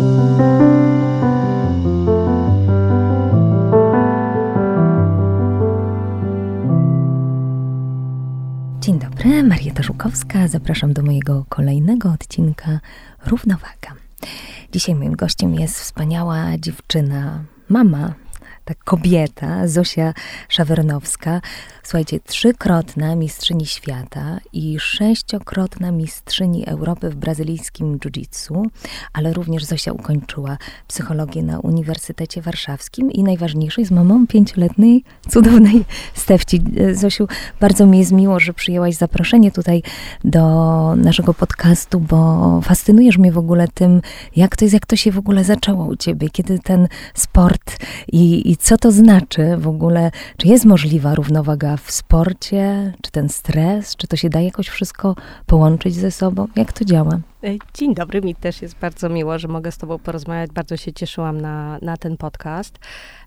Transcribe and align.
Dzień 0.00 0.08
dobry, 8.98 9.42
Marieta 9.42 9.82
Żukowska. 9.82 10.48
Zapraszam 10.48 10.92
do 10.92 11.02
mojego 11.02 11.44
kolejnego 11.48 12.12
odcinka 12.12 12.80
Równowaga. 13.26 13.94
Dzisiaj 14.72 14.94
moim 14.94 15.16
gościem 15.16 15.54
jest 15.54 15.80
wspaniała 15.80 16.58
dziewczyna, 16.58 17.44
mama 17.68 18.14
ta 18.64 18.74
kobieta, 18.84 19.68
Zosia 19.68 20.14
Szawernowska, 20.48 21.40
słuchajcie, 21.82 22.20
trzykrotna 22.20 23.16
mistrzyni 23.16 23.66
świata 23.66 24.38
i 24.52 24.80
sześciokrotna 24.80 25.92
mistrzyni 25.92 26.66
Europy 26.66 27.10
w 27.10 27.14
brazylijskim 27.14 27.98
jiu-jitsu, 27.98 28.66
ale 29.12 29.32
również 29.32 29.64
Zosia 29.64 29.92
ukończyła 29.92 30.58
psychologię 30.88 31.42
na 31.42 31.60
Uniwersytecie 31.60 32.42
Warszawskim 32.42 33.12
i 33.12 33.22
najważniejsze 33.22 33.80
jest 33.80 33.92
mamą 33.92 34.26
pięcioletniej, 34.26 35.04
cudownej 35.28 35.84
Stefci. 36.14 36.62
Zosiu, 36.92 37.28
bardzo 37.60 37.86
mi 37.86 37.98
jest 37.98 38.12
miło, 38.12 38.40
że 38.40 38.52
przyjęłaś 38.54 38.94
zaproszenie 38.94 39.52
tutaj 39.52 39.82
do 40.24 40.94
naszego 40.96 41.34
podcastu, 41.34 42.00
bo 42.00 42.60
fascynujesz 42.60 43.18
mnie 43.18 43.32
w 43.32 43.38
ogóle 43.38 43.68
tym, 43.68 44.02
jak 44.36 44.56
to 44.56 44.64
jest, 44.64 44.74
jak 44.74 44.86
to 44.86 44.96
się 44.96 45.12
w 45.12 45.18
ogóle 45.18 45.44
zaczęło 45.44 45.84
u 45.84 45.96
ciebie, 45.96 46.28
kiedy 46.30 46.58
ten 46.58 46.88
sport 47.14 47.76
i, 48.12 48.49
i 48.50 48.56
co 48.56 48.78
to 48.78 48.92
znaczy 48.92 49.56
w 49.56 49.68
ogóle? 49.68 50.10
Czy 50.36 50.48
jest 50.48 50.64
możliwa 50.64 51.14
równowaga 51.14 51.76
w 51.76 51.90
sporcie? 51.90 52.92
Czy 53.02 53.10
ten 53.10 53.28
stres? 53.28 53.96
Czy 53.96 54.06
to 54.06 54.16
się 54.16 54.30
da 54.30 54.40
jakoś 54.40 54.68
wszystko 54.68 55.14
połączyć 55.46 55.94
ze 55.94 56.10
sobą? 56.10 56.46
Jak 56.56 56.72
to 56.72 56.84
działa? 56.84 57.20
E, 57.44 57.56
dzień 57.74 57.94
dobry, 57.94 58.20
mi 58.20 58.34
też 58.34 58.62
jest 58.62 58.78
bardzo 58.78 59.08
miło, 59.08 59.38
że 59.38 59.48
mogę 59.48 59.72
z 59.72 59.78
Tobą 59.78 59.98
porozmawiać. 59.98 60.50
Bardzo 60.50 60.76
się 60.76 60.92
cieszyłam 60.92 61.40
na, 61.40 61.78
na 61.82 61.96
ten 61.96 62.16
podcast. 62.16 62.78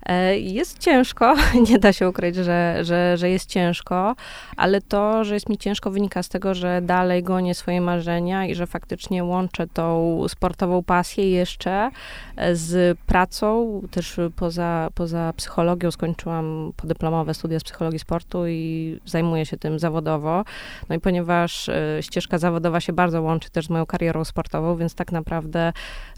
E, 0.05 0.37
jest 0.37 0.79
ciężko, 0.79 1.35
nie 1.69 1.79
da 1.79 1.93
się 1.93 2.09
ukryć, 2.09 2.35
że, 2.35 2.79
że, 2.81 3.17
że 3.17 3.29
jest 3.29 3.49
ciężko, 3.49 4.15
ale 4.57 4.81
to, 4.81 5.23
że 5.23 5.33
jest 5.33 5.49
mi 5.49 5.57
ciężko, 5.57 5.91
wynika 5.91 6.23
z 6.23 6.29
tego, 6.29 6.53
że 6.53 6.81
dalej 6.81 7.23
gonię 7.23 7.55
swoje 7.55 7.81
marzenia 7.81 8.45
i 8.45 8.55
że 8.55 8.67
faktycznie 8.67 9.23
łączę 9.23 9.67
tą 9.67 10.17
sportową 10.27 10.83
pasję 10.83 11.29
jeszcze 11.31 11.91
e, 12.35 12.55
z 12.55 12.99
pracą. 12.99 13.81
Też 13.91 14.19
poza, 14.35 14.89
poza 14.95 15.33
psychologią 15.37 15.91
skończyłam 15.91 16.73
podyplomowe 16.77 17.33
studia 17.33 17.59
z 17.59 17.63
psychologii 17.63 17.99
sportu 17.99 18.47
i 18.47 18.99
zajmuję 19.05 19.45
się 19.45 19.57
tym 19.57 19.79
zawodowo. 19.79 20.43
No 20.89 20.95
i 20.95 20.99
ponieważ 20.99 21.69
ścieżka 22.01 22.37
zawodowa 22.37 22.79
się 22.79 22.93
bardzo 22.93 23.21
łączy 23.21 23.49
też 23.49 23.65
z 23.65 23.69
moją 23.69 23.85
karierą, 23.85 24.02
karierą 24.03 24.25
sportową, 24.25 24.77
więc 24.77 24.95
tak 24.95 25.11
naprawdę 25.11 25.73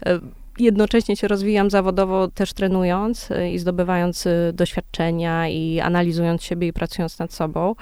e, 0.06 0.18
jednocześnie 0.58 1.16
się 1.16 1.28
rozwijam 1.28 1.70
zawodowo, 1.70 2.28
też 2.28 2.52
trenując 2.52 3.30
e, 3.30 3.50
i 3.50 3.58
zdobywając 3.58 4.26
e, 4.26 4.52
doświadczenia 4.52 5.48
i 5.48 5.80
analizując 5.80 6.42
siebie 6.42 6.68
i 6.68 6.72
pracując 6.72 7.18
nad 7.18 7.32
sobą. 7.32 7.74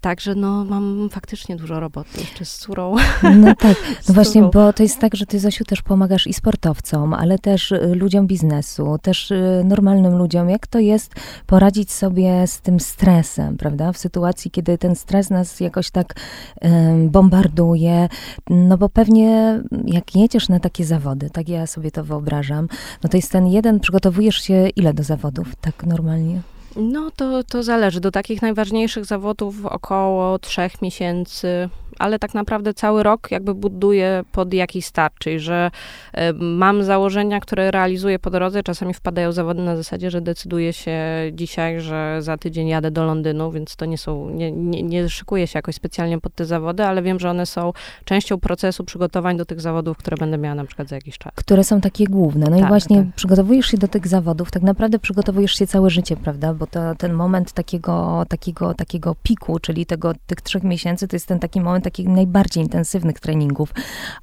Także 0.00 0.34
no, 0.34 0.64
mam 0.64 1.08
faktycznie 1.12 1.56
dużo 1.56 1.80
roboty 1.80 2.20
jeszcze 2.20 2.44
z 2.44 2.58
córą. 2.58 2.94
No 3.34 3.54
tak, 3.54 3.76
no 4.08 4.14
właśnie, 4.18 4.42
bo 4.42 4.72
to 4.72 4.82
jest 4.82 5.00
tak, 5.00 5.16
że 5.16 5.26
ty 5.26 5.40
Zosiu 5.40 5.64
też 5.64 5.82
pomagasz 5.82 6.26
i 6.26 6.34
sportowcom, 6.34 7.14
ale 7.14 7.38
też 7.38 7.72
y, 7.72 7.94
ludziom 7.94 8.26
biznesu, 8.26 8.98
też 9.02 9.30
y, 9.30 9.62
normalnym 9.64 10.16
ludziom. 10.18 10.50
Jak 10.50 10.66
to 10.66 10.78
jest 10.78 11.14
poradzić 11.46 11.92
sobie 11.92 12.46
z 12.46 12.60
tym 12.60 12.80
stresem, 12.80 13.56
prawda? 13.56 13.92
W 13.92 13.98
sytuacji, 13.98 14.50
kiedy 14.50 14.78
ten 14.78 14.96
stres 14.96 15.30
nas 15.30 15.60
jakoś 15.60 15.90
tak 15.90 16.14
um, 16.62 17.10
bombarduje, 17.10 18.08
no 18.50 18.78
bo 18.78 18.88
pewnie 18.88 19.60
jak 19.84 20.16
jedziesz 20.16 20.48
na 20.48 20.60
takie 20.60 20.84
zawody, 20.84 21.30
tak 21.30 21.48
ja 21.48 21.66
sobie 21.66 21.90
to 21.90 22.04
wyobrażam, 22.04 22.68
no 23.02 23.08
to 23.08 23.16
jest 23.16 23.32
ten 23.32 23.46
jeden, 23.46 23.80
przygotowujesz 23.80 24.36
się 24.36 24.68
ile 24.68 24.94
do 24.94 25.02
zawodów, 25.02 25.56
tak 25.60 25.86
normalnie? 25.86 26.40
No 26.76 27.10
to, 27.16 27.44
to 27.44 27.62
zależy. 27.62 28.00
Do 28.00 28.10
takich 28.10 28.42
najważniejszych 28.42 29.04
zawodów 29.04 29.66
około 29.66 30.38
trzech 30.38 30.82
miesięcy 30.82 31.68
ale 31.98 32.18
tak 32.18 32.34
naprawdę 32.34 32.74
cały 32.74 33.02
rok 33.02 33.30
jakby 33.30 33.54
buduję 33.54 34.24
pod 34.32 34.54
jakiś 34.54 34.84
start, 34.86 35.14
czyli 35.18 35.40
że 35.40 35.70
e, 36.12 36.32
mam 36.32 36.82
założenia, 36.82 37.40
które 37.40 37.70
realizuję 37.70 38.18
po 38.18 38.30
drodze, 38.30 38.62
czasami 38.62 38.94
wpadają 38.94 39.32
zawody 39.32 39.62
na 39.62 39.76
zasadzie, 39.76 40.10
że 40.10 40.20
decyduję 40.20 40.72
się 40.72 41.00
dzisiaj, 41.32 41.80
że 41.80 42.22
za 42.22 42.36
tydzień 42.36 42.68
jadę 42.68 42.90
do 42.90 43.04
Londynu, 43.04 43.50
więc 43.50 43.76
to 43.76 43.84
nie 43.84 43.98
są, 43.98 44.30
nie, 44.30 44.52
nie, 44.52 44.82
nie 44.82 45.08
szykuję 45.08 45.46
się 45.46 45.58
jakoś 45.58 45.74
specjalnie 45.74 46.20
pod 46.20 46.34
te 46.34 46.44
zawody, 46.44 46.84
ale 46.84 47.02
wiem, 47.02 47.20
że 47.20 47.30
one 47.30 47.46
są 47.46 47.72
częścią 48.04 48.40
procesu 48.40 48.84
przygotowań 48.84 49.36
do 49.36 49.44
tych 49.44 49.60
zawodów, 49.60 49.96
które 49.96 50.16
będę 50.16 50.38
miała 50.38 50.54
na 50.54 50.64
przykład 50.64 50.88
za 50.88 50.94
jakiś 50.94 51.18
czas. 51.18 51.32
Które 51.34 51.64
są 51.64 51.80
takie 51.80 52.04
główne. 52.04 52.46
No 52.50 52.56
tak, 52.56 52.64
i 52.64 52.68
właśnie 52.68 52.96
tak. 52.96 53.14
przygotowujesz 53.14 53.66
się 53.66 53.78
do 53.78 53.88
tych 53.88 54.08
zawodów, 54.08 54.50
tak 54.50 54.62
naprawdę 54.62 54.98
przygotowujesz 54.98 55.58
się 55.58 55.66
całe 55.66 55.90
życie, 55.90 56.16
prawda? 56.16 56.54
Bo 56.54 56.66
to, 56.66 56.94
ten 56.94 57.12
moment 57.12 57.52
takiego, 57.52 58.24
takiego, 58.28 58.74
takiego 58.74 59.14
piku, 59.22 59.58
czyli 59.58 59.86
tego, 59.86 60.12
tych 60.26 60.40
trzech 60.40 60.62
miesięcy, 60.62 61.08
to 61.08 61.16
jest 61.16 61.26
ten 61.26 61.38
taki 61.38 61.60
moment 61.60 61.84
takich 61.86 62.08
najbardziej 62.08 62.62
intensywnych 62.62 63.20
treningów, 63.20 63.74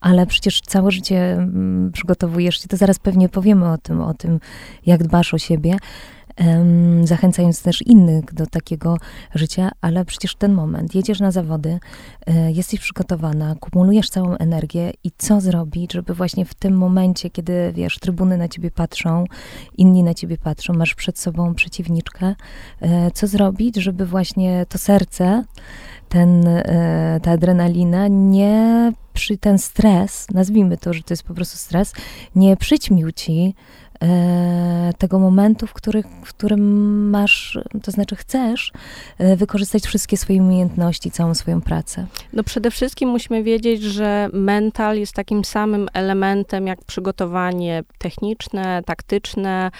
ale 0.01 0.25
przecież 0.27 0.61
całe 0.61 0.91
życie 0.91 1.33
mm, 1.33 1.91
przygotowujesz 1.91 2.61
się, 2.61 2.67
to 2.67 2.77
zaraz 2.77 2.99
pewnie 2.99 3.29
powiemy 3.29 3.71
o 3.71 3.77
tym, 3.77 4.01
o 4.01 4.13
tym, 4.13 4.39
jak 4.85 5.03
dbasz 5.03 5.33
o 5.33 5.37
siebie, 5.37 5.77
zachęcając 7.03 7.61
też 7.61 7.81
innych 7.81 8.33
do 8.33 8.45
takiego 8.45 8.97
życia, 9.35 9.71
ale 9.81 10.05
przecież 10.05 10.35
ten 10.35 10.53
moment, 10.53 10.95
jedziesz 10.95 11.19
na 11.19 11.31
zawody, 11.31 11.79
y, 12.29 12.51
jesteś 12.51 12.79
przygotowana, 12.79 13.55
kumulujesz 13.55 14.09
całą 14.09 14.37
energię 14.37 14.91
i 15.03 15.11
co 15.17 15.41
zrobić, 15.41 15.93
żeby 15.93 16.13
właśnie 16.13 16.45
w 16.45 16.53
tym 16.53 16.77
momencie, 16.77 17.29
kiedy, 17.29 17.71
wiesz, 17.75 17.99
trybuny 17.99 18.37
na 18.37 18.47
ciebie 18.47 18.71
patrzą, 18.71 19.25
inni 19.77 20.03
na 20.03 20.13
ciebie 20.13 20.37
patrzą, 20.37 20.73
masz 20.73 20.95
przed 20.95 21.19
sobą 21.19 21.55
przeciwniczkę, 21.55 22.35
y, 22.81 22.87
co 23.13 23.27
zrobić, 23.27 23.75
żeby 23.75 24.05
właśnie 24.05 24.65
to 24.69 24.77
serce 24.77 25.43
ten, 26.13 26.47
e, 26.47 27.19
ta 27.23 27.31
adrenalina 27.31 28.07
nie 28.07 28.91
przy 29.13 29.37
ten 29.37 29.57
stres, 29.57 30.27
nazwijmy 30.33 30.77
to, 30.77 30.93
że 30.93 31.03
to 31.03 31.13
jest 31.13 31.23
po 31.23 31.33
prostu 31.33 31.57
stres, 31.57 31.93
nie 32.35 32.57
przyćmił 32.57 33.11
ci 33.11 33.55
e, 33.55 33.82
tego 34.97 35.19
momentu, 35.19 35.67
w, 35.67 35.73
których, 35.73 36.05
w 36.25 36.33
którym 36.33 37.09
masz, 37.09 37.59
to 37.83 37.91
znaczy 37.91 38.15
chcesz 38.15 38.71
e, 39.17 39.35
wykorzystać 39.35 39.83
wszystkie 39.83 40.17
swoje 40.17 40.41
umiejętności, 40.41 41.11
całą 41.11 41.33
swoją 41.33 41.61
pracę? 41.61 42.05
No 42.33 42.43
przede 42.43 42.71
wszystkim 42.71 43.09
musimy 43.09 43.43
wiedzieć, 43.43 43.81
że 43.81 44.29
mental 44.33 44.97
jest 44.97 45.13
takim 45.13 45.45
samym 45.45 45.87
elementem 45.93 46.67
jak 46.67 46.85
przygotowanie 46.85 47.83
techniczne, 47.97 48.83
taktyczne. 48.85 49.71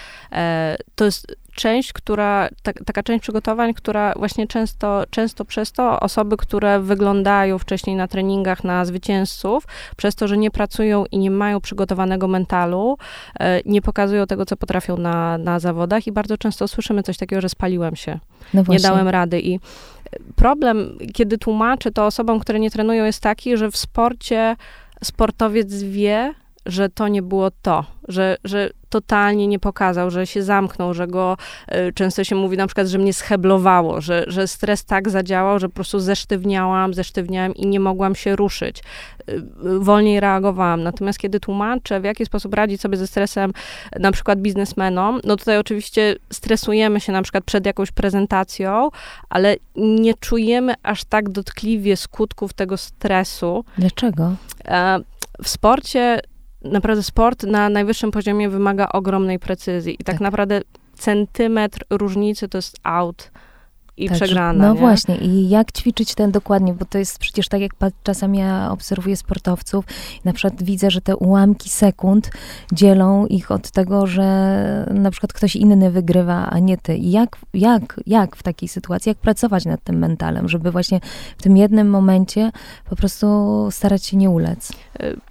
To 0.94 1.04
jest 1.04 1.36
część, 1.54 1.92
która, 1.92 2.48
ta, 2.62 2.72
taka 2.72 3.02
część 3.02 3.22
przygotowań, 3.22 3.74
która 3.74 4.12
właśnie 4.16 4.46
często, 4.46 5.04
często 5.10 5.44
przez 5.44 5.72
to 5.72 6.00
osoby, 6.00 6.36
które 6.36 6.80
wyglądają 6.80 7.58
wcześniej 7.58 7.96
na 7.96 8.08
treningach 8.08 8.64
na 8.64 8.84
zwycięzców, 8.84 9.66
przez 9.96 10.14
to, 10.14 10.28
że 10.28 10.36
nie 10.36 10.50
pracują 10.50 11.04
i 11.10 11.18
nie 11.18 11.30
mają 11.30 11.60
przygotowanego 11.60 12.28
mentalu, 12.28 12.98
e, 13.40 13.60
nie 13.64 13.82
pokazują 13.82 14.26
tego, 14.26 14.46
co 14.46 14.56
potrafią 14.56 14.96
na, 14.96 15.38
na 15.38 15.58
zawodach 15.58 16.06
i 16.06 16.12
bardzo 16.12 16.38
często 16.38 16.68
słyszymy 16.68 17.02
coś 17.02 17.16
takiego, 17.16 17.42
że 17.42 17.48
spaliłem 17.48 17.96
się, 17.96 18.18
no 18.54 18.62
nie 18.68 18.80
dałem 18.80 19.08
rady. 19.08 19.40
I 19.40 19.60
problem, 20.36 20.98
kiedy 21.14 21.38
tłumaczę 21.38 21.90
to 21.90 22.06
osobom, 22.06 22.40
które 22.40 22.60
nie 22.60 22.70
trenują, 22.70 23.04
jest 23.04 23.20
taki, 23.20 23.56
że 23.56 23.70
w 23.70 23.76
sporcie 23.76 24.56
sportowiec 25.04 25.82
wie, 25.82 26.34
że 26.66 26.88
to 26.88 27.08
nie 27.08 27.22
było 27.22 27.50
to, 27.50 27.84
że, 28.08 28.36
że 28.44 28.70
totalnie 28.88 29.46
nie 29.46 29.58
pokazał, 29.58 30.10
że 30.10 30.26
się 30.26 30.42
zamknął, 30.42 30.94
że 30.94 31.06
go, 31.06 31.36
y, 31.88 31.92
często 31.92 32.24
się 32.24 32.36
mówi 32.36 32.56
na 32.56 32.66
przykład, 32.66 32.86
że 32.86 32.98
mnie 32.98 33.12
scheblowało, 33.12 34.00
że, 34.00 34.24
że 34.26 34.48
stres 34.48 34.84
tak 34.84 35.08
zadziałał, 35.10 35.58
że 35.58 35.68
po 35.68 35.74
prostu 35.74 36.00
zesztywniałam, 36.00 36.94
zesztywniałam 36.94 37.54
i 37.54 37.66
nie 37.66 37.80
mogłam 37.80 38.14
się 38.14 38.36
ruszyć. 38.36 38.82
Y, 39.28 39.42
wolniej 39.78 40.20
reagowałam. 40.20 40.82
Natomiast 40.82 41.18
kiedy 41.18 41.40
tłumaczę, 41.40 42.00
w 42.00 42.04
jaki 42.04 42.26
sposób 42.26 42.54
radzić 42.54 42.80
sobie 42.80 42.96
ze 42.96 43.06
stresem 43.06 43.52
na 44.00 44.12
przykład 44.12 44.40
biznesmenom, 44.40 45.20
no 45.24 45.36
tutaj 45.36 45.58
oczywiście 45.58 46.16
stresujemy 46.32 47.00
się 47.00 47.12
na 47.12 47.22
przykład 47.22 47.44
przed 47.44 47.66
jakąś 47.66 47.92
prezentacją, 47.92 48.90
ale 49.28 49.56
nie 49.76 50.14
czujemy 50.14 50.74
aż 50.82 51.04
tak 51.04 51.28
dotkliwie 51.28 51.96
skutków 51.96 52.52
tego 52.52 52.76
stresu. 52.76 53.64
Dlaczego? 53.78 54.34
E, 54.64 54.98
w 55.42 55.48
sporcie 55.48 56.20
naprawdę 56.64 57.02
sport 57.02 57.42
na 57.42 57.68
najwyższym 57.68 58.10
poziomie 58.10 58.48
wymaga 58.48 58.88
ogromnej 58.88 59.38
precyzji 59.38 59.94
i 59.94 59.98
tak, 59.98 60.06
tak 60.06 60.20
naprawdę 60.20 60.60
centymetr 60.94 61.84
różnicy 61.90 62.48
to 62.48 62.58
jest 62.58 62.76
out 62.82 63.30
i 63.96 64.08
tak, 64.08 64.16
przegrana. 64.16 64.66
No 64.66 64.74
nie? 64.74 64.80
właśnie, 64.80 65.16
i 65.16 65.48
jak 65.48 65.72
ćwiczyć 65.72 66.14
ten 66.14 66.30
dokładnie, 66.30 66.74
bo 66.74 66.84
to 66.84 66.98
jest 66.98 67.18
przecież 67.18 67.48
tak, 67.48 67.60
jak 67.60 67.72
czasami 68.02 68.38
ja 68.38 68.70
obserwuję 68.70 69.16
sportowców, 69.16 69.84
na 70.24 70.32
przykład 70.32 70.62
widzę, 70.62 70.90
że 70.90 71.00
te 71.00 71.16
ułamki 71.16 71.70
sekund 71.70 72.30
dzielą 72.72 73.26
ich 73.26 73.50
od 73.50 73.70
tego, 73.70 74.06
że 74.06 74.24
na 74.90 75.10
przykład 75.10 75.32
ktoś 75.32 75.56
inny 75.56 75.90
wygrywa, 75.90 76.46
a 76.50 76.58
nie 76.58 76.78
ty. 76.78 76.96
I 76.96 77.10
jak, 77.10 77.36
jak, 77.54 78.00
jak 78.06 78.36
w 78.36 78.42
takiej 78.42 78.68
sytuacji, 78.68 79.10
jak 79.10 79.18
pracować 79.18 79.64
nad 79.64 79.82
tym 79.82 79.98
mentalem, 79.98 80.48
żeby 80.48 80.70
właśnie 80.70 81.00
w 81.38 81.42
tym 81.42 81.56
jednym 81.56 81.90
momencie 81.90 82.52
po 82.90 82.96
prostu 82.96 83.68
starać 83.70 84.06
się 84.06 84.16
nie 84.16 84.30
ulec? 84.30 84.72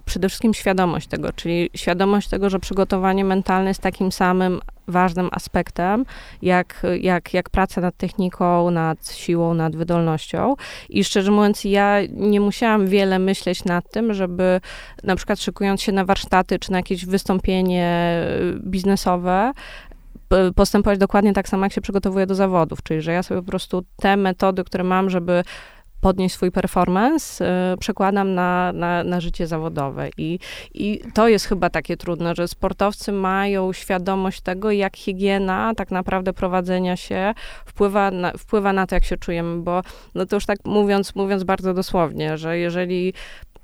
Przede 0.04 0.28
wszystkim 0.28 0.54
świadomość 0.54 1.06
tego, 1.06 1.32
czyli 1.32 1.70
świadomość 1.76 2.28
tego, 2.28 2.50
że 2.50 2.58
przygotowanie 2.58 3.24
mentalne 3.24 3.70
jest 3.70 3.80
takim 3.80 4.12
samym 4.12 4.60
ważnym 4.88 5.28
aspektem, 5.32 6.04
jak, 6.42 6.82
jak, 7.00 7.34
jak 7.34 7.50
praca 7.50 7.80
nad 7.80 7.96
techniką, 7.96 8.70
nad 8.70 9.12
siłą, 9.12 9.54
nad 9.54 9.76
wydolnością. 9.76 10.54
I 10.88 11.04
szczerze 11.04 11.30
mówiąc, 11.30 11.64
ja 11.64 11.98
nie 12.12 12.40
musiałam 12.40 12.86
wiele 12.86 13.18
myśleć 13.18 13.64
nad 13.64 13.90
tym, 13.90 14.14
żeby 14.14 14.60
na 15.04 15.16
przykład 15.16 15.40
szykując 15.40 15.82
się 15.82 15.92
na 15.92 16.04
warsztaty 16.04 16.58
czy 16.58 16.72
na 16.72 16.78
jakieś 16.78 17.06
wystąpienie 17.06 18.20
biznesowe, 18.60 19.52
postępować 20.54 20.98
dokładnie 20.98 21.32
tak 21.32 21.48
samo, 21.48 21.64
jak 21.66 21.72
się 21.72 21.80
przygotowuję 21.80 22.26
do 22.26 22.34
zawodów, 22.34 22.82
czyli 22.82 23.02
że 23.02 23.12
ja 23.12 23.22
sobie 23.22 23.42
po 23.42 23.46
prostu 23.48 23.84
te 23.96 24.16
metody, 24.16 24.64
które 24.64 24.84
mam, 24.84 25.10
żeby 25.10 25.44
podnieść 26.04 26.34
swój 26.34 26.50
performance, 26.50 27.44
y, 27.74 27.76
przekładam 27.76 28.34
na, 28.34 28.72
na, 28.72 29.04
na 29.04 29.20
życie 29.20 29.46
zawodowe. 29.46 30.08
I, 30.18 30.38
I 30.74 31.00
to 31.14 31.28
jest 31.28 31.46
chyba 31.46 31.70
takie 31.70 31.96
trudne, 31.96 32.34
że 32.34 32.48
sportowcy 32.48 33.12
mają 33.12 33.72
świadomość 33.72 34.40
tego, 34.40 34.70
jak 34.70 34.96
higiena 34.96 35.72
tak 35.76 35.90
naprawdę 35.90 36.32
prowadzenia 36.32 36.96
się 36.96 37.34
wpływa 37.66 38.10
na, 38.10 38.32
wpływa 38.32 38.72
na 38.72 38.86
to, 38.86 38.94
jak 38.94 39.04
się 39.04 39.16
czujemy, 39.16 39.62
bo 39.62 39.82
no 40.14 40.26
to 40.26 40.36
już 40.36 40.46
tak 40.46 40.58
mówiąc, 40.64 41.14
mówiąc 41.14 41.44
bardzo 41.44 41.74
dosłownie, 41.74 42.38
że 42.38 42.58
jeżeli 42.58 43.14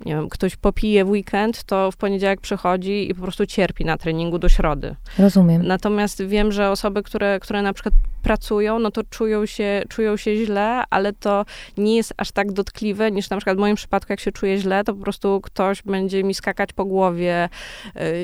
nie 0.07 0.15
wiem, 0.15 0.29
ktoś 0.29 0.57
popije 0.57 1.05
w 1.05 1.11
weekend, 1.11 1.65
to 1.65 1.91
w 1.91 1.97
poniedziałek 1.97 2.41
przychodzi 2.41 3.11
i 3.11 3.15
po 3.15 3.23
prostu 3.23 3.47
cierpi 3.47 3.85
na 3.85 3.97
treningu 3.97 4.39
do 4.39 4.49
środy. 4.49 4.97
Rozumiem. 5.19 5.67
Natomiast 5.67 6.23
wiem, 6.23 6.53
że 6.53 6.71
osoby, 6.71 7.03
które, 7.03 7.41
które 7.41 7.63
na 7.63 7.73
przykład 7.73 7.95
pracują, 8.23 8.79
no 8.79 8.91
to 8.91 9.03
czują 9.05 9.47
się, 9.47 9.83
czują 9.89 10.17
się 10.17 10.37
źle, 10.37 10.83
ale 10.91 11.13
to 11.13 11.45
nie 11.77 11.97
jest 11.97 12.15
aż 12.17 12.33
tak 12.33 12.53
dotkliwe, 12.53 13.11
niż 13.11 13.31
na 13.31 13.37
przykład 13.37 13.57
w 13.57 13.61
moim 13.61 13.77
przypadku, 13.77 14.13
jak 14.13 14.21
się 14.21 14.33
czuję 14.33 14.59
źle, 14.59 14.85
to 14.85 14.95
po 14.95 15.03
prostu 15.03 15.41
ktoś 15.41 15.83
będzie 15.83 16.25
mi 16.25 16.35
skakać 16.35 16.73
po 16.73 16.85
głowie, 16.85 17.49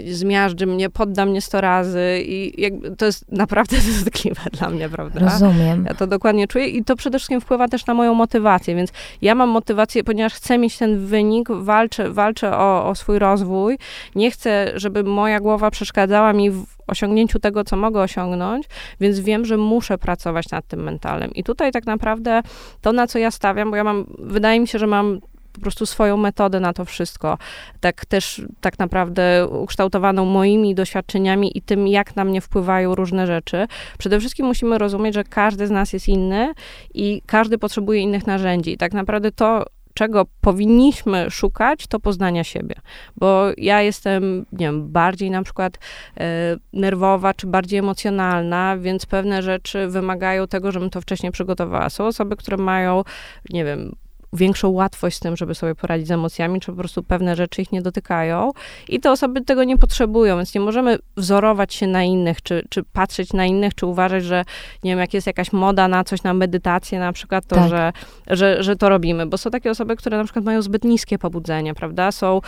yy, 0.05 0.15
zmiażdży 0.15 0.67
mnie, 0.67 0.91
podda 0.91 1.27
mnie 1.27 1.41
sto 1.41 1.61
razy 1.61 2.23
i 2.27 2.63
jakby 2.63 2.97
to 2.97 3.07
jest 3.07 3.33
naprawdę 3.33 3.77
dotkliwe 4.05 4.43
dla 4.53 4.71
mnie, 4.71 4.89
prawda? 4.89 5.21
Rozumiem. 5.21 5.85
Ja 5.85 5.95
to 5.95 6.07
dokładnie 6.07 6.49
czuję 6.49 6.69
i 6.69 6.85
to 6.85 6.97
przede 6.97 7.19
wszystkim 7.19 7.41
wpływa 7.41 7.69
też 7.69 7.87
na 7.87 7.95
moją 7.95 8.15
motywację, 8.15 8.75
więc 8.75 8.93
ja 9.23 9.35
mam 9.35 9.49
motywację, 9.49 10.05
ponieważ 10.05 10.35
chcę 10.35 10.59
mieć 10.59 10.79
ten 10.79 11.07
wynik, 11.07 11.49
walczę, 11.67 12.11
walczę 12.11 12.57
o, 12.57 12.89
o 12.89 12.95
swój 12.95 13.19
rozwój, 13.19 13.79
nie 14.15 14.31
chcę, 14.31 14.73
żeby 14.75 15.05
moja 15.05 15.41
głowa 15.41 15.71
przeszkadzała 15.71 16.33
mi 16.33 16.51
w 16.51 16.65
osiągnięciu 16.87 17.39
tego, 17.39 17.65
co 17.65 17.77
mogę 17.77 18.01
osiągnąć, 18.01 18.67
więc 19.01 19.21
wiem, 19.21 19.45
że 19.45 19.57
muszę 19.57 19.99
pracować 19.99 20.51
nad 20.51 20.67
tym 20.67 20.83
mentalem. 20.83 21.31
I 21.31 21.45
tutaj 21.45 21.73
tak 21.73 21.87
naprawdę 21.87 22.43
to, 22.81 22.93
na 22.93 23.07
co 23.07 23.19
ja 23.19 23.31
stawiam, 23.31 23.71
bo 23.71 23.77
ja 23.77 23.85
mam, 23.85 24.05
wydaje 24.19 24.61
mi 24.61 24.69
się, 24.69 24.79
że 24.79 24.87
mam 24.87 25.21
po 25.57 25.61
prostu 25.61 25.87
swoją 25.87 26.17
metodę 26.17 26.61
na 26.61 26.73
to 26.73 26.85
wszystko. 26.85 27.39
Tak 27.81 28.07
też 28.07 28.43
tak 28.61 28.79
naprawdę 28.79 29.49
ukształtowaną 29.49 30.25
moimi 30.25 30.75
doświadczeniami 30.75 31.59
i 31.59 31.63
tym, 31.63 31.89
jak 31.89 32.17
na 32.17 32.25
mnie 32.25 32.41
wpływają 32.41 32.95
różne 32.95 33.27
rzeczy. 33.27 33.67
Przede 33.99 34.21
wszystkim 34.21 34.47
musimy 34.47 34.79
rozumieć, 34.79 35.15
że 35.15 35.25
każdy 35.25 35.67
z 35.67 35.71
nas 35.71 35.93
jest 35.93 36.09
inny 36.09 36.53
i 36.95 37.23
każdy 37.27 37.59
potrzebuje 37.59 38.01
innych 38.01 38.27
narzędzi. 38.27 38.77
Tak 38.77 38.93
naprawdę 38.93 39.33
to, 39.33 39.65
czego 39.97 40.27
powinniśmy 40.41 41.31
szukać, 41.31 41.87
to 41.87 42.01
poznania 42.01 42.45
siebie. 42.45 42.75
Bo 43.17 43.47
ja 43.57 43.83
jestem, 43.83 44.47
nie 44.53 44.67
wiem, 44.67 44.89
bardziej 44.89 45.31
na 45.31 45.43
przykład 45.43 45.79
e, 46.21 46.57
nerwowa, 46.73 47.35
czy 47.35 47.47
bardziej 47.47 47.79
emocjonalna, 47.79 48.77
więc 48.79 49.07
pewne 49.07 49.43
rzeczy 49.43 49.89
wymagają 49.89 50.47
tego, 50.47 50.73
żebym 50.73 50.91
to 50.91 51.01
wcześniej 51.01 51.33
przygotowała. 51.33 51.91
Są 51.91 52.07
osoby, 52.07 52.37
które 52.37 52.57
mają, 52.57 53.05
nie 53.51 53.65
wiem, 53.65 53.97
większą 54.37 54.69
łatwość 54.69 55.17
z 55.17 55.21
tym, 55.21 55.37
żeby 55.37 55.55
sobie 55.55 55.75
poradzić 55.75 56.09
z 56.09 56.11
emocjami, 56.11 56.61
czy 56.61 56.67
po 56.67 56.79
prostu 56.79 57.03
pewne 57.03 57.37
rzeczy 57.37 57.63
ich 57.63 57.73
nie 57.73 57.83
dotykają. 57.83 58.51
I 58.89 59.01
te 59.01 59.11
osoby 59.11 59.41
tego 59.41 59.65
nie 59.65 59.79
potrzebują, 59.79 60.37
więc 60.37 60.55
nie 60.55 60.61
możemy 60.61 60.99
wzorować 61.17 61.75
się 61.75 61.87
na 61.87 62.03
innych, 62.03 62.43
czy, 62.43 62.63
czy 62.69 62.83
patrzeć 62.83 63.33
na 63.33 63.47
innych, 63.47 63.75
czy 63.75 63.87
uważać, 63.87 64.25
że 64.25 64.45
nie 64.85 64.91
wiem, 64.91 64.99
jak 64.99 65.15
jest 65.15 65.27
jakaś 65.27 65.53
moda 65.53 65.89
na 65.89 66.05
coś, 66.05 66.23
na 66.23 66.35
medytację 66.35 66.99
na 66.99 67.13
przykład, 67.13 67.47
to 67.47 67.57
tak. 67.57 67.69
że, 67.69 67.93
że, 68.27 68.63
że 68.63 68.77
to 68.77 68.89
robimy. 68.89 69.27
Bo 69.27 69.39
są 69.39 69.51
takie 69.51 69.71
osoby, 69.71 69.97
które 69.97 70.17
na 70.17 70.25
przykład 70.25 70.45
mają 70.45 70.63
zbyt 70.63 70.85
niskie 70.85 71.19
pobudzenie, 71.19 71.75
prawda? 71.75 72.13
Są 72.13 72.41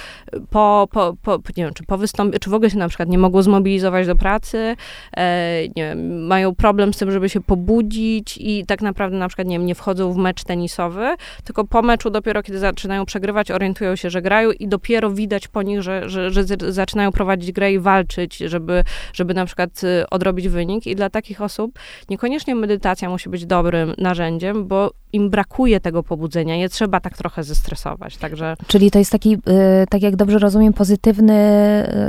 po, 0.50 0.88
po, 0.92 1.16
po 1.22 1.38
nie 1.56 1.64
wiem, 1.64 1.74
czy 1.74 1.84
po 1.84 1.98
wystąpieniu, 1.98 2.38
czy 2.40 2.50
w 2.50 2.54
ogóle 2.54 2.70
się 2.70 2.78
na 2.78 2.88
przykład 2.88 3.08
nie 3.08 3.18
mogą 3.18 3.42
zmobilizować 3.42 4.06
do 4.06 4.16
pracy, 4.16 4.76
e, 5.16 5.62
nie 5.76 5.84
wiem, 5.84 6.26
mają 6.26 6.54
problem 6.54 6.94
z 6.94 6.96
tym, 6.98 7.10
żeby 7.10 7.28
się 7.28 7.40
pobudzić 7.40 8.38
i 8.40 8.66
tak 8.66 8.82
naprawdę 8.82 9.16
na 9.16 9.28
przykład, 9.28 9.48
nie 9.48 9.58
wiem, 9.58 9.66
nie 9.66 9.74
wchodzą 9.74 10.12
w 10.12 10.16
mecz 10.16 10.44
tenisowy, 10.44 11.16
tylko 11.44 11.64
po 11.64 11.77
meczu 11.82 12.10
dopiero, 12.10 12.42
kiedy 12.42 12.58
zaczynają 12.58 13.06
przegrywać, 13.06 13.50
orientują 13.50 13.96
się, 13.96 14.10
że 14.10 14.22
grają 14.22 14.50
i 14.50 14.68
dopiero 14.68 15.10
widać 15.10 15.48
po 15.48 15.62
nich, 15.62 15.82
że, 15.82 16.08
że, 16.08 16.30
że 16.30 16.44
zaczynają 16.68 17.12
prowadzić 17.12 17.52
grę 17.52 17.72
i 17.72 17.78
walczyć, 17.78 18.36
żeby, 18.36 18.84
żeby 19.12 19.34
na 19.34 19.46
przykład 19.46 19.84
y, 19.84 20.10
odrobić 20.10 20.48
wynik. 20.48 20.86
I 20.86 20.96
dla 20.96 21.10
takich 21.10 21.42
osób 21.42 21.78
niekoniecznie 22.10 22.54
medytacja 22.54 23.10
musi 23.10 23.28
być 23.28 23.46
dobrym 23.46 23.94
narzędziem, 23.98 24.66
bo 24.66 24.90
im 25.12 25.30
brakuje 25.30 25.80
tego 25.80 26.02
pobudzenia, 26.02 26.56
je 26.56 26.68
trzeba 26.68 27.00
tak 27.00 27.16
trochę 27.16 27.44
zestresować, 27.44 28.16
także... 28.16 28.56
Czyli 28.66 28.90
to 28.90 28.98
jest 28.98 29.12
taki, 29.12 29.34
y, 29.34 29.86
tak 29.90 30.02
jak 30.02 30.16
dobrze 30.16 30.38
rozumiem, 30.38 30.72
pozytywny, 30.72 31.34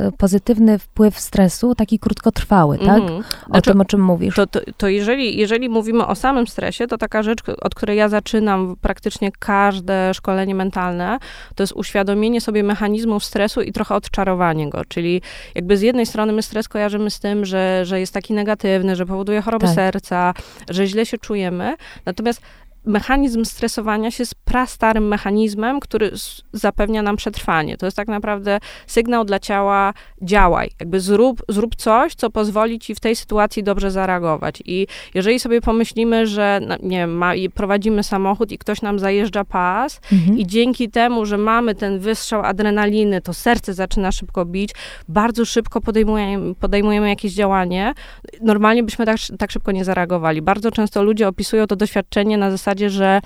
y, 0.07 0.11
pozytywny 0.17 0.79
wpływ 0.79 1.19
stresu, 1.19 1.75
taki 1.75 1.99
krótkotrwały, 1.99 2.77
tak? 2.77 3.01
Mm. 3.01 3.19
O 3.19 3.23
znaczy, 3.49 3.71
tym, 3.71 3.81
o 3.81 3.85
czym 3.85 4.01
mówisz. 4.01 4.35
To, 4.35 4.47
to, 4.47 4.59
to 4.77 4.87
jeżeli, 4.87 5.37
jeżeli 5.37 5.69
mówimy 5.69 6.07
o 6.07 6.15
samym 6.15 6.47
stresie, 6.47 6.87
to 6.87 6.97
taka 6.97 7.23
rzecz, 7.23 7.39
od 7.61 7.75
której 7.75 7.97
ja 7.97 8.09
zaczynam 8.09 8.75
praktycznie 8.81 9.31
każde 9.49 10.13
szkolenie 10.13 10.55
mentalne, 10.55 11.19
to 11.55 11.63
jest 11.63 11.73
uświadomienie 11.73 12.41
sobie 12.41 12.63
mechanizmów 12.63 13.25
stresu 13.25 13.61
i 13.61 13.71
trochę 13.71 13.95
odczarowanie 13.95 14.69
go, 14.69 14.85
czyli 14.85 15.21
jakby 15.55 15.77
z 15.77 15.81
jednej 15.81 16.05
strony 16.05 16.33
my 16.33 16.41
stres 16.41 16.67
kojarzymy 16.67 17.09
z 17.09 17.19
tym, 17.19 17.45
że, 17.45 17.85
że 17.85 17.99
jest 17.99 18.13
taki 18.13 18.33
negatywny, 18.33 18.95
że 18.95 19.05
powoduje 19.05 19.41
choroby 19.41 19.65
tak. 19.65 19.75
serca, 19.75 20.33
że 20.69 20.87
źle 20.87 21.05
się 21.05 21.17
czujemy, 21.17 21.75
natomiast 22.05 22.41
mechanizm 22.85 23.45
stresowania 23.45 24.11
się 24.11 24.21
jest 24.21 24.35
prastarym 24.35 25.07
mechanizmem, 25.07 25.79
który 25.79 26.11
zapewnia 26.53 27.01
nam 27.01 27.15
przetrwanie. 27.15 27.77
To 27.77 27.85
jest 27.85 27.97
tak 27.97 28.07
naprawdę 28.07 28.59
sygnał 28.87 29.25
dla 29.25 29.39
ciała 29.39 29.93
działaj, 30.21 30.69
jakby 30.79 30.99
zrób, 30.99 31.43
zrób 31.49 31.75
coś, 31.75 32.15
co 32.15 32.29
pozwoli 32.29 32.79
ci 32.79 32.95
w 32.95 32.99
tej 32.99 33.15
sytuacji 33.15 33.63
dobrze 33.63 33.91
zareagować. 33.91 34.63
I 34.65 34.87
jeżeli 35.13 35.39
sobie 35.39 35.61
pomyślimy, 35.61 36.27
że 36.27 36.59
no, 36.67 36.75
nie 36.83 36.97
wiem, 36.97 37.11
ma, 37.11 37.31
prowadzimy 37.53 38.03
samochód 38.03 38.51
i 38.51 38.57
ktoś 38.57 38.81
nam 38.81 38.99
zajeżdża 38.99 39.45
pas 39.45 40.01
mhm. 40.13 40.37
i 40.37 40.47
dzięki 40.47 40.89
temu, 40.89 41.25
że 41.25 41.37
mamy 41.37 41.75
ten 41.75 41.99
wystrzał 41.99 42.43
adrenaliny, 42.43 43.21
to 43.21 43.33
serce 43.33 43.73
zaczyna 43.73 44.11
szybko 44.11 44.45
bić, 44.45 44.71
bardzo 45.07 45.45
szybko 45.45 45.81
podejmujemy, 45.81 46.55
podejmujemy 46.55 47.09
jakieś 47.09 47.33
działanie, 47.33 47.93
normalnie 48.41 48.83
byśmy 48.83 49.05
tak, 49.05 49.17
tak 49.39 49.51
szybko 49.51 49.71
nie 49.71 49.85
zareagowali. 49.85 50.41
Bardzo 50.41 50.71
często 50.71 51.03
ludzie 51.03 51.27
opisują 51.27 51.67
to 51.67 51.75
doświadczenie 51.75 52.37
na 52.37 52.51
zasadzie 52.51 52.68
zasadzie, 52.69 52.89
że 52.89 53.21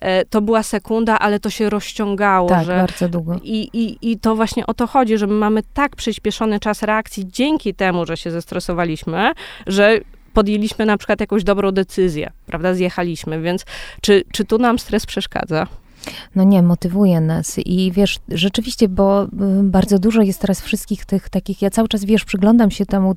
e, 0.00 0.24
to 0.24 0.40
była 0.40 0.62
sekunda, 0.62 1.18
ale 1.18 1.40
to 1.40 1.50
się 1.50 1.70
rozciągało. 1.70 2.48
Tak, 2.48 2.66
że 2.66 2.76
bardzo 2.76 3.08
długo. 3.08 3.40
I, 3.42 3.68
i, 3.72 4.10
I 4.10 4.18
to 4.18 4.36
właśnie 4.36 4.66
o 4.66 4.74
to 4.74 4.86
chodzi, 4.86 5.18
że 5.18 5.26
my 5.26 5.34
mamy 5.34 5.62
tak 5.74 5.96
przyspieszony 5.96 6.60
czas 6.60 6.82
reakcji 6.82 7.24
dzięki 7.28 7.74
temu, 7.74 8.06
że 8.06 8.16
się 8.16 8.30
zestresowaliśmy, 8.30 9.32
że 9.66 10.00
podjęliśmy 10.32 10.86
na 10.86 10.96
przykład 10.96 11.20
jakąś 11.20 11.44
dobrą 11.44 11.72
decyzję, 11.72 12.30
prawda, 12.46 12.74
zjechaliśmy, 12.74 13.40
więc 13.40 13.64
czy, 14.00 14.24
czy 14.32 14.44
tu 14.44 14.58
nam 14.58 14.78
stres 14.78 15.06
przeszkadza? 15.06 15.66
No 16.34 16.44
nie, 16.44 16.62
motywuje 16.62 17.20
nas 17.20 17.58
i 17.58 17.92
wiesz, 17.92 18.18
rzeczywiście, 18.28 18.88
bo 18.88 19.24
y, 19.24 19.28
bardzo 19.62 19.98
dużo 19.98 20.22
jest 20.22 20.40
teraz 20.40 20.60
wszystkich 20.60 21.04
tych 21.04 21.28
takich, 21.28 21.62
ja 21.62 21.70
cały 21.70 21.88
czas, 21.88 22.04
wiesz, 22.04 22.24
przyglądam 22.24 22.70
się 22.70 22.86
temu, 22.86 23.14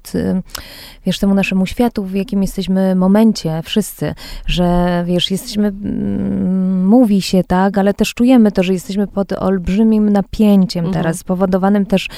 wiesz, 1.05 1.19
temu 1.19 1.33
naszemu 1.33 1.65
światu, 1.65 2.03
w 2.03 2.13
jakim 2.13 2.41
jesteśmy 2.41 2.95
momencie, 2.95 3.61
wszyscy, 3.63 4.13
że, 4.45 5.03
wiesz, 5.07 5.31
jesteśmy, 5.31 5.71
mówi 6.83 7.21
się 7.21 7.43
tak, 7.43 7.77
ale 7.77 7.93
też 7.93 8.13
czujemy 8.13 8.51
to, 8.51 8.63
że 8.63 8.73
jesteśmy 8.73 9.07
pod 9.07 9.33
olbrzymim 9.33 10.09
napięciem 10.09 10.85
mhm. 10.85 11.03
teraz, 11.03 11.19
spowodowanym 11.19 11.85
też 11.85 12.09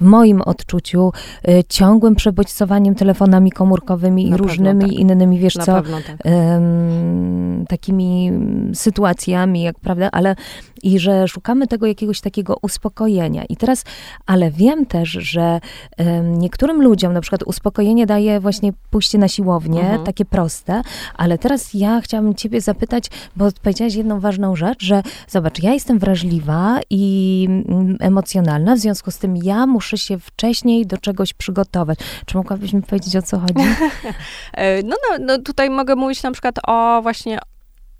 w 0.00 0.04
moim 0.04 0.42
odczuciu 0.42 1.12
y, 1.48 1.64
ciągłym 1.68 2.14
przebodźcowaniem 2.14 2.94
telefonami 2.94 3.52
komórkowymi 3.52 4.28
i 4.28 4.36
różnymi 4.36 4.80
tak. 4.80 4.92
innymi, 4.92 5.38
wiesz 5.38 5.56
Na 5.56 5.64
co, 5.64 5.72
tak. 5.72 5.84
takimi 7.68 8.32
sytuacjami, 8.74 9.62
jak 9.62 9.80
prawda, 9.80 10.08
ale 10.20 10.36
i 10.82 10.98
że 10.98 11.28
szukamy 11.28 11.66
tego 11.66 11.86
jakiegoś 11.86 12.20
takiego 12.20 12.56
uspokojenia. 12.62 13.44
I 13.44 13.56
teraz, 13.56 13.84
ale 14.26 14.50
wiem 14.50 14.86
też, 14.86 15.08
że 15.08 15.60
um, 15.98 16.38
niektórym 16.38 16.82
ludziom 16.82 17.12
na 17.12 17.20
przykład 17.20 17.42
uspokojenie 17.42 18.06
daje 18.06 18.40
właśnie 18.40 18.72
pójście 18.90 19.18
na 19.18 19.28
siłownię, 19.28 19.80
mhm. 19.80 20.04
takie 20.04 20.24
proste, 20.24 20.82
ale 21.16 21.38
teraz 21.38 21.74
ja 21.74 22.00
chciałabym 22.00 22.34
ciebie 22.34 22.60
zapytać, 22.60 23.04
bo 23.36 23.48
powiedziałaś 23.62 23.94
jedną 23.94 24.20
ważną 24.20 24.56
rzecz, 24.56 24.84
że 24.84 25.02
zobacz, 25.28 25.62
ja 25.62 25.72
jestem 25.72 25.98
wrażliwa 25.98 26.80
i 26.90 27.46
mm, 27.48 27.96
emocjonalna, 28.00 28.76
w 28.76 28.78
związku 28.78 29.10
z 29.10 29.18
tym 29.18 29.36
ja 29.36 29.66
muszę 29.66 29.98
się 29.98 30.18
wcześniej 30.18 30.86
do 30.86 30.98
czegoś 30.98 31.34
przygotować. 31.34 31.98
Czy 32.26 32.36
mogłabyś 32.36 32.72
mi 32.72 32.82
powiedzieć, 32.82 33.16
o 33.16 33.22
co 33.22 33.38
chodzi? 33.38 33.54
E, 34.52 34.82
no, 34.82 34.96
no, 35.10 35.24
no 35.26 35.38
tutaj 35.38 35.70
mogę 35.70 35.96
mówić 35.96 36.22
na 36.22 36.32
przykład 36.32 36.58
o 36.66 37.02
właśnie 37.02 37.38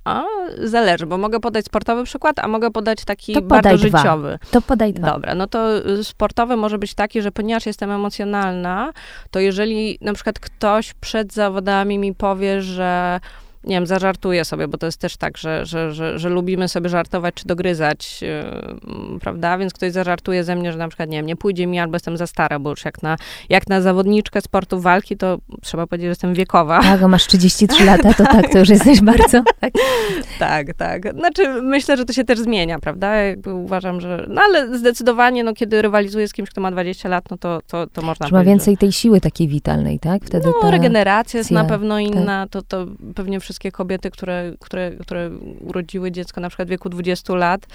a, 0.04 0.25
zależy, 0.64 1.07
bo 1.07 1.19
mogę 1.19 1.40
podać 1.40 1.64
sportowy 1.64 2.04
przykład, 2.04 2.38
a 2.38 2.49
mogę 2.49 2.71
podać 2.71 3.04
taki 3.04 3.33
to 3.33 3.42
bardzo 3.42 3.76
życiowy. 3.76 4.38
To 4.50 4.61
podaj 4.61 4.92
dwa. 4.92 5.11
Dobra, 5.11 5.35
no 5.35 5.47
to 5.47 5.87
y, 5.88 6.04
sportowy 6.04 6.57
może 6.57 6.78
być 6.78 6.95
taki, 6.95 7.23
że 7.23 7.33
ponieważ 7.33 7.66
jestem 7.66 7.90
emocjonalna, 7.90 8.92
to 9.30 9.40
jeżeli 9.40 9.99
na 10.00 10.12
przykład 10.12 10.38
ktoś 10.38 10.95
przed 10.95 11.33
zawodami 11.33 11.99
mi 11.99 12.14
powie, 12.14 12.62
że 12.62 13.21
nie 13.64 13.76
wiem, 13.76 13.87
zażartuję 13.87 14.45
sobie, 14.45 14.69
bo 14.69 14.79
to 14.79 14.87
jest 14.87 15.00
też 15.00 15.17
tak, 15.17 15.38
że, 15.38 15.67
że, 15.67 15.93
że, 15.93 16.19
że 16.19 16.29
lubimy 16.29 16.69
sobie 16.69 16.88
żartować 16.88 17.35
czy 17.35 17.47
dogryzać, 17.47 18.23
yy, 18.23 19.19
prawda? 19.21 19.59
Więc 19.59 19.73
ktoś 19.73 19.93
zażartuje 19.93 20.45
ze 20.45 20.57
mnie, 20.57 20.73
że 20.73 20.79
na 20.79 20.88
przykład, 20.88 21.11
nie 21.11 21.19
wiem, 21.19 21.26
nie 21.26 21.37
pójdzie 21.37 21.67
mi 21.67 21.79
albo 21.79 21.95
jestem 21.97 22.17
za 22.17 22.26
stara, 22.26 22.59
bo 22.59 22.71
już 22.71 22.85
jak 22.85 23.02
na, 23.02 23.17
jak 23.49 23.69
na 23.69 23.81
zawodniczkę 23.81 24.40
sportu 24.40 24.81
walki, 24.81 25.17
to 25.17 25.38
trzeba 25.62 25.87
powiedzieć, 25.87 26.05
że 26.05 26.11
jestem 26.11 26.35
wiekowa. 26.35 26.81
Tak, 26.83 27.02
masz 27.02 27.26
33 27.26 27.85
lata, 27.85 28.14
to 28.14 28.25
tak, 28.25 28.52
to 28.52 28.59
już 28.59 28.69
jesteś 28.69 29.00
bardzo... 29.00 29.43
Tak. 29.61 29.73
tak, 30.38 30.75
tak. 30.75 31.14
Znaczy, 31.14 31.62
myślę, 31.62 31.97
że 31.97 32.05
to 32.05 32.12
się 32.12 32.25
też 32.25 32.38
zmienia, 32.38 32.79
prawda? 32.79 33.14
Jakby 33.14 33.55
uważam, 33.55 34.00
że... 34.00 34.26
No 34.29 34.43
ale 34.43 34.79
zdecydowanie, 34.79 35.45
no 35.45 35.55
kiedy 35.55 35.83
rywalizuję 35.83 36.29
z 36.29 36.33
kimś, 36.33 36.50
kto 36.50 36.61
ma 36.61 36.71
20 36.71 37.09
lat, 37.09 37.25
no 37.31 37.37
to, 37.37 37.61
to, 37.67 37.87
to 37.87 38.02
można 38.02 38.26
Trzeba 38.26 38.45
więcej 38.45 38.75
że... 38.75 38.79
tej 38.79 38.93
siły 38.93 39.21
takiej 39.21 39.49
witalnej, 39.49 39.99
tak? 39.99 40.25
Wtedy 40.25 40.47
no, 40.47 40.55
ta... 40.62 40.71
regeneracja 40.71 41.38
jest 41.38 41.50
na 41.50 41.64
pewno 41.64 41.95
tak. 41.95 42.05
inna, 42.05 42.47
tak. 42.47 42.50
to, 42.50 42.62
to 42.62 42.87
pewnie 43.14 43.40
wszystkie 43.50 43.73
kobiety, 43.73 44.11
które, 44.11 44.52
które, 44.61 44.90
które 44.90 45.30
urodziły 45.61 46.12
dziecko 46.12 46.40
na 46.40 46.49
przykład 46.49 46.69
w 46.69 46.71
wieku 46.71 46.88
20 46.88 47.35
lat, 47.35 47.66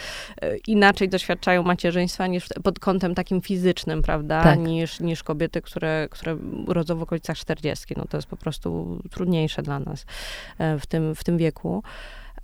e, 0.42 0.58
inaczej 0.58 1.10
doświadczają 1.10 1.64
macierzyństwa 1.64 2.28
niż 2.28 2.48
pod 2.64 2.80
kątem 2.80 3.16
takim 3.16 3.42
fizycznym, 3.42 4.02
prawda, 4.02 4.44
tak. 4.44 4.60
niż, 4.60 5.00
niż 5.00 5.24
kobiety, 5.24 5.62
które, 5.62 6.08
które 6.12 6.36
urodzą 6.68 6.96
w 6.98 7.02
okolicach 7.02 7.38
40. 7.38 7.94
No 7.98 8.06
to 8.10 8.18
jest 8.18 8.28
po 8.28 8.38
prostu 8.38 9.00
trudniejsze 9.12 9.62
dla 9.62 9.80
nas 9.80 10.06
e, 10.58 10.80
w 10.80 10.86
tym, 10.86 11.16
w 11.16 11.24
tym 11.24 11.38
wieku. 11.38 11.84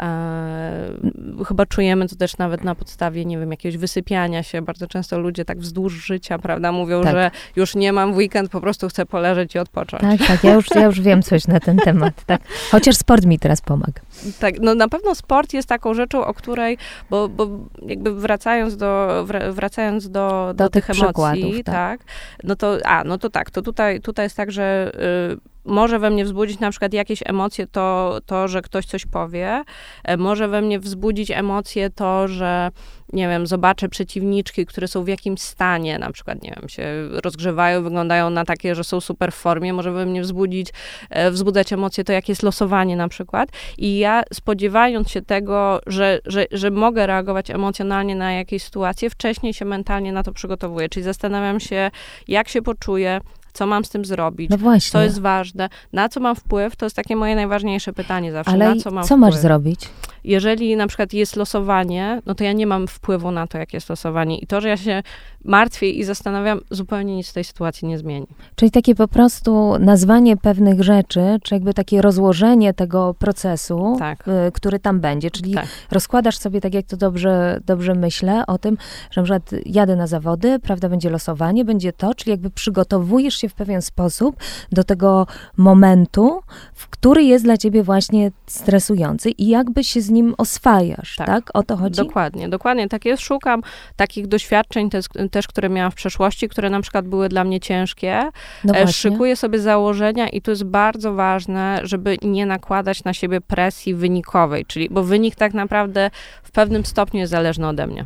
E, 0.02 1.44
chyba 1.48 1.66
czujemy 1.66 2.08
to 2.08 2.16
też 2.16 2.38
nawet 2.38 2.64
na 2.64 2.76
podstawie, 2.76 3.26
nie 3.26 3.40
wiem, 3.40 3.52
jakiegoś 3.52 3.78
wysypiania 3.78 4.44
się. 4.44 4.62
Bardzo 4.62 4.88
często 4.88 5.20
ludzie 5.20 5.46
tak 5.46 5.60
wzdłuż 5.60 5.94
życia, 5.94 6.40
prawda, 6.40 6.72
mówią, 6.72 7.04
tak. 7.04 7.14
że 7.14 7.32
już 7.56 7.76
nie 7.76 7.94
mam 7.94 8.14
w 8.14 8.18
weekend, 8.18 8.52
po 8.52 8.62
prostu 8.62 8.88
chcę 8.88 9.06
poleżeć 9.06 9.56
i 9.56 9.60
odpocząć. 9.60 10.02
Tak, 10.02 10.28
tak, 10.28 10.44
ja 10.44 10.54
już, 10.54 10.66
ja 10.76 10.86
już 10.86 11.02
wiem 11.02 11.22
coś 11.22 11.48
na 11.48 11.60
ten 11.60 11.78
temat, 11.78 12.26
tak. 12.26 12.42
Chociaż 12.72 12.98
sport 12.98 13.26
mi 13.26 13.40
teraz 13.40 13.62
pomaga. 13.62 14.02
Tak, 14.40 14.60
no 14.60 14.76
na 14.76 14.88
pewno 14.88 15.16
sport 15.16 15.54
jest 15.54 15.68
taką 15.68 15.94
rzeczą, 15.94 16.26
o 16.26 16.34
której, 16.34 16.78
bo, 17.10 17.30
bo 17.30 17.48
jakby 17.86 18.16
wracając 18.16 18.78
do, 18.78 19.26
wracając 19.52 20.10
do, 20.10 20.30
do, 20.48 20.54
do 20.54 20.70
tych, 20.70 20.86
tych 20.86 21.00
emocji, 21.00 21.64
tak. 21.64 21.74
tak. 21.74 22.02
no 22.44 22.56
to, 22.56 22.78
a, 22.86 23.04
no 23.04 23.18
to 23.18 23.30
tak, 23.30 23.52
to 23.52 23.62
tutaj, 23.62 24.02
tutaj 24.02 24.26
jest 24.26 24.38
tak, 24.38 24.52
że 24.52 24.92
y, 25.38 25.51
może 25.66 26.00
we 26.00 26.10
mnie 26.10 26.26
wzbudzić 26.26 26.60
na 26.60 26.70
przykład 26.70 26.94
jakieś 26.94 27.20
emocje 27.26 27.68
to, 27.68 28.20
to, 28.26 28.48
że 28.48 28.62
ktoś 28.62 28.86
coś 28.86 29.06
powie. 29.06 29.64
E, 30.04 30.18
może 30.18 30.48
we 30.48 30.62
mnie 30.62 30.80
wzbudzić 30.80 31.32
emocje 31.32 31.90
to, 31.90 32.28
że 32.28 32.72
nie 33.14 33.28
wiem, 33.28 33.48
zobaczę 33.48 33.90
przeciwniczki, 33.90 34.66
które 34.66 34.88
są 34.88 35.04
w 35.04 35.08
jakimś 35.08 35.42
stanie, 35.42 36.00
na 36.00 36.12
przykład, 36.12 36.44
nie 36.44 36.54
wiem, 36.60 36.70
się 36.70 36.84
rozgrzewają, 37.24 37.84
wyglądają 37.84 38.30
na 38.30 38.46
takie, 38.46 38.76
że 38.76 38.84
są 38.84 39.02
super 39.02 39.32
w 39.32 39.36
formie, 39.36 39.74
może 39.74 39.92
we 39.92 40.06
mnie 40.06 40.22
wzbudzić, 40.22 40.70
e, 41.10 41.32
wzbudzać 41.32 41.74
emocje 41.74 42.04
to, 42.04 42.14
jakie 42.14 42.32
jest 42.32 42.44
losowanie 42.44 42.96
na 42.96 43.08
przykład. 43.08 43.50
I 43.78 43.98
ja 43.98 44.24
spodziewając 44.34 45.10
się 45.10 45.22
tego, 45.22 45.80
że, 45.88 46.20
że, 46.26 46.46
że 46.52 46.72
mogę 46.72 47.08
reagować 47.08 47.50
emocjonalnie 47.50 48.16
na 48.16 48.34
jakieś 48.34 48.64
sytuacje, 48.64 49.10
wcześniej 49.10 49.54
się 49.54 49.66
mentalnie 49.66 50.12
na 50.12 50.24
to 50.24 50.32
przygotowuję, 50.32 50.90
czyli 50.90 51.04
zastanawiam 51.04 51.60
się, 51.60 51.92
jak 52.28 52.50
się 52.50 52.62
poczuję, 52.62 53.22
co 53.54 53.68
mam 53.68 53.86
z 53.86 53.90
tym 53.90 54.06
zrobić, 54.06 54.50
no 54.50 54.58
właśnie. 54.58 54.92
co 54.92 55.02
jest 55.02 55.20
ważne, 55.22 55.70
na 55.94 56.10
co 56.10 56.20
mam 56.20 56.36
wpływ, 56.36 56.76
to 56.76 56.86
jest 56.86 56.96
takie 56.96 57.16
moje 57.16 57.36
najważniejsze 57.36 57.94
pytanie 57.94 58.32
zawsze, 58.32 58.52
Ale 58.52 58.76
na 58.76 58.82
co 58.82 58.92
mam 58.92 59.04
co 59.04 59.08
wpływ. 59.08 59.20
masz 59.20 59.36
zrobić? 59.36 59.90
Jeżeli 60.24 60.76
na 60.76 60.88
przykład 60.88 61.14
jest 61.14 61.36
losowanie, 61.36 62.22
no 62.26 62.36
to 62.36 62.44
ja 62.44 62.54
nie 62.54 62.68
mam 62.68 62.88
wpływu 62.88 63.32
na 63.32 63.48
to, 63.48 63.58
jak 63.58 63.74
jest 63.74 63.90
losowanie. 63.90 64.38
I 64.38 64.48
to, 64.48 64.62
że 64.62 64.70
ja 64.70 64.78
się 64.78 65.04
martwię 65.46 65.90
i 65.90 66.04
zastanawiam, 66.04 66.62
zupełnie 66.72 67.16
nic 67.16 67.30
w 67.30 67.34
tej 67.34 67.44
sytuacji 67.44 67.88
nie 67.88 67.98
zmieni. 67.98 68.28
Czyli 68.56 68.72
takie 68.72 68.96
po 68.96 69.08
prostu 69.08 69.74
nazwanie 69.80 70.38
pewnych 70.38 70.84
rzeczy, 70.84 71.40
czy 71.44 71.56
jakby 71.56 71.74
takie 71.74 72.02
rozłożenie 72.02 72.74
tego 72.74 73.14
procesu, 73.20 73.96
tak. 74.00 74.28
y, 74.28 74.52
który 74.52 74.80
tam 74.80 75.00
będzie. 75.00 75.32
Czyli 75.32 75.54
tak. 75.54 75.68
rozkładasz 75.92 76.38
sobie, 76.38 76.62
tak 76.62 76.74
jak 76.74 76.86
to 76.86 76.98
dobrze, 76.98 77.60
dobrze 77.66 77.96
myślę, 77.96 78.44
o 78.48 78.58
tym, 78.58 78.78
że 79.12 79.22
na 79.22 79.26
przykład 79.26 79.52
jadę 79.66 79.96
na 79.96 80.08
zawody, 80.08 80.60
prawda, 80.60 80.90
będzie 80.90 81.10
losowanie, 81.10 81.66
będzie 81.66 81.94
to, 81.94 82.16
czyli 82.16 82.32
jakby 82.32 82.50
przygotowujesz 82.50 83.36
się 83.36 83.50
w 83.50 83.54
pewien 83.54 83.82
sposób 83.82 84.36
do 84.72 84.84
tego 84.84 85.28
momentu, 85.58 86.42
w 86.74 86.88
który 86.88 87.24
jest 87.24 87.46
dla 87.46 87.58
ciebie 87.58 87.84
właśnie 87.84 88.32
stresujący 88.48 89.30
i 89.30 89.48
jakby 89.48 89.84
się 89.84 90.02
z 90.02 90.11
nim 90.12 90.36
oswajasz, 90.38 91.16
tak? 91.16 91.28
tak? 91.28 91.50
O 91.54 91.64
to 91.64 91.78
chodzi? 91.78 91.96
Dokładnie, 91.96 92.50
dokładnie. 92.50 92.90
Tak 92.90 93.06
jest. 93.06 93.24
Szukam 93.24 93.62
takich 93.96 94.28
doświadczeń 94.28 94.90
też, 94.90 95.06
też, 95.32 95.48
które 95.48 95.70
miałam 95.70 95.92
w 95.92 95.96
przeszłości, 95.96 96.50
które 96.50 96.70
na 96.70 96.82
przykład 96.82 97.08
były 97.08 97.30
dla 97.30 97.44
mnie 97.44 97.60
ciężkie. 97.60 98.30
No 98.64 98.76
e, 98.76 98.88
Szykuję 98.88 99.36
sobie 99.36 99.60
założenia 99.60 100.30
i 100.30 100.42
to 100.42 100.52
jest 100.52 100.64
bardzo 100.64 101.14
ważne, 101.14 101.80
żeby 101.84 102.18
nie 102.22 102.46
nakładać 102.46 103.04
na 103.04 103.14
siebie 103.14 103.42
presji 103.42 103.96
wynikowej, 103.96 104.66
czyli, 104.66 104.90
bo 104.90 105.04
wynik 105.04 105.36
tak 105.36 105.54
naprawdę 105.54 106.12
w 106.44 106.52
pewnym 106.52 106.86
stopniu 106.86 107.20
jest 107.20 107.32
zależny 107.32 107.68
ode 107.68 107.88
mnie 107.88 108.06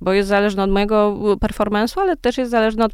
bo 0.00 0.12
jest 0.12 0.28
zależny 0.28 0.62
od 0.62 0.70
mojego 0.70 1.16
performance'u, 1.40 2.00
ale 2.00 2.16
też 2.16 2.38
jest 2.38 2.50
zależny 2.50 2.84
od 2.84 2.92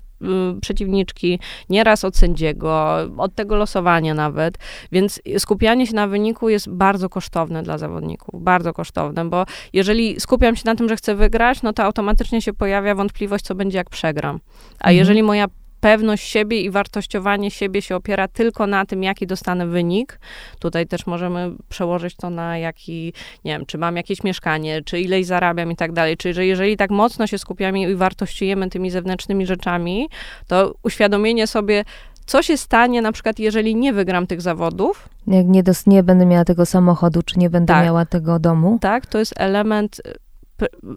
przeciwniczki, 0.61 1.41
nieraz 1.69 2.05
od 2.05 2.17
sędziego, 2.17 2.97
od 3.17 3.35
tego 3.35 3.57
losowania 3.57 4.15
nawet, 4.15 4.59
więc 4.93 5.21
skupianie 5.39 5.87
się 5.87 5.95
na 5.95 6.07
wyniku 6.07 6.49
jest 6.49 6.71
bardzo 6.71 7.09
kosztowne 7.09 7.63
dla 7.63 7.79
zawodników, 7.79 8.43
bardzo 8.43 8.73
kosztowne, 8.73 9.25
bo 9.25 9.47
jeżeli 9.73 10.21
skupiam 10.21 10.57
się 10.57 10.63
na 10.67 10.75
tym, 10.75 10.89
że 10.89 10.97
chcę 10.97 11.15
wygrać, 11.15 11.63
no 11.63 11.73
to 11.73 11.85
automatycznie 11.85 12.43
się 12.43 12.53
pojawia 12.53 12.95
wątpliwość, 12.95 13.45
co 13.45 13.55
będzie 13.55 13.79
jak 13.79 13.91
przegram. 13.91 14.41
A 14.79 14.89
mhm. 14.89 14.97
jeżeli 14.97 15.23
moja 15.23 15.47
pewność 15.87 16.29
siebie 16.29 16.61
i 16.61 16.71
wartościowanie 16.71 17.51
siebie 17.51 17.83
się 17.83 17.97
opiera 17.97 18.29
tylko 18.29 18.67
na 18.67 18.87
tym, 18.87 19.03
jaki 19.03 19.27
dostanę 19.27 19.67
wynik. 19.67 20.19
Tutaj 20.59 20.87
też 20.87 21.07
możemy 21.07 21.51
przełożyć 21.69 22.17
to 22.17 22.31
na 22.31 22.59
jaki, 22.59 23.13
nie 23.45 23.53
wiem, 23.53 23.67
czy 23.67 23.79
mam 23.79 23.97
jakieś 23.97 24.25
mieszkanie, 24.25 24.83
czy 24.83 25.01
ileś 25.01 25.27
zarabiam 25.27 25.73
i 25.73 25.77
tak 25.77 25.93
dalej. 25.93 26.17
Czyli, 26.17 26.35
że 26.35 26.47
jeżeli 26.47 26.77
tak 26.77 26.91
mocno 26.91 27.27
się 27.27 27.39
skupiamy 27.39 27.81
i 27.81 27.95
wartościujemy 27.95 28.71
tymi 28.71 28.91
zewnętrznymi 28.91 29.47
rzeczami, 29.47 30.09
to 30.47 30.75
uświadomienie 30.83 31.47
sobie, 31.47 31.85
co 32.27 32.43
się 32.43 32.57
stanie 32.57 33.03
na 33.03 33.13
przykład, 33.13 33.39
jeżeli 33.39 33.77
nie 33.77 33.93
wygram 33.93 34.27
tych 34.27 34.41
zawodów? 34.41 35.09
Jak 35.27 35.47
nie, 35.47 35.63
dos- 35.63 35.87
nie 35.87 36.03
będę 36.03 36.27
miała 36.27 36.45
tego 36.45 36.67
samochodu, 36.67 37.23
czy 37.23 37.39
nie 37.39 37.51
będę 37.51 37.75
tak. 37.75 37.85
miała 37.85 38.07
tego 38.07 38.39
domu? 38.39 38.79
Tak, 38.81 39.07
to 39.07 39.19
jest 39.19 39.35
element 39.37 40.01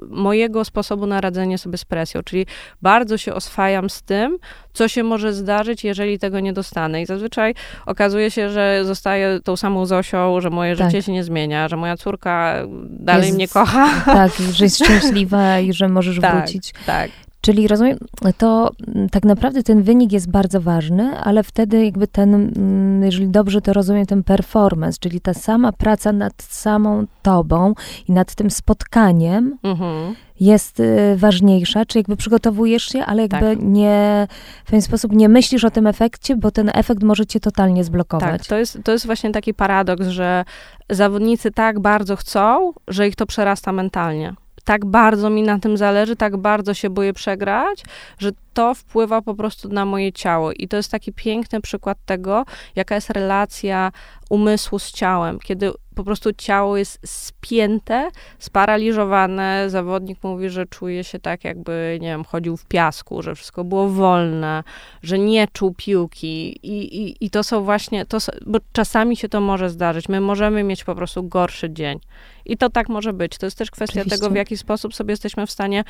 mojego 0.10 0.66
sposobu 0.66 1.06
na 1.08 1.22
radzenie 1.22 1.58
sobie 1.58 1.78
z 1.78 1.86
presją, 1.86 2.24
czyli 2.24 2.46
bardzo 2.82 3.18
się 3.18 3.34
oswajam 3.34 3.90
z 3.90 4.02
tym, 4.02 4.38
co 4.74 4.88
się 4.88 5.04
może 5.04 5.34
zdarzyć, 5.34 5.84
jeżeli 5.84 6.20
tego 6.20 6.40
nie 6.40 6.54
dostanę. 6.54 7.02
I 7.02 7.06
zazwyczaj 7.06 7.56
okazuje 7.86 8.32
się, 8.32 8.50
że 8.50 8.82
zostaję 8.86 9.40
tą 9.44 9.56
samą 9.56 9.86
Zosią, 9.86 10.42
że 10.42 10.50
moje 10.50 10.76
tak. 10.76 10.88
życie 10.88 11.04
się 11.04 11.12
nie 11.12 11.24
zmienia, 11.24 11.68
że 11.68 11.78
moja 11.78 11.98
córka 11.98 12.56
dalej 12.84 13.26
jest, 13.26 13.36
mnie 13.36 13.48
kocha. 13.48 13.90
Tak, 14.06 14.32
że 14.52 14.64
jest 14.64 14.76
szczęśliwa 14.86 15.60
i 15.60 15.74
że 15.74 15.90
możesz 15.90 16.20
tak, 16.22 16.36
wrócić. 16.36 16.74
Tak. 16.86 17.12
Czyli 17.50 17.68
rozumiem, 17.68 17.98
to 18.38 18.72
tak 19.12 19.24
naprawdę 19.26 19.64
ten 19.64 19.84
wynik 19.84 20.12
jest 20.12 20.32
bardzo 20.32 20.62
ważny, 20.62 21.20
ale 21.20 21.44
wtedy 21.44 21.86
jakby 21.86 22.08
ten, 22.08 22.34
mm, 22.34 23.04
jeżeli 23.04 23.28
dobrze 23.28 23.62
to 23.62 23.74
rozumiem, 23.74 24.06
ten 24.06 24.24
performance, 24.24 24.98
czyli 25.00 25.22
ta 25.22 25.34
sama 25.34 25.72
praca 25.72 26.12
nad 26.12 26.44
samą 26.44 27.06
tobą 27.22 27.74
i 28.08 28.12
nad 28.12 28.36
tym 28.36 28.52
spotkaniem 28.52 29.58
mhm. 29.64 30.16
jest 30.40 30.80
y, 30.80 31.16
ważniejsza, 31.18 31.86
czy 31.86 32.00
jakby 32.00 32.18
przygotowujesz 32.18 32.84
się, 32.84 33.06
ale 33.06 33.22
jakby 33.22 33.56
tak. 33.56 33.58
nie, 33.62 34.28
w 34.64 34.66
pewien 34.66 34.82
sposób 34.82 35.12
nie 35.12 35.30
myślisz 35.30 35.64
o 35.64 35.72
tym 35.72 35.88
efekcie, 35.88 36.36
bo 36.36 36.52
ten 36.52 36.72
efekt 36.74 37.04
może 37.04 37.26
cię 37.26 37.40
totalnie 37.40 37.84
zblokować. 37.84 38.42
Tak, 38.42 38.48
to 38.48 38.58
jest, 38.58 38.80
to 38.84 38.92
jest 38.92 39.06
właśnie 39.06 39.32
taki 39.32 39.54
paradoks, 39.54 40.08
że 40.08 40.46
zawodnicy 40.90 41.52
tak 41.52 41.80
bardzo 41.80 42.16
chcą, 42.16 42.74
że 42.88 43.08
ich 43.08 43.16
to 43.16 43.26
przerasta 43.26 43.72
mentalnie 43.72 44.34
tak 44.70 44.86
bardzo 44.86 45.30
mi 45.30 45.44
na 45.44 45.60
tym 45.60 45.78
zależy, 45.78 46.16
tak 46.16 46.38
bardzo 46.38 46.74
się 46.74 46.90
boję 46.90 47.14
przegrać, 47.14 47.84
że 48.20 48.32
to 48.60 48.76
wpływa 48.76 49.22
po 49.22 49.36
prostu 49.36 49.70
na 49.70 49.86
moje 49.86 50.14
ciało. 50.14 50.52
I 50.52 50.68
to 50.68 50.78
jest 50.78 50.92
taki 50.92 51.14
piękny 51.14 51.62
przykład 51.62 51.98
tego, 52.06 52.46
jaka 52.76 52.96
jest 52.96 53.10
relacja 53.10 53.92
umysłu 54.30 54.80
z 54.80 54.92
ciałem, 54.92 55.40
kiedy 55.40 55.72
po 55.96 56.04
prostu 56.04 56.34
ciało 56.34 56.78
jest 56.78 57.00
spięte, 57.06 58.10
sparaliżowane. 58.40 59.70
Zawodnik 59.70 60.24
mówi, 60.24 60.50
że 60.50 60.66
czuje 60.66 61.04
się 61.04 61.20
tak, 61.20 61.44
jakby, 61.44 61.98
nie 62.02 62.08
wiem, 62.08 62.24
chodził 62.24 62.58
w 62.58 62.66
piasku, 62.66 63.22
że 63.22 63.36
wszystko 63.36 63.64
było 63.64 63.90
wolne, 63.90 64.64
że 65.04 65.20
nie 65.20 65.48
czuł 65.48 65.74
piłki. 65.78 66.60
I, 66.64 67.04
i, 67.04 67.26
i 67.26 67.30
to 67.30 67.44
są 67.44 67.64
właśnie, 67.64 68.06
to, 68.06 68.18
bo 68.46 68.60
czasami 68.72 69.18
się 69.18 69.30
to 69.30 69.42
może 69.42 69.70
zdarzyć. 69.70 70.10
My 70.10 70.22
możemy 70.22 70.64
mieć 70.64 70.84
po 70.84 70.96
prostu 70.96 71.24
gorszy 71.24 71.70
dzień. 71.70 72.00
I 72.46 72.58
to 72.58 72.70
tak 72.70 72.90
może 72.90 73.14
być. 73.14 73.38
To 73.38 73.46
jest 73.46 73.58
też 73.58 73.72
kwestia 73.72 74.02
Oczywiście. 74.02 74.18
tego, 74.18 74.34
w 74.34 74.36
jaki 74.36 74.58
sposób 74.58 74.96
sobie 74.96 75.12
jesteśmy 75.12 75.48
w 75.48 75.52
stanie 75.52 75.84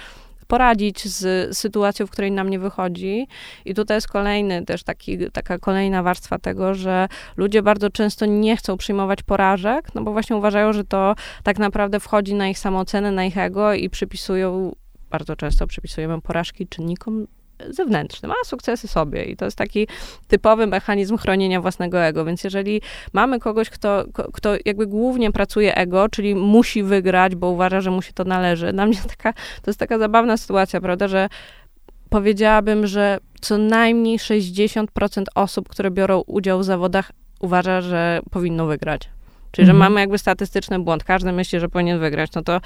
poradzić 0.49 1.07
z 1.07 1.57
sytuacją, 1.57 2.07
w 2.07 2.11
której 2.11 2.31
nam 2.31 2.49
nie 2.49 2.59
wychodzi. 2.59 3.27
I 3.65 3.73
tutaj 3.73 3.97
jest 3.97 4.07
kolejny 4.07 4.65
też 4.65 4.83
taki, 4.83 5.17
taka 5.31 5.59
kolejna 5.59 6.03
warstwa 6.03 6.39
tego, 6.39 6.73
że 6.73 7.07
ludzie 7.37 7.61
bardzo 7.61 7.89
często 7.89 8.25
nie 8.25 8.57
chcą 8.57 8.77
przyjmować 8.77 9.23
porażek, 9.23 9.95
no 9.95 10.01
bo 10.03 10.11
właśnie 10.11 10.35
uważają, 10.35 10.73
że 10.73 10.83
to 10.83 11.15
tak 11.43 11.59
naprawdę 11.59 11.99
wchodzi 11.99 12.33
na 12.33 12.47
ich 12.47 12.59
samoocenę, 12.59 13.11
na 13.11 13.25
ich 13.25 13.37
ego 13.37 13.73
i 13.73 13.89
przypisują 13.89 14.75
bardzo 15.09 15.35
często 15.35 15.67
przypisujemy 15.67 16.21
porażki 16.21 16.67
czynnikom 16.67 17.27
zewnętrznym, 17.69 18.31
a 18.31 18.45
sukcesy 18.45 18.87
sobie. 18.87 19.23
I 19.23 19.35
to 19.35 19.45
jest 19.45 19.57
taki 19.57 19.87
typowy 20.27 20.67
mechanizm 20.67 21.17
chronienia 21.17 21.61
własnego 21.61 22.01
ego. 22.01 22.25
Więc 22.25 22.43
jeżeli 22.43 22.81
mamy 23.13 23.39
kogoś, 23.39 23.69
kto, 23.69 24.05
kto 24.33 24.49
jakby 24.65 24.87
głównie 24.87 25.31
pracuje 25.31 25.75
ego, 25.75 26.09
czyli 26.09 26.35
musi 26.35 26.83
wygrać, 26.83 27.35
bo 27.35 27.49
uważa, 27.49 27.81
że 27.81 27.91
mu 27.91 28.01
się 28.01 28.13
to 28.13 28.23
należy, 28.23 28.73
dla 28.73 28.85
mnie 28.85 28.97
taka, 29.17 29.33
to 29.33 29.71
jest 29.71 29.79
taka 29.79 29.97
zabawna 29.97 30.37
sytuacja, 30.37 30.81
prawda, 30.81 31.07
że 31.07 31.29
powiedziałabym, 32.09 32.87
że 32.87 33.17
co 33.41 33.57
najmniej 33.57 34.19
60% 34.19 34.85
osób, 35.35 35.69
które 35.69 35.91
biorą 35.91 36.23
udział 36.27 36.59
w 36.59 36.63
zawodach, 36.63 37.11
uważa, 37.39 37.81
że 37.81 38.19
powinno 38.31 38.65
wygrać. 38.65 39.09
Czyli, 39.51 39.65
że 39.65 39.71
mhm. 39.71 39.91
mamy 39.91 40.01
jakby 40.01 40.17
statystyczny 40.17 40.79
błąd. 40.79 41.03
Każdy 41.03 41.31
myśli, 41.31 41.59
że 41.59 41.69
powinien 41.69 41.99
wygrać. 41.99 42.33
No 42.35 42.43
to 42.43 42.61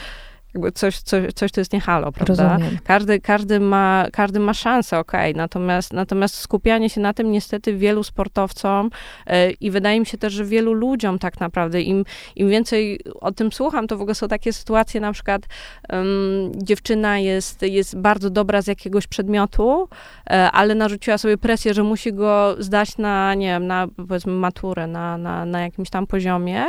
jakby 0.53 0.71
coś, 0.71 0.99
coś, 0.99 1.33
coś 1.33 1.51
to 1.51 1.61
jest 1.61 1.73
nie 1.73 1.81
halo, 1.81 2.11
prawda? 2.11 2.57
Każdy, 2.83 3.19
każdy, 3.19 3.59
ma, 3.59 4.05
każdy 4.11 4.39
ma 4.39 4.53
szansę, 4.53 4.99
okej, 4.99 5.31
okay. 5.31 5.37
natomiast, 5.37 5.93
natomiast 5.93 6.35
skupianie 6.35 6.89
się 6.89 7.01
na 7.01 7.13
tym 7.13 7.31
niestety 7.31 7.77
wielu 7.77 8.03
sportowcom 8.03 8.89
yy, 9.27 9.51
i 9.51 9.71
wydaje 9.71 9.99
mi 9.99 10.05
się 10.05 10.17
też, 10.17 10.33
że 10.33 10.45
wielu 10.45 10.73
ludziom 10.73 11.19
tak 11.19 11.39
naprawdę, 11.39 11.81
im, 11.81 12.05
im 12.35 12.49
więcej 12.49 12.99
o 13.21 13.31
tym 13.31 13.51
słucham, 13.51 13.87
to 13.87 13.97
w 13.97 14.01
ogóle 14.01 14.15
są 14.15 14.27
takie 14.27 14.53
sytuacje, 14.53 15.01
na 15.01 15.13
przykład 15.13 15.41
um, 15.89 16.51
dziewczyna 16.55 17.19
jest, 17.19 17.61
jest 17.61 17.97
bardzo 17.97 18.29
dobra 18.29 18.61
z 18.61 18.67
jakiegoś 18.67 19.07
przedmiotu, 19.07 19.87
yy, 20.29 20.35
ale 20.35 20.75
narzuciła 20.75 21.17
sobie 21.17 21.37
presję, 21.37 21.73
że 21.73 21.83
musi 21.83 22.13
go 22.13 22.55
zdać 22.59 22.97
na, 22.97 23.33
nie 23.33 23.47
wiem, 23.47 23.67
na 23.67 23.87
powiedzmy 24.07 24.33
maturę, 24.33 24.87
na, 24.87 25.17
na, 25.17 25.45
na 25.45 25.61
jakimś 25.61 25.89
tam 25.89 26.07
poziomie 26.07 26.65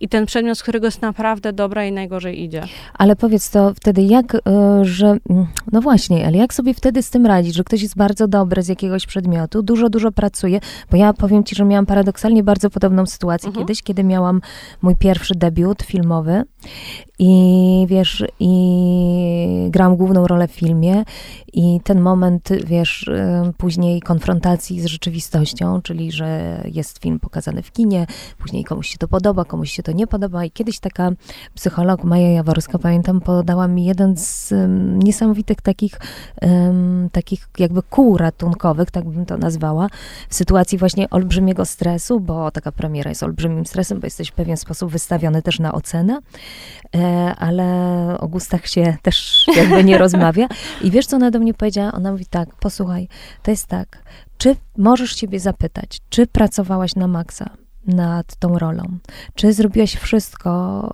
i 0.00 0.08
ten 0.08 0.26
przedmiot, 0.26 0.58
z 0.58 0.62
którego 0.62 0.86
jest 0.86 1.02
naprawdę 1.02 1.52
dobra 1.52 1.84
i 1.84 1.92
najgorzej 1.92 2.42
idzie. 2.42 2.62
Ale 2.94 3.16
powiedz 3.24 3.50
to 3.50 3.74
wtedy, 3.74 4.02
jak, 4.02 4.34
e, 4.34 4.40
że, 4.82 5.06
mm, 5.06 5.46
no 5.72 5.80
właśnie, 5.80 6.26
ale 6.26 6.36
jak 6.36 6.54
sobie 6.54 6.74
wtedy 6.74 7.02
z 7.02 7.10
tym 7.10 7.26
radzić, 7.26 7.54
że 7.54 7.64
ktoś 7.64 7.82
jest 7.82 7.96
bardzo 7.96 8.28
dobry 8.28 8.62
z 8.62 8.68
jakiegoś 8.68 9.06
przedmiotu, 9.06 9.62
dużo, 9.62 9.90
dużo 9.90 10.12
pracuje, 10.12 10.60
bo 10.90 10.96
ja 10.96 11.12
powiem 11.12 11.44
ci, 11.44 11.54
że 11.54 11.64
miałam 11.64 11.86
paradoksalnie 11.86 12.42
bardzo 12.42 12.70
podobną 12.70 13.06
sytuację 13.06 13.48
mhm. 13.48 13.66
kiedyś, 13.66 13.82
kiedy 13.82 14.04
miałam 14.04 14.40
mój 14.82 14.96
pierwszy 14.96 15.34
debiut 15.34 15.82
filmowy 15.82 16.42
i 17.18 17.86
wiesz, 17.88 18.24
i 18.40 19.66
gram 19.70 19.96
główną 19.96 20.26
rolę 20.26 20.48
w 20.48 20.52
filmie 20.52 21.04
i 21.54 21.80
ten 21.84 22.00
moment, 22.00 22.48
wiesz, 22.64 23.08
y, 23.08 23.52
później 23.56 24.00
konfrontacji 24.00 24.80
z 24.80 24.86
rzeczywistością, 24.86 25.82
czyli 25.82 26.12
że 26.12 26.60
jest 26.72 26.98
film 26.98 27.20
pokazany 27.20 27.62
w 27.62 27.72
kinie, 27.72 28.06
później 28.38 28.64
komuś 28.64 28.88
się 28.88 28.98
to 28.98 29.08
podoba, 29.08 29.44
komuś 29.44 29.70
się 29.70 29.82
to 29.82 29.92
nie 29.92 30.06
podoba 30.06 30.44
i 30.44 30.50
kiedyś 30.50 30.78
taka 30.78 31.10
psycholog 31.54 32.04
Maja 32.04 32.30
Jaworska, 32.30 32.78
pamiętam, 32.78 33.20
podała 33.20 33.68
mi 33.68 33.84
jeden 33.84 34.16
z 34.16 34.52
um, 34.52 34.98
niesamowitych 34.98 35.60
takich, 35.60 36.00
um, 36.42 37.08
takich 37.12 37.48
jakby 37.58 37.82
kół 37.82 38.16
ratunkowych, 38.16 38.90
tak 38.90 39.08
bym 39.08 39.26
to 39.26 39.36
nazwała, 39.36 39.88
w 40.28 40.34
sytuacji 40.34 40.78
właśnie 40.78 41.10
olbrzymiego 41.10 41.64
stresu, 41.64 42.20
bo 42.20 42.50
taka 42.50 42.72
premiera 42.72 43.08
jest 43.08 43.22
olbrzymim 43.22 43.66
stresem, 43.66 44.00
bo 44.00 44.06
jesteś 44.06 44.28
w 44.28 44.32
pewien 44.32 44.56
sposób 44.56 44.90
wystawiony 44.90 45.42
też 45.42 45.58
na 45.58 45.72
ocenę, 45.72 46.18
e, 46.94 47.34
ale 47.38 47.64
o 48.20 48.28
gustach 48.28 48.66
się 48.66 48.96
też 49.02 49.46
jakby 49.56 49.84
nie 49.84 49.98
rozmawia. 50.04 50.48
I 50.82 50.90
wiesz, 50.90 51.06
co 51.06 51.16
ona 51.16 51.30
do 51.30 51.43
mnie 51.44 51.54
powiedziała? 51.54 51.92
Ona 51.92 52.12
mówi 52.12 52.26
tak, 52.26 52.54
posłuchaj, 52.54 53.08
to 53.42 53.50
jest 53.50 53.66
tak, 53.66 54.02
czy 54.38 54.56
możesz 54.76 55.16
siebie 55.16 55.40
zapytać, 55.40 56.00
czy 56.08 56.26
pracowałaś 56.26 56.94
na 56.94 57.08
maksa? 57.08 57.50
nad 57.86 58.36
tą 58.36 58.58
rolą? 58.58 58.82
Czy 59.34 59.52
zrobiłaś 59.52 59.96
wszystko, 59.96 60.92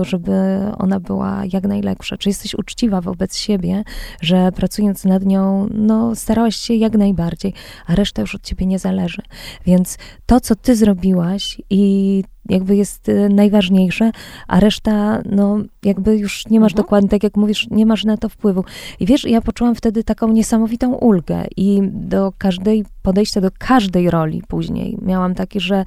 y, 0.00 0.04
żeby 0.04 0.32
ona 0.78 1.00
była 1.00 1.42
jak 1.52 1.64
najlepsza? 1.64 2.16
Czy 2.16 2.28
jesteś 2.28 2.54
uczciwa 2.54 3.00
wobec 3.00 3.36
siebie, 3.36 3.84
że 4.20 4.52
pracując 4.52 5.04
nad 5.04 5.24
nią, 5.24 5.68
no, 5.70 6.14
starałaś 6.14 6.56
się 6.56 6.74
jak 6.74 6.92
najbardziej, 6.92 7.54
a 7.86 7.94
reszta 7.94 8.22
już 8.22 8.34
od 8.34 8.42
ciebie 8.42 8.66
nie 8.66 8.78
zależy? 8.78 9.22
Więc 9.66 9.98
to, 10.26 10.40
co 10.40 10.56
ty 10.56 10.76
zrobiłaś 10.76 11.60
i 11.70 12.24
jakby 12.48 12.76
jest 12.76 13.08
y, 13.08 13.28
najważniejsze, 13.28 14.10
a 14.48 14.60
reszta, 14.60 15.22
no 15.30 15.58
jakby 15.84 16.18
już 16.18 16.46
nie 16.46 16.60
masz 16.60 16.72
mhm. 16.72 16.84
dokładnie, 16.84 17.08
tak 17.08 17.22
jak 17.22 17.36
mówisz, 17.36 17.66
nie 17.70 17.86
masz 17.86 18.04
na 18.04 18.16
to 18.16 18.28
wpływu. 18.28 18.64
I 19.00 19.06
wiesz, 19.06 19.24
ja 19.24 19.40
poczułam 19.40 19.74
wtedy 19.74 20.04
taką 20.04 20.28
niesamowitą 20.28 20.94
ulgę 20.94 21.44
i 21.56 21.80
do 21.92 22.32
każdej, 22.38 22.84
podejścia 23.02 23.40
do 23.40 23.50
każdej 23.58 24.10
roli 24.10 24.42
później 24.48 24.98
miałam 25.02 25.34
takie, 25.34 25.60
że 25.60 25.84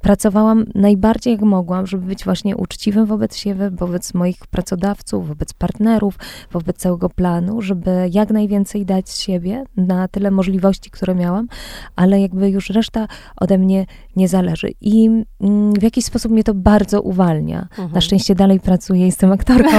pracowałam 0.00 0.64
najbardziej 0.74 1.32
jak 1.32 1.42
mogłam, 1.42 1.86
żeby 1.86 2.06
być 2.06 2.24
właśnie 2.24 2.56
uczciwym 2.56 3.06
wobec 3.06 3.36
siebie, 3.36 3.70
wobec 3.70 4.14
moich 4.14 4.46
pracodawców, 4.46 5.28
wobec 5.28 5.52
partnerów, 5.52 6.18
wobec 6.52 6.76
całego 6.76 7.10
planu, 7.10 7.62
żeby 7.62 8.08
jak 8.12 8.30
najwięcej 8.30 8.86
dać 8.86 9.10
z 9.10 9.20
siebie 9.20 9.64
na 9.76 10.08
tyle 10.08 10.30
możliwości, 10.30 10.90
które 10.90 11.14
miałam, 11.14 11.48
ale 11.96 12.20
jakby 12.20 12.50
już 12.50 12.70
reszta 12.70 13.08
ode 13.36 13.58
mnie 13.58 13.86
nie 14.16 14.28
zależy. 14.28 14.70
I 14.80 15.06
mm, 15.40 15.72
w 15.72 15.82
jakiś 15.82 16.03
sposób 16.04 16.32
mnie 16.32 16.44
to 16.44 16.54
bardzo 16.54 17.02
uwalnia. 17.02 17.60
Mhm. 17.70 17.92
Na 17.92 18.00
szczęście 18.00 18.34
dalej 18.34 18.60
pracuję, 18.60 19.06
jestem 19.06 19.32
aktorką, 19.32 19.70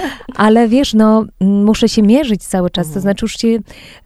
ale 0.36 0.68
wiesz, 0.68 0.94
no, 0.94 1.24
muszę 1.40 1.88
się 1.88 2.02
mierzyć 2.02 2.46
cały 2.46 2.70
czas, 2.70 2.86
mhm. 2.86 2.94
to 2.94 3.00
znaczy 3.00 3.24
już 3.24 3.36
się 3.36 3.58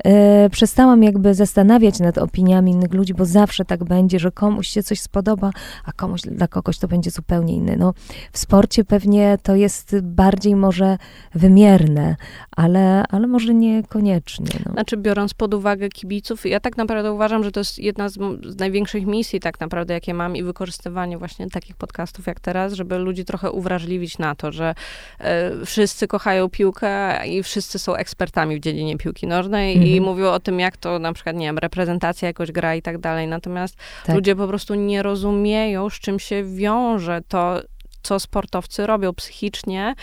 e, 0.05 0.51
przestałam 0.51 1.03
jakby 1.03 1.35
zastanawiać 1.35 2.01
nad 2.01 2.19
opiniami 2.19 2.71
innych 2.71 2.95
ludzi, 2.95 3.14
bo 3.14 3.25
zawsze 3.25 3.64
tak 3.64 3.85
będzie, 3.85 4.19
że 4.19 4.33
komuś 4.33 4.69
się 4.69 4.83
coś 4.83 5.01
spodoba, 5.01 5.51
a 5.85 5.93
komuś, 5.93 6.21
dla 6.21 6.49
kogoś 6.49 6.79
to 6.79 6.88
będzie 6.88 7.11
zupełnie 7.11 7.55
inny. 7.55 7.77
No, 7.77 7.95
w 8.33 8.38
sporcie 8.38 8.85
pewnie 8.85 9.38
to 9.43 9.55
jest 9.55 10.01
bardziej 10.01 10.57
może 10.57 10.99
wymierne, 11.35 12.17
ale, 12.57 13.05
ale 13.09 13.27
może 13.27 13.55
niekoniecznie. 13.55 14.47
No. 14.67 14.73
Znaczy, 14.73 14.97
biorąc 14.97 15.35
pod 15.35 15.55
uwagę 15.55 15.88
kibiców, 15.88 16.47
ja 16.47 16.61
tak 16.61 16.77
naprawdę 16.77 17.12
uważam, 17.12 17.45
że 17.45 17.53
to 17.53 17.61
jest 17.61 17.79
jedna 17.79 18.09
z, 18.09 18.19
z 18.47 18.59
największych 18.59 19.07
misji 19.07 19.41
tak 19.41 19.61
naprawdę, 19.61 19.95
jakie 19.95 20.14
mam 20.14 20.37
i 20.37 20.43
wykorzystywanie 20.43 21.19
właśnie 21.19 21.47
takich 21.61 21.77
podcastów 21.77 22.27
jak 22.27 22.40
teraz, 22.40 22.73
żeby 22.73 22.99
ludzi 22.99 23.25
trochę 23.25 23.51
uwrażliwić 23.51 24.18
na 24.18 24.35
to, 24.35 24.53
że 24.53 24.75
e, 25.18 25.66
wszyscy 25.66 26.09
kochają 26.09 26.49
piłkę 26.49 27.27
i 27.27 27.42
wszyscy 27.42 27.79
są 27.79 27.94
ekspertami 27.94 28.57
w 28.57 28.61
dziedzinie 28.61 28.97
piłki 28.97 29.27
nożnej 29.27 29.73
mhm. 29.73 29.92
i 29.92 30.01
mówią 30.01 30.27
o 30.27 30.40
tym, 30.40 30.61
jak 30.61 30.77
to 30.77 30.99
na 30.99 31.12
przykład, 31.12 31.37
nie 31.37 31.47
wiem, 31.47 31.59
reprezentacja 31.59 32.29
jakoś 32.29 32.53
gra 32.53 32.75
i 32.75 32.83
tak 32.83 32.99
dalej. 32.99 33.29
Natomiast 33.29 33.77
tak. 34.07 34.16
ludzie 34.16 34.37
po 34.37 34.49
prostu 34.49 34.75
nie 34.75 35.03
rozumieją, 35.03 35.90
z 35.90 35.94
czym 35.94 36.18
się 36.18 36.44
wiąże 36.44 37.21
to, 37.29 37.61
co 38.09 38.21
sportowcy 38.21 38.87
robią 38.87 39.14
psychicznie. 39.14 39.94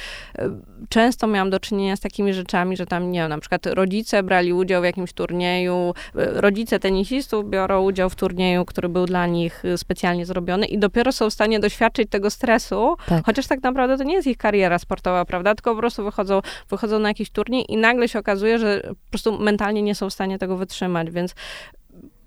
Często 0.89 1.27
miałam 1.27 1.49
do 1.49 1.59
czynienia 1.59 1.95
z 1.95 1.99
takimi 1.99 2.33
rzeczami, 2.33 2.77
że 2.77 2.85
tam, 2.85 3.11
nie 3.11 3.19
wiem, 3.19 3.29
na 3.29 3.39
przykład 3.39 3.65
rodzice 3.65 4.23
brali 4.23 4.53
udział 4.53 4.81
w 4.81 4.85
jakimś 4.85 5.13
turnieju, 5.13 5.93
rodzice 6.13 6.79
tenisistów 6.79 7.49
biorą 7.49 7.81
udział 7.81 8.09
w 8.09 8.15
turnieju, 8.15 8.65
który 8.65 8.89
był 8.89 9.05
dla 9.05 9.27
nich 9.27 9.63
specjalnie 9.77 10.25
zrobiony 10.25 10.65
i 10.65 10.77
dopiero 10.77 11.11
są 11.11 11.29
w 11.29 11.33
stanie 11.33 11.59
doświadczyć 11.59 12.09
tego 12.09 12.29
stresu, 12.29 12.95
tak. 13.07 13.25
chociaż 13.25 13.47
tak 13.47 13.63
naprawdę 13.63 13.97
to 13.97 14.03
nie 14.03 14.13
jest 14.13 14.27
ich 14.27 14.37
kariera 14.37 14.79
sportowa, 14.79 15.25
prawda, 15.25 15.55
tylko 15.55 15.71
po 15.71 15.79
prostu 15.79 16.03
wychodzą, 16.03 16.41
wychodzą 16.69 16.99
na 16.99 17.09
jakiś 17.09 17.29
turniej 17.29 17.73
i 17.73 17.77
nagle 17.77 18.09
się 18.09 18.19
okazuje, 18.19 18.59
że 18.59 18.81
po 18.83 19.09
prostu 19.09 19.39
mentalnie 19.39 19.81
nie 19.81 19.95
są 19.95 20.09
w 20.09 20.13
stanie 20.13 20.37
tego 20.37 20.57
wytrzymać, 20.57 21.11
więc 21.11 21.35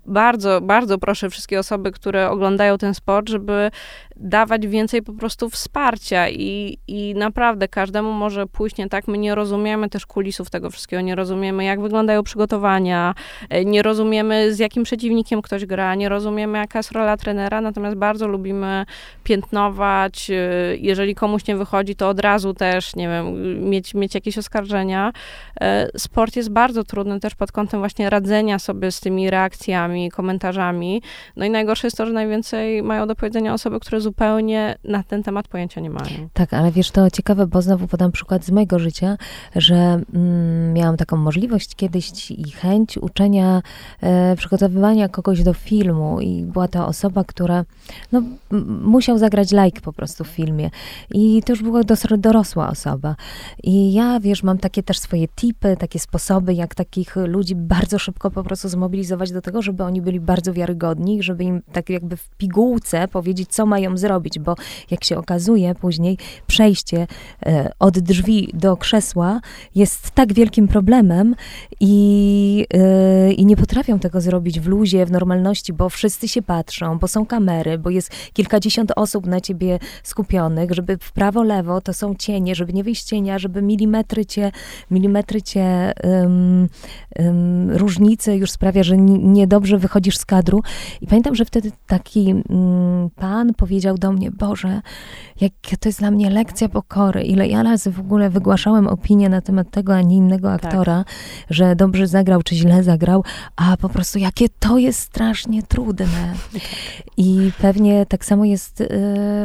bardzo, 0.09 0.61
bardzo 0.61 0.97
proszę 0.97 1.29
wszystkie 1.29 1.59
osoby, 1.59 1.91
które 1.91 2.29
oglądają 2.29 2.77
ten 2.77 2.93
sport, 2.93 3.29
żeby 3.29 3.71
dawać 4.19 4.67
więcej 4.67 5.01
po 5.01 5.13
prostu 5.13 5.49
wsparcia 5.49 6.29
i, 6.29 6.77
i 6.87 7.15
naprawdę 7.15 7.67
każdemu 7.67 8.11
może 8.11 8.47
pójść 8.47 8.77
nie 8.77 8.89
tak. 8.89 9.07
My 9.07 9.17
nie 9.17 9.35
rozumiemy 9.35 9.89
też 9.89 10.05
kulisów 10.05 10.49
tego 10.49 10.69
wszystkiego, 10.69 11.01
nie 11.01 11.15
rozumiemy, 11.15 11.63
jak 11.63 11.81
wyglądają 11.81 12.23
przygotowania, 12.23 13.15
e, 13.49 13.65
nie 13.65 13.83
rozumiemy, 13.83 14.53
z 14.53 14.59
jakim 14.59 14.83
przeciwnikiem 14.83 15.41
ktoś 15.41 15.65
gra, 15.65 15.95
nie 15.95 16.09
rozumiemy, 16.09 16.57
jaka 16.57 16.79
jest 16.79 16.91
rola 16.91 17.17
trenera, 17.17 17.61
natomiast 17.61 17.97
bardzo 17.97 18.27
lubimy 18.27 18.85
piętnować. 19.23 20.29
E, 20.31 20.33
jeżeli 20.77 21.15
komuś 21.15 21.47
nie 21.47 21.55
wychodzi, 21.55 21.95
to 21.95 22.09
od 22.09 22.19
razu 22.19 22.53
też, 22.53 22.95
nie 22.95 23.07
wiem, 23.07 23.25
mieć, 23.69 23.93
mieć 23.93 24.15
jakieś 24.15 24.37
oskarżenia. 24.37 25.11
E, 25.61 25.87
sport 25.97 26.35
jest 26.35 26.49
bardzo 26.49 26.83
trudny 26.83 27.19
też 27.19 27.35
pod 27.35 27.51
kątem 27.51 27.79
właśnie 27.79 28.09
radzenia 28.09 28.59
sobie 28.59 28.91
z 28.91 28.99
tymi 28.99 29.29
reakcjami, 29.29 29.98
komentarzami. 30.11 31.01
No 31.35 31.45
i 31.45 31.49
najgorsze 31.49 31.87
jest 31.87 31.97
to, 31.97 32.05
że 32.05 32.13
najwięcej 32.13 32.83
mają 32.83 33.07
do 33.07 33.15
powiedzenia 33.15 33.53
osoby, 33.53 33.79
które 33.79 34.01
zupełnie 34.01 34.77
na 34.83 35.03
ten 35.03 35.23
temat 35.23 35.47
pojęcia 35.47 35.81
nie 35.81 35.89
mają. 35.89 36.29
Tak, 36.33 36.53
ale 36.53 36.71
wiesz, 36.71 36.91
to 36.91 37.09
ciekawe, 37.09 37.47
bo 37.47 37.61
znowu 37.61 37.87
podam 37.87 38.11
przykład 38.11 38.45
z 38.45 38.51
mojego 38.51 38.79
życia, 38.79 39.17
że 39.55 39.75
mm, 40.13 40.73
miałam 40.73 40.97
taką 40.97 41.17
możliwość 41.17 41.75
kiedyś 41.75 42.31
i 42.31 42.51
chęć 42.51 42.97
uczenia, 42.97 43.61
e, 44.01 44.35
przygotowywania 44.35 45.09
kogoś 45.09 45.43
do 45.43 45.53
filmu 45.53 46.21
i 46.21 46.43
była 46.43 46.67
to 46.67 46.87
osoba, 46.87 47.23
która 47.23 47.65
no, 48.11 48.21
musiał 48.81 49.17
zagrać 49.17 49.51
like 49.51 49.81
po 49.81 49.93
prostu 49.93 50.23
w 50.23 50.27
filmie 50.27 50.69
i 51.11 51.43
to 51.45 51.51
już 51.51 51.63
była 51.63 51.81
dorosła 52.17 52.69
osoba. 52.69 53.15
I 53.63 53.93
ja, 53.93 54.19
wiesz, 54.19 54.43
mam 54.43 54.57
takie 54.57 54.83
też 54.83 54.99
swoje 54.99 55.27
tipy, 55.27 55.77
takie 55.77 55.99
sposoby, 55.99 56.53
jak 56.53 56.75
takich 56.75 57.15
ludzi 57.15 57.55
bardzo 57.55 57.99
szybko 57.99 58.31
po 58.31 58.43
prostu 58.43 58.69
zmobilizować 58.69 59.31
do 59.31 59.41
tego, 59.41 59.61
żeby 59.61 59.83
byli 59.91 60.19
bardzo 60.19 60.53
wiarygodni, 60.53 61.23
żeby 61.23 61.43
im 61.43 61.61
tak 61.71 61.89
jakby 61.89 62.17
w 62.17 62.29
pigułce 62.29 63.07
powiedzieć, 63.07 63.49
co 63.49 63.65
mają 63.65 63.97
zrobić, 63.97 64.39
bo 64.39 64.55
jak 64.91 65.03
się 65.03 65.17
okazuje 65.17 65.75
później, 65.75 66.17
przejście 66.47 67.07
e, 67.45 67.71
od 67.79 67.99
drzwi 67.99 68.49
do 68.53 68.77
krzesła 68.77 69.41
jest 69.75 70.11
tak 70.11 70.33
wielkim 70.33 70.67
problemem 70.67 71.35
i, 71.79 72.65
e, 72.73 73.31
i 73.31 73.45
nie 73.45 73.57
potrafią 73.57 73.99
tego 73.99 74.21
zrobić 74.21 74.59
w 74.59 74.67
luzie, 74.67 75.05
w 75.05 75.11
normalności, 75.11 75.73
bo 75.73 75.89
wszyscy 75.89 76.27
się 76.27 76.41
patrzą, 76.41 76.99
bo 76.99 77.07
są 77.07 77.25
kamery, 77.25 77.77
bo 77.77 77.89
jest 77.89 78.11
kilkadziesiąt 78.33 78.91
osób 78.95 79.25
na 79.25 79.41
ciebie 79.41 79.79
skupionych, 80.03 80.71
żeby 80.71 80.97
w 80.97 81.11
prawo, 81.11 81.43
lewo 81.43 81.81
to 81.81 81.93
są 81.93 82.15
cienie, 82.15 82.55
żeby 82.55 82.73
nie 82.73 82.83
wyjść 82.83 83.03
cienia, 83.03 83.39
żeby 83.39 83.61
milimetry 83.61 84.25
cię, 84.25 84.51
milimetry 84.91 85.41
cię 85.41 85.93
um, 86.03 86.67
um, 87.19 87.71
różnice 87.71 88.37
już 88.37 88.51
sprawia, 88.51 88.83
że 88.83 88.97
niedobrze 88.97 89.68
wychodzisz 89.77 90.17
z 90.17 90.25
kadru. 90.25 90.61
I 91.01 91.07
pamiętam, 91.07 91.35
że 91.35 91.45
wtedy 91.45 91.71
taki 91.87 92.33
um, 92.49 93.09
pan 93.15 93.53
powiedział 93.53 93.97
do 93.97 94.11
mnie, 94.11 94.31
Boże, 94.31 94.81
jak 95.41 95.51
to 95.79 95.89
jest 95.89 95.99
dla 95.99 96.11
mnie 96.11 96.29
lekcja 96.29 96.69
pokory, 96.69 97.23
ile 97.23 97.47
ja 97.47 97.63
razy 97.63 97.91
w 97.91 97.99
ogóle 97.99 98.29
wygłaszałem 98.29 98.87
opinię 98.87 99.29
na 99.29 99.41
temat 99.41 99.71
tego, 99.71 99.95
a 99.95 100.01
nie 100.01 100.15
innego 100.15 100.47
tak. 100.47 100.65
aktora, 100.65 101.03
tak. 101.03 101.13
że 101.49 101.75
dobrze 101.75 102.07
zagrał, 102.07 102.43
czy 102.43 102.55
źle 102.55 102.83
zagrał, 102.83 103.23
a 103.55 103.77
po 103.77 103.89
prostu 103.89 104.19
jakie 104.19 104.49
to 104.59 104.77
jest 104.77 104.99
strasznie 104.99 105.63
trudne. 105.63 106.33
I 107.17 107.51
pewnie 107.61 108.05
tak 108.05 108.25
samo 108.25 108.45
jest 108.45 108.81
y, 108.81 108.87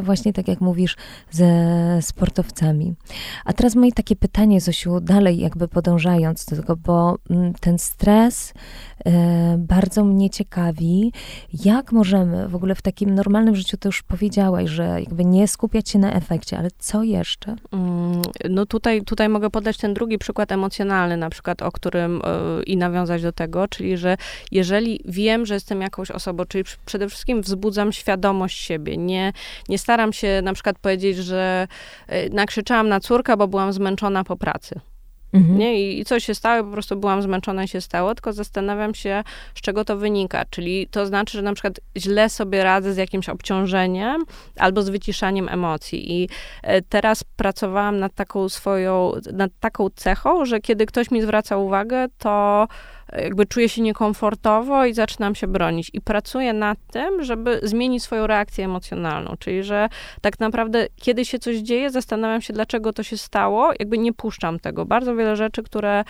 właśnie 0.02 0.32
tak, 0.32 0.48
jak 0.48 0.60
mówisz, 0.60 0.96
ze 1.30 1.48
sportowcami. 2.02 2.94
A 3.44 3.52
teraz 3.52 3.74
moje 3.74 3.92
takie 3.92 4.16
pytanie, 4.16 4.60
Zosiu, 4.60 5.00
dalej 5.00 5.38
jakby 5.38 5.68
podążając 5.68 6.44
do 6.44 6.56
tego, 6.56 6.76
bo 6.76 7.18
mm, 7.30 7.54
ten 7.60 7.78
stres 7.78 8.50
y, 9.06 9.12
bardzo 9.58 10.04
mnie 10.04 10.13
ciekawi, 10.30 11.12
jak 11.64 11.92
możemy 11.92 12.48
w 12.48 12.54
ogóle 12.54 12.74
w 12.74 12.82
takim 12.82 13.14
normalnym 13.14 13.56
życiu, 13.56 13.76
to 13.76 13.88
już 13.88 14.02
powiedziałaś, 14.02 14.70
że 14.70 14.84
jakby 15.00 15.24
nie 15.24 15.48
skupiać 15.48 15.88
się 15.88 15.98
na 15.98 16.12
efekcie, 16.12 16.58
ale 16.58 16.68
co 16.78 17.02
jeszcze? 17.02 17.56
Mm, 17.72 18.22
no 18.50 18.66
tutaj, 18.66 19.02
tutaj 19.02 19.28
mogę 19.28 19.50
podać 19.50 19.76
ten 19.76 19.94
drugi 19.94 20.18
przykład 20.18 20.52
emocjonalny, 20.52 21.16
na 21.16 21.30
przykład, 21.30 21.62
o 21.62 21.72
którym 21.72 22.22
y, 22.60 22.62
i 22.62 22.76
nawiązać 22.76 23.22
do 23.22 23.32
tego, 23.32 23.68
czyli, 23.68 23.96
że 23.96 24.16
jeżeli 24.50 25.00
wiem, 25.04 25.46
że 25.46 25.54
jestem 25.54 25.80
jakąś 25.80 26.10
osobą, 26.10 26.44
czyli 26.44 26.64
przede 26.86 27.08
wszystkim 27.08 27.42
wzbudzam 27.42 27.92
świadomość 27.92 28.58
siebie, 28.58 28.96
nie, 28.96 29.32
nie 29.68 29.78
staram 29.78 30.12
się 30.12 30.40
na 30.42 30.52
przykład 30.52 30.78
powiedzieć, 30.78 31.16
że 31.16 31.68
y, 32.12 32.30
nakrzyczałam 32.32 32.88
na 32.88 33.00
córkę, 33.00 33.36
bo 33.36 33.48
byłam 33.48 33.72
zmęczona 33.72 34.24
po 34.24 34.36
pracy. 34.36 34.80
Mhm. 35.34 35.58
Nie? 35.58 35.82
I, 35.82 36.00
I 36.00 36.04
coś 36.04 36.24
się 36.24 36.34
stało, 36.34 36.64
po 36.64 36.70
prostu 36.70 36.96
byłam 36.96 37.22
zmęczona 37.22 37.64
i 37.64 37.68
się 37.68 37.80
stało, 37.80 38.14
tylko 38.14 38.32
zastanawiam 38.32 38.94
się, 38.94 39.24
z 39.54 39.60
czego 39.60 39.84
to 39.84 39.96
wynika. 39.96 40.44
Czyli 40.50 40.86
to 40.90 41.06
znaczy, 41.06 41.38
że 41.38 41.42
na 41.42 41.52
przykład 41.52 41.80
źle 41.96 42.30
sobie 42.30 42.64
radzę 42.64 42.94
z 42.94 42.96
jakimś 42.96 43.28
obciążeniem 43.28 44.24
albo 44.58 44.82
z 44.82 44.88
wyciszaniem 44.88 45.48
emocji. 45.48 46.12
I 46.22 46.28
e, 46.62 46.82
teraz 46.82 47.24
pracowałam 47.24 47.98
nad 47.98 48.14
taką 48.14 48.48
swoją, 48.48 49.12
nad 49.32 49.52
taką 49.60 49.90
cechą, 49.90 50.44
że 50.44 50.60
kiedy 50.60 50.86
ktoś 50.86 51.10
mi 51.10 51.22
zwraca 51.22 51.56
uwagę, 51.56 52.06
to 52.18 52.66
jakby 53.22 53.46
czuję 53.46 53.68
się 53.68 53.82
niekomfortowo 53.82 54.84
i 54.84 54.94
zaczynam 54.94 55.34
się 55.34 55.46
bronić. 55.46 55.90
I 55.92 56.00
pracuję 56.00 56.52
nad 56.52 56.78
tym, 56.92 57.24
żeby 57.24 57.60
zmienić 57.62 58.02
swoją 58.02 58.26
reakcję 58.26 58.64
emocjonalną. 58.64 59.34
Czyli, 59.38 59.62
że 59.62 59.88
tak 60.20 60.40
naprawdę, 60.40 60.86
kiedy 60.96 61.24
się 61.24 61.38
coś 61.38 61.56
dzieje, 61.56 61.90
zastanawiam 61.90 62.40
się, 62.40 62.52
dlaczego 62.52 62.92
to 62.92 63.02
się 63.02 63.16
stało, 63.16 63.70
jakby 63.78 63.98
nie 63.98 64.12
puszczam 64.12 64.58
tego. 64.58 64.84
Bardzo 64.84 65.16
wiele 65.16 65.36
rzeczy, 65.36 65.62
które, 65.62 66.04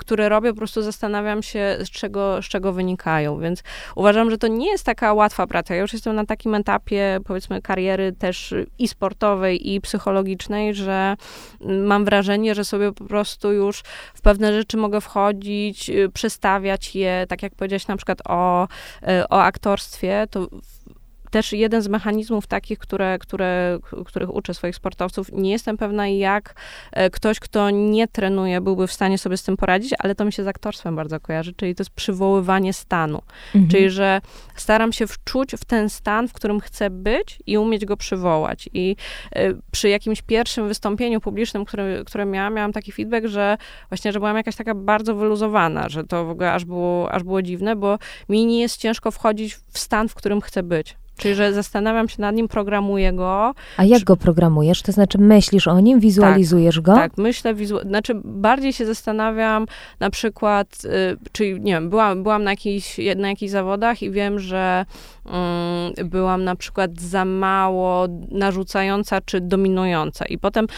które 0.00 0.28
robię, 0.28 0.50
po 0.50 0.56
prostu 0.56 0.82
zastanawiam 0.82 1.42
się, 1.42 1.76
z 1.80 1.90
czego, 1.90 2.42
z 2.42 2.44
czego 2.44 2.72
wynikają. 2.72 3.40
Więc 3.40 3.62
uważam, 3.96 4.30
że 4.30 4.38
to 4.38 4.46
nie 4.46 4.70
jest 4.70 4.86
taka 4.86 5.12
łatwa 5.12 5.46
praca. 5.46 5.74
Ja 5.74 5.80
już 5.80 5.92
jestem 5.92 6.16
na 6.16 6.26
takim 6.26 6.54
etapie, 6.54 7.18
powiedzmy, 7.24 7.62
kariery 7.62 8.12
też 8.12 8.54
i 8.78 8.88
sportowej, 8.88 9.72
i 9.72 9.80
psychologicznej, 9.80 10.74
że 10.74 11.16
mam 11.60 12.04
wrażenie, 12.04 12.54
że 12.54 12.64
sobie 12.64 12.92
po 12.92 13.04
prostu 13.04 13.52
już 13.52 13.82
w 14.14 14.20
pewne 14.20 14.52
rzeczy 14.52 14.76
mogę 14.76 15.00
wchodzić, 15.00 15.90
przestać 16.14 16.49
przedstawiać 16.50 16.94
je, 16.94 17.26
tak 17.28 17.42
jak 17.42 17.54
powiedziałeś 17.54 17.86
na 17.86 17.96
przykład 17.96 18.18
o, 18.28 18.68
e, 19.02 19.28
o 19.28 19.42
aktorstwie, 19.42 20.26
to 20.30 20.48
też 21.30 21.52
jeden 21.52 21.82
z 21.82 21.88
mechanizmów 21.88 22.46
takich, 22.46 22.78
które, 22.78 23.18
które, 23.18 23.78
których 24.06 24.34
uczę 24.34 24.54
swoich 24.54 24.76
sportowców, 24.76 25.32
nie 25.32 25.50
jestem 25.50 25.76
pewna, 25.76 26.08
jak 26.08 26.54
e, 26.92 27.10
ktoś, 27.10 27.40
kto 27.40 27.70
nie 27.70 28.08
trenuje, 28.08 28.60
byłby 28.60 28.86
w 28.86 28.92
stanie 28.92 29.18
sobie 29.18 29.36
z 29.36 29.42
tym 29.42 29.56
poradzić, 29.56 29.94
ale 29.98 30.14
to 30.14 30.24
mi 30.24 30.32
się 30.32 30.44
z 30.44 30.46
aktorstwem 30.46 30.96
bardzo 30.96 31.20
kojarzy, 31.20 31.52
czyli 31.54 31.74
to 31.74 31.80
jest 31.80 31.90
przywoływanie 31.90 32.72
stanu. 32.72 33.22
Mhm. 33.54 33.70
Czyli, 33.70 33.90
że 33.90 34.20
staram 34.56 34.92
się 34.92 35.06
wczuć 35.06 35.52
w 35.52 35.64
ten 35.64 35.90
stan, 35.90 36.28
w 36.28 36.32
którym 36.32 36.60
chcę 36.60 36.90
być 36.90 37.38
i 37.46 37.58
umieć 37.58 37.84
go 37.84 37.96
przywołać. 37.96 38.68
I 38.74 38.96
e, 39.32 39.54
przy 39.70 39.88
jakimś 39.88 40.22
pierwszym 40.22 40.68
wystąpieniu 40.68 41.20
publicznym, 41.20 41.64
które, 41.64 42.04
które 42.04 42.26
miałam, 42.26 42.54
miałam 42.54 42.72
taki 42.72 42.92
feedback, 42.92 43.26
że 43.26 43.56
właśnie, 43.88 44.12
że 44.12 44.18
byłam 44.18 44.36
jakaś 44.36 44.56
taka 44.56 44.74
bardzo 44.74 45.14
wyluzowana, 45.14 45.88
że 45.88 46.04
to 46.04 46.24
w 46.24 46.30
ogóle 46.30 46.52
aż 46.52 46.64
było, 46.64 47.12
aż 47.12 47.22
było 47.22 47.42
dziwne, 47.42 47.76
bo 47.76 47.98
mi 48.28 48.46
nie 48.46 48.60
jest 48.60 48.76
ciężko 48.76 49.10
wchodzić 49.10 49.54
w 49.54 49.78
stan, 49.78 50.08
w 50.08 50.14
którym 50.14 50.40
chcę 50.40 50.62
być. 50.62 50.99
Czyli, 51.20 51.34
że 51.34 51.52
zastanawiam 51.52 52.08
się 52.08 52.20
nad 52.20 52.34
nim, 52.34 52.48
programuję 52.48 53.12
go. 53.12 53.54
A 53.76 53.84
jak 53.84 54.04
go 54.04 54.16
programujesz? 54.16 54.82
To 54.82 54.92
znaczy 54.92 55.18
myślisz 55.18 55.68
o 55.68 55.80
nim, 55.80 56.00
wizualizujesz 56.00 56.74
tak, 56.74 56.84
go? 56.84 56.94
Tak, 56.94 57.12
myślę, 57.16 57.54
wizu... 57.54 57.80
znaczy 57.80 58.14
bardziej 58.24 58.72
się 58.72 58.86
zastanawiam 58.86 59.66
na 60.00 60.10
przykład, 60.10 60.82
y, 60.84 61.16
czyli 61.32 61.60
nie 61.60 61.72
wiem, 61.72 61.90
byłam, 61.90 62.22
byłam 62.22 62.44
na, 62.44 62.50
jakichś, 62.50 62.98
na 63.16 63.28
jakichś 63.28 63.52
zawodach 63.52 64.02
i 64.02 64.10
wiem, 64.10 64.38
że 64.38 64.84
y, 65.98 66.04
byłam 66.04 66.44
na 66.44 66.56
przykład 66.56 67.00
za 67.00 67.24
mało 67.24 68.06
narzucająca 68.30 69.20
czy 69.20 69.40
dominująca 69.40 70.24
i 70.24 70.38
potem 70.38 70.64
y, 70.64 70.68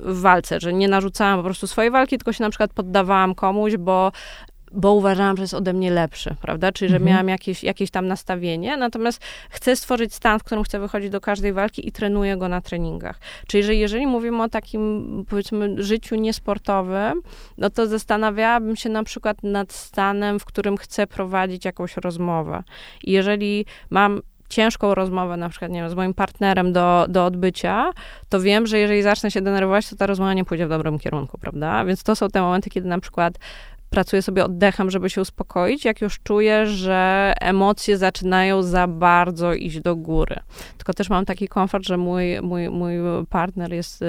w 0.00 0.20
walce, 0.20 0.60
że 0.60 0.72
nie 0.72 0.88
narzucałam 0.88 1.38
po 1.38 1.44
prostu 1.44 1.66
swojej 1.66 1.90
walki, 1.90 2.18
tylko 2.18 2.32
się 2.32 2.44
na 2.44 2.50
przykład 2.50 2.72
poddawałam 2.72 3.34
komuś, 3.34 3.76
bo 3.76 4.12
bo 4.72 4.92
uważałam, 4.94 5.36
że 5.36 5.42
jest 5.42 5.54
ode 5.54 5.72
mnie 5.72 5.90
lepszy, 5.90 6.36
prawda? 6.40 6.72
Czyli, 6.72 6.88
że 6.88 6.96
mhm. 6.96 7.12
miałam 7.12 7.28
jakieś, 7.28 7.64
jakieś 7.64 7.90
tam 7.90 8.06
nastawienie, 8.06 8.76
natomiast 8.76 9.22
chcę 9.50 9.76
stworzyć 9.76 10.14
stan, 10.14 10.38
w 10.38 10.44
którym 10.44 10.64
chcę 10.64 10.78
wychodzić 10.78 11.10
do 11.10 11.20
każdej 11.20 11.52
walki 11.52 11.88
i 11.88 11.92
trenuję 11.92 12.36
go 12.36 12.48
na 12.48 12.60
treningach. 12.60 13.18
Czyli, 13.46 13.64
że 13.64 13.74
jeżeli 13.74 14.06
mówimy 14.06 14.42
o 14.42 14.48
takim, 14.48 15.24
powiedzmy, 15.28 15.82
życiu 15.82 16.14
niesportowym, 16.14 17.22
no 17.58 17.70
to 17.70 17.86
zastanawiałabym 17.86 18.76
się 18.76 18.88
na 18.88 19.04
przykład 19.04 19.42
nad 19.42 19.72
stanem, 19.72 20.40
w 20.40 20.44
którym 20.44 20.76
chcę 20.76 21.06
prowadzić 21.06 21.64
jakąś 21.64 21.96
rozmowę. 21.96 22.62
I 23.04 23.12
jeżeli 23.12 23.66
mam 23.90 24.20
ciężką 24.48 24.94
rozmowę, 24.94 25.36
na 25.36 25.48
przykład, 25.48 25.70
nie 25.70 25.80
wiem, 25.80 25.90
z 25.90 25.94
moim 25.94 26.14
partnerem 26.14 26.72
do, 26.72 27.06
do 27.08 27.24
odbycia, 27.24 27.92
to 28.28 28.40
wiem, 28.40 28.66
że 28.66 28.78
jeżeli 28.78 29.02
zacznę 29.02 29.30
się 29.30 29.40
denerwować, 29.40 29.90
to 29.90 29.96
ta 29.96 30.06
rozmowa 30.06 30.34
nie 30.34 30.44
pójdzie 30.44 30.66
w 30.66 30.68
dobrym 30.68 30.98
kierunku, 30.98 31.38
prawda? 31.38 31.84
Więc 31.84 32.02
to 32.02 32.16
są 32.16 32.28
te 32.28 32.40
momenty, 32.40 32.70
kiedy 32.70 32.88
na 32.88 33.00
przykład 33.00 33.38
pracuję 33.90 34.22
sobie 34.22 34.44
oddechem, 34.44 34.90
żeby 34.90 35.10
się 35.10 35.20
uspokoić, 35.20 35.84
jak 35.84 36.00
już 36.00 36.20
czuję, 36.22 36.66
że 36.66 37.32
emocje 37.40 37.98
zaczynają 37.98 38.62
za 38.62 38.86
bardzo 38.86 39.54
iść 39.54 39.80
do 39.80 39.96
góry. 39.96 40.36
Tylko 40.76 40.94
też 40.94 41.10
mam 41.10 41.24
taki 41.24 41.48
komfort, 41.48 41.84
że 41.84 41.96
mój, 41.96 42.40
mój, 42.42 42.68
mój 42.68 42.94
partner 43.30 43.72
jest 43.72 44.02
y, 44.02 44.06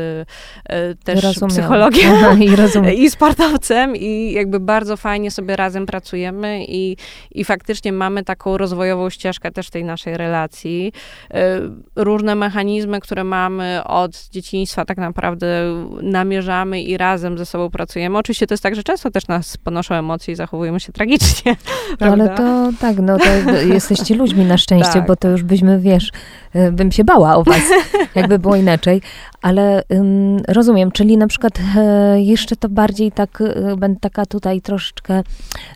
y, 0.70 0.96
też 1.04 1.24
rozumiem. 1.24 1.50
psychologiem 1.50 2.14
i, 2.44 3.02
i 3.04 3.10
sportowcem 3.10 3.96
i 3.96 4.32
jakby 4.32 4.60
bardzo 4.60 4.98
fajnie 4.98 5.32
sobie 5.32 5.56
razem 5.56 5.86
pracujemy 5.86 6.66
i, 6.68 6.98
i 7.32 7.44
faktycznie 7.44 7.94
mamy 7.94 8.24
taką 8.24 8.58
rozwojową 8.58 9.10
ścieżkę 9.10 9.52
też 9.52 9.70
tej 9.70 9.84
naszej 9.84 10.18
relacji. 10.18 10.94
Y, 11.32 11.38
różne 11.96 12.36
mechanizmy, 12.36 13.00
które 13.00 13.24
mamy 13.24 13.82
od 13.84 14.30
dzieciństwa 14.30 14.86
tak 14.86 14.98
naprawdę 14.98 15.48
namierzamy 16.02 16.82
i 16.82 16.98
razem 16.98 17.38
ze 17.38 17.46
sobą 17.46 17.70
pracujemy. 17.70 18.18
Oczywiście 18.18 18.48
to 18.48 18.54
jest 18.54 18.64
tak, 18.64 18.76
że 18.76 18.84
często 18.84 19.12
też 19.12 19.28
nas 19.28 19.58
ponoszą 19.72 19.96
emocje 19.96 20.32
i 20.32 20.36
zachowujemy 20.36 20.80
się 20.80 20.92
tragicznie. 20.92 21.56
No, 22.00 22.08
ale 22.08 22.30
to 22.30 22.70
tak, 22.80 23.00
no 23.00 23.18
to 23.18 23.26
jesteście 23.74 24.16
ludźmi 24.16 24.46
na 24.46 24.58
szczęście, 24.58 24.94
tak. 24.94 25.08
bo 25.08 25.16
to 25.16 25.28
już 25.30 25.44
byśmy, 25.44 25.80
wiesz, 25.80 26.12
y, 26.56 26.72
bym 26.72 26.92
się 26.92 27.04
bała 27.04 27.36
o 27.36 27.44
was, 27.44 27.62
jakby 28.16 28.40
było 28.40 28.56
inaczej. 28.56 29.02
Ale 29.42 29.84
um, 29.90 30.38
rozumiem, 30.48 30.92
czyli 30.92 31.18
na 31.18 31.28
przykład 31.28 31.60
e, 31.78 32.22
jeszcze 32.22 32.56
to 32.56 32.70
bardziej 32.70 33.12
tak, 33.12 33.42
e, 33.42 33.76
będę 33.76 34.00
taka 34.00 34.26
tutaj 34.26 34.62
troszeczkę 34.62 35.24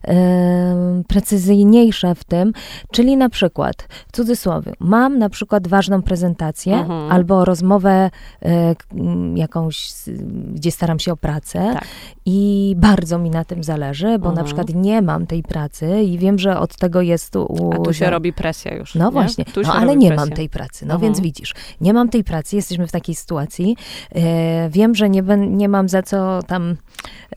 e, 0.07 1.03
precyzyjniejsza 1.07 2.13
w 2.13 2.23
tym, 2.23 2.53
czyli 2.91 3.17
na 3.17 3.29
przykład, 3.29 3.87
w 4.07 4.15
cudzysłowie, 4.15 4.73
mam 4.79 5.19
na 5.19 5.29
przykład 5.29 5.67
ważną 5.67 6.01
prezentację 6.01 6.75
mhm. 6.75 7.11
albo 7.11 7.45
rozmowę 7.45 8.09
jakąś, 9.35 9.91
gdzie 10.53 10.71
staram 10.71 10.99
się 10.99 11.11
o 11.11 11.17
pracę 11.17 11.69
tak. 11.73 11.87
i 12.25 12.73
bardzo 12.77 13.19
mi 13.19 13.29
na 13.29 13.45
tym 13.45 13.63
zależy, 13.63 14.07
bo 14.07 14.13
mhm. 14.13 14.35
na 14.35 14.43
przykład 14.43 14.69
nie 14.69 15.01
mam 15.01 15.27
tej 15.27 15.43
pracy 15.43 16.03
i 16.03 16.17
wiem, 16.17 16.39
że 16.39 16.59
od 16.59 16.75
tego 16.75 17.01
jest... 17.01 17.35
U, 17.35 17.69
A 17.73 17.79
tu 17.79 17.93
się 17.93 18.09
robi 18.09 18.33
presja 18.33 18.75
już. 18.75 18.95
No 18.95 19.05
nie? 19.05 19.11
właśnie, 19.11 19.45
no, 19.63 19.73
ale 19.73 19.95
nie 19.95 20.15
mam 20.15 20.29
tej 20.29 20.49
pracy. 20.49 20.85
No 20.85 20.93
mhm. 20.93 21.01
więc 21.01 21.23
widzisz, 21.23 21.53
nie 21.81 21.93
mam 21.93 22.09
tej 22.09 22.23
pracy, 22.23 22.55
jesteśmy 22.55 22.87
w 22.87 22.91
takiej 22.91 23.15
sytuacji. 23.15 23.54
E, 23.63 24.69
wiem, 24.69 24.95
że 24.95 25.09
nie, 25.09 25.23
nie 25.37 25.69
mam 25.69 25.89
za 25.89 26.03
co 26.03 26.39
tam 26.47 26.75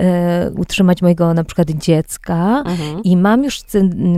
e, 0.01 0.51
utrzymać 0.57 1.03
mojego 1.03 1.35
na 1.35 1.45
przykład 1.45 1.71
dziecka 1.71 2.63
mhm. 2.67 3.03
i 3.03 3.17
mam 3.17 3.45
już, 3.45 3.61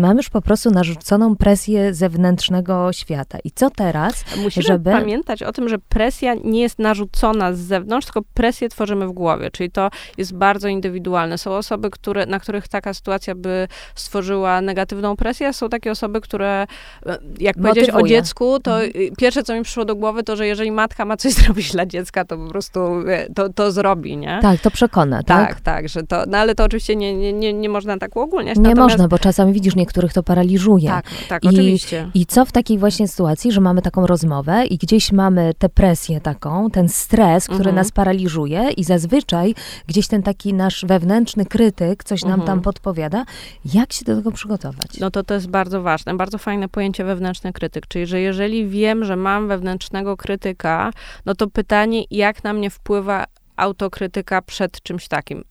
mam 0.01 0.17
już 0.17 0.31
po 0.31 0.43
prostu 0.43 0.71
narzuconą 0.71 1.37
presję 1.37 1.95
zewnętrznego 1.95 2.93
świata. 2.93 3.39
I 3.45 3.51
co 3.51 3.71
teraz? 3.71 4.25
Musimy 4.43 4.67
żeby... 4.67 4.91
pamiętać 4.91 5.43
o 5.43 5.53
tym, 5.53 5.69
że 5.69 5.79
presja 5.79 6.35
nie 6.45 6.61
jest 6.61 6.79
narzucona 6.79 7.53
z 7.53 7.59
zewnątrz, 7.59 8.07
tylko 8.07 8.23
presję 8.35 8.69
tworzymy 8.69 9.07
w 9.07 9.13
głowie, 9.13 9.51
czyli 9.51 9.71
to 9.71 9.91
jest 10.19 10.35
bardzo 10.35 10.69
indywidualne. 10.69 11.39
Są 11.39 11.51
osoby, 11.51 11.91
które, 11.91 12.27
na 12.27 12.41
których 12.41 12.69
taka 12.69 12.95
sytuacja 12.95 13.35
by 13.35 13.69
stworzyła 13.95 14.61
negatywną 14.61 15.17
presję, 15.17 15.53
są 15.53 15.69
takie 15.69 15.91
osoby, 15.91 16.21
które, 16.21 16.67
e, 17.07 17.19
jak 17.41 17.57
powiedzieć 17.57 17.91
o 17.91 18.03
dziecku, 18.03 18.61
to 18.61 18.83
mhm. 18.83 19.17
pierwsze, 19.19 19.43
co 19.43 19.55
mi 19.55 19.63
przyszło 19.63 19.85
do 19.85 19.97
głowy, 19.97 20.23
to, 20.23 20.37
że 20.37 20.47
jeżeli 20.47 20.73
matka 20.73 21.05
ma 21.05 21.17
coś 21.17 21.33
zrobić 21.41 21.73
dla 21.73 21.87
dziecka, 21.91 22.25
to 22.25 22.37
po 22.37 22.49
prostu 22.49 22.81
e, 23.09 23.31
to, 23.35 23.49
to 23.49 23.73
zrobi, 23.73 24.17
nie? 24.17 24.39
Tak, 24.43 24.61
to 24.61 24.71
przekona, 24.71 25.23
tak? 25.23 25.49
Tak, 25.49 25.61
tak, 25.61 25.89
że 25.89 26.03
to, 26.03 26.25
no 26.29 26.39
ale 26.39 26.55
to 26.55 26.65
oczywiście 26.65 26.97
nie, 26.97 27.15
nie, 27.15 27.33
nie, 27.33 27.53
nie 27.53 27.69
można 27.69 27.99
tak 27.99 28.17
uogólniać. 28.17 28.57
Nie 28.57 28.63
Natomiast... 28.63 28.91
można, 28.91 29.09
bo 29.09 29.19
czasami 29.19 29.53
widzisz, 29.53 29.77
niektórych 29.77 30.13
to 30.13 30.23
paraliżuje. 30.23 30.89
Tak, 30.89 31.05
tak, 31.29 31.45
I, 31.45 31.49
oczywiście. 31.49 32.11
I 32.15 32.27
co 32.27 32.45
w 32.45 32.53
takiej 32.53 32.79
właśnie 32.79 33.09
sytuacji, 33.09 33.53
że 33.53 33.61
mamy 33.61 33.83
taką 33.83 34.07
rozmowę 34.07 34.67
i 34.67 34.79
gdzieś 34.79 35.13
mamy 35.13 35.55
tę 35.59 35.69
presję 35.69 36.21
taką, 36.21 36.71
ten 36.71 36.89
stres, 36.89 37.45
który 37.45 37.59
mhm. 37.59 37.77
nas 37.77 37.93
paraliżuje 37.93 38.71
i 38.77 38.85
zazwyczaj 38.85 39.55
gdzieś 39.87 40.09
ten 40.09 40.23
taki 40.23 40.55
nasz 40.55 40.85
wewnętrzny 40.85 41.47
krytyk 41.47 42.05
coś 42.05 42.23
nam 42.23 42.41
mhm. 42.41 42.47
tam 42.47 42.61
podpowiada, 42.61 43.25
jak 43.75 43.93
się 43.93 44.05
do 44.05 44.17
tego 44.17 44.33
przygotować? 44.33 45.01
No 45.01 45.11
to 45.11 45.23
to 45.25 45.35
jest 45.35 45.51
bardzo 45.51 45.83
ważne, 45.83 46.15
bardzo 46.15 46.39
fajne 46.39 46.69
pojęcie 46.69 47.05
wewnętrzny 47.05 47.53
krytyk, 47.53 47.87
czyli 47.87 48.07
że 48.07 48.21
jeżeli 48.21 48.69
wiem, 48.69 49.05
że 49.05 49.17
mam 49.17 49.49
wewnętrznego 49.49 50.17
krytyka, 50.17 50.91
no 51.27 51.35
to 51.35 51.47
pytanie, 51.47 51.80
jak 52.11 52.45
na 52.45 52.53
mnie 52.53 52.71
wpływa 52.71 53.25
autokrytyka 53.57 54.43
przed 54.43 54.83
czymś 54.83 55.09
takim 55.09 55.45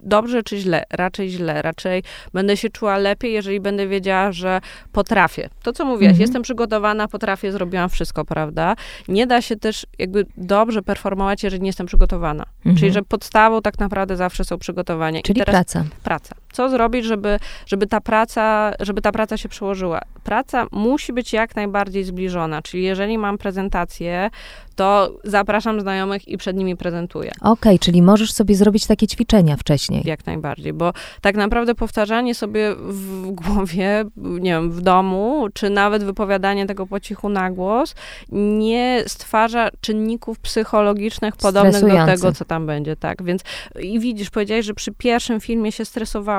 dobrze 0.00 0.42
czy 0.42 0.58
źle? 0.58 0.82
Raczej 0.90 1.30
źle. 1.30 1.62
Raczej 1.62 2.02
będę 2.32 2.56
się 2.56 2.70
czuła 2.70 2.98
lepiej, 2.98 3.32
jeżeli 3.32 3.60
będę 3.60 3.88
wiedziała, 3.88 4.32
że 4.32 4.60
potrafię. 4.92 5.48
To, 5.62 5.72
co 5.72 5.84
mówiłaś, 5.84 6.10
mhm. 6.10 6.20
jestem 6.20 6.42
przygotowana, 6.42 7.08
potrafię, 7.08 7.52
zrobiłam 7.52 7.88
wszystko, 7.88 8.24
prawda? 8.24 8.76
Nie 9.08 9.26
da 9.26 9.42
się 9.42 9.56
też 9.56 9.86
jakby 9.98 10.26
dobrze 10.36 10.82
performować, 10.82 11.42
jeżeli 11.42 11.62
nie 11.62 11.68
jestem 11.68 11.86
przygotowana. 11.86 12.44
Mhm. 12.58 12.76
Czyli, 12.76 12.92
że 12.92 13.02
podstawą 13.02 13.62
tak 13.62 13.78
naprawdę 13.78 14.16
zawsze 14.16 14.44
są 14.44 14.58
przygotowania. 14.58 15.22
Czyli 15.22 15.42
praca. 15.42 15.84
Praca. 16.02 16.34
Co 16.58 16.68
zrobić, 16.68 17.04
żeby, 17.04 17.38
żeby, 17.66 17.86
ta 17.86 18.00
praca, 18.00 18.72
żeby 18.80 19.00
ta 19.02 19.12
praca 19.12 19.36
się 19.36 19.48
przełożyła? 19.48 20.00
Praca 20.24 20.66
musi 20.72 21.12
być 21.12 21.32
jak 21.32 21.56
najbardziej 21.56 22.04
zbliżona, 22.04 22.62
czyli 22.62 22.82
jeżeli 22.82 23.18
mam 23.18 23.38
prezentację, 23.38 24.30
to 24.78 25.18
zapraszam 25.24 25.80
znajomych 25.80 26.28
i 26.28 26.38
przed 26.38 26.56
nimi 26.56 26.76
prezentuję. 26.76 27.30
Okej, 27.40 27.50
okay, 27.50 27.78
czyli 27.78 28.02
możesz 28.02 28.32
sobie 28.32 28.54
zrobić 28.54 28.86
takie 28.86 29.06
ćwiczenia 29.06 29.56
wcześniej. 29.56 30.02
Jak 30.04 30.26
najbardziej, 30.26 30.72
bo 30.72 30.92
tak 31.20 31.36
naprawdę 31.36 31.74
powtarzanie 31.74 32.34
sobie 32.34 32.74
w 32.74 33.30
głowie, 33.30 34.04
nie 34.16 34.50
wiem, 34.50 34.70
w 34.70 34.80
domu, 34.80 35.48
czy 35.54 35.70
nawet 35.70 36.04
wypowiadanie 36.04 36.66
tego 36.66 36.86
po 36.86 37.00
cichu 37.00 37.28
na 37.28 37.50
głos, 37.50 37.94
nie 38.32 39.02
stwarza 39.06 39.68
czynników 39.80 40.38
psychologicznych 40.38 41.36
podobnych 41.36 41.82
do 41.82 42.06
tego, 42.06 42.32
co 42.32 42.44
tam 42.44 42.66
będzie, 42.66 42.96
tak. 42.96 43.22
Więc 43.22 43.42
i 43.80 44.00
widzisz, 44.00 44.30
powiedziałeś, 44.30 44.66
że 44.66 44.74
przy 44.74 44.92
pierwszym 44.92 45.40
filmie 45.40 45.72
się 45.72 45.84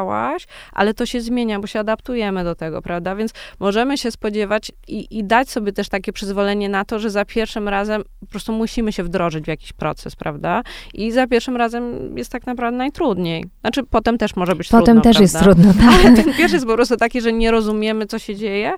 stresowałaś, 0.10 0.48
ale 0.74 0.94
to 0.94 1.06
się 1.06 1.22
zmienia, 1.22 1.60
bo 1.60 1.68
się 1.68 1.80
adaptujemy 1.80 2.44
do 2.44 2.56
tego, 2.56 2.82
prawda? 2.82 3.16
Więc 3.16 3.32
możemy 3.60 3.98
się 3.98 4.12
spodziewać 4.12 4.72
i, 4.88 5.18
i 5.18 5.24
dać 5.24 5.50
sobie 5.50 5.74
też 5.74 5.90
takie 5.90 6.14
przyzwolenie 6.14 6.70
na 6.70 6.86
to, 6.86 7.00
że 7.00 7.10
za 7.10 7.26
pierwszym 7.26 7.68
razem 7.68 8.04
po 8.20 8.26
prostu 8.26 8.54
musimy 8.54 8.94
się 8.94 9.04
wdrożyć 9.04 9.46
w 9.46 9.48
jakiś 9.48 9.74
proces, 9.74 10.16
prawda? 10.16 10.64
I 10.94 11.12
za 11.12 11.28
pierwszym 11.28 11.58
razem 11.58 12.18
jest 12.18 12.32
tak 12.32 12.46
naprawdę 12.46 12.78
najtrudniej. 12.78 13.46
Znaczy, 13.62 13.84
potem 13.84 14.18
też 14.18 14.36
może 14.36 14.56
być 14.56 14.68
potem 14.68 15.02
trudno, 15.02 15.02
Potem 15.02 15.14
też 15.14 15.32
prawda? 15.32 15.50
jest 15.50 15.74
trudno, 15.74 15.74
tak. 15.74 16.06
Ale 16.06 16.16
ten 16.24 16.34
pierwszy 16.34 16.56
jest 16.56 16.66
po 16.66 16.76
prostu 16.76 16.98
taki, 16.98 17.22
że 17.22 17.34
nie 17.34 17.52
rozumiemy, 17.52 18.06
co 18.06 18.20
się 18.20 18.36
dzieje 18.36 18.74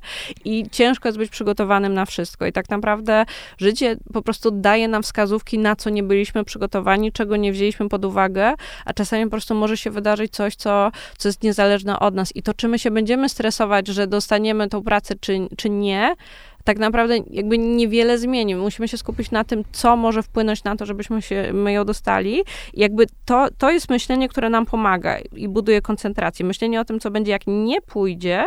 i 0.46 0.70
ciężko 0.72 1.10
jest 1.10 1.18
być 1.18 1.32
przygotowanym 1.32 1.94
na 1.94 2.06
wszystko. 2.06 2.46
I 2.46 2.52
tak 2.52 2.70
naprawdę 2.70 3.26
życie 3.58 3.96
po 4.14 4.22
prostu 4.22 4.52
daje 4.52 4.88
nam 4.88 5.04
wskazówki, 5.04 5.60
na 5.60 5.76
co 5.76 5.90
nie 5.90 6.04
byliśmy 6.04 6.44
przygotowani, 6.44 7.12
czego 7.12 7.38
nie 7.38 7.52
wzięliśmy 7.52 7.90
pod 7.90 8.06
uwagę, 8.06 8.54
a 8.86 8.94
czasami 8.94 9.24
po 9.24 9.32
prostu 9.32 9.56
może 9.56 9.78
się 9.78 9.92
wydarzyć 9.92 10.32
coś, 10.34 10.56
co, 10.56 10.92
co 11.18 11.30
jest 11.30 11.44
niezależne 11.44 12.00
od 12.00 12.16
nas. 12.16 12.36
I 12.36 12.44
to, 12.44 12.54
czy 12.54 12.68
my 12.68 12.80
się 12.80 12.92
będziemy 12.92 13.30
stresować, 13.30 13.88
że 13.88 14.08
dostaniemy 14.08 14.70
tą 14.70 14.84
pracę, 14.84 15.16
czy, 15.22 15.48
czy 15.58 15.70
nie, 15.70 16.16
tak 16.64 16.80
naprawdę 16.80 17.18
jakby 17.30 17.58
niewiele 17.58 18.18
zmieni. 18.18 18.56
Musimy 18.56 18.88
się 18.88 18.98
skupić 18.98 19.32
na 19.32 19.44
tym, 19.44 19.64
co 19.72 19.96
może 19.96 20.24
wpłynąć 20.24 20.64
na 20.64 20.76
to, 20.76 20.86
żebyśmy 20.86 21.22
się, 21.22 21.50
my 21.54 21.74
ją 21.74 21.86
dostali. 21.86 22.40
I 22.74 22.80
jakby 22.80 23.06
to, 23.26 23.48
to 23.58 23.72
jest 23.72 23.90
myślenie, 23.90 24.30
które 24.30 24.50
nam 24.50 24.66
pomaga 24.66 25.20
i 25.20 25.48
buduje 25.48 25.82
koncentrację. 25.82 26.46
Myślenie 26.46 26.82
o 26.82 26.86
tym, 26.86 27.00
co 27.00 27.12
będzie, 27.12 27.32
jak 27.32 27.42
nie 27.48 27.82
pójdzie, 27.82 28.46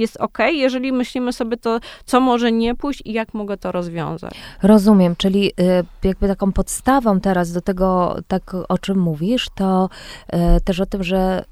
jest 0.00 0.16
ok, 0.16 0.38
jeżeli 0.52 0.92
myślimy 0.92 1.32
sobie 1.32 1.56
to, 1.56 1.80
co 2.04 2.20
może 2.20 2.52
nie 2.52 2.74
pójść 2.74 3.02
i 3.04 3.12
jak 3.12 3.34
mogę 3.34 3.56
to 3.56 3.72
rozwiązać. 3.72 4.32
Rozumiem, 4.62 5.16
czyli 5.16 5.52
y, 5.60 5.84
jakby 6.04 6.28
taką 6.28 6.52
podstawą 6.52 7.20
teraz 7.20 7.52
do 7.52 7.60
tego, 7.60 8.16
tak 8.28 8.54
o 8.68 8.78
czym 8.78 8.98
mówisz, 8.98 9.46
to 9.54 9.88
y, 10.34 10.60
też 10.64 10.80
o 10.80 10.86
tym, 10.86 11.04
że 11.04 11.44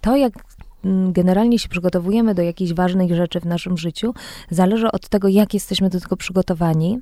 to, 0.00 0.16
jak 0.16 0.32
generalnie 1.12 1.58
się 1.58 1.68
przygotowujemy 1.68 2.34
do 2.34 2.42
jakichś 2.42 2.72
ważnych 2.72 3.14
rzeczy 3.14 3.40
w 3.40 3.46
naszym 3.46 3.78
życiu, 3.78 4.14
zależy 4.50 4.90
od 4.92 5.08
tego, 5.08 5.28
jak 5.28 5.54
jesteśmy 5.54 5.90
do 5.90 6.00
tego 6.00 6.16
przygotowani, 6.16 6.98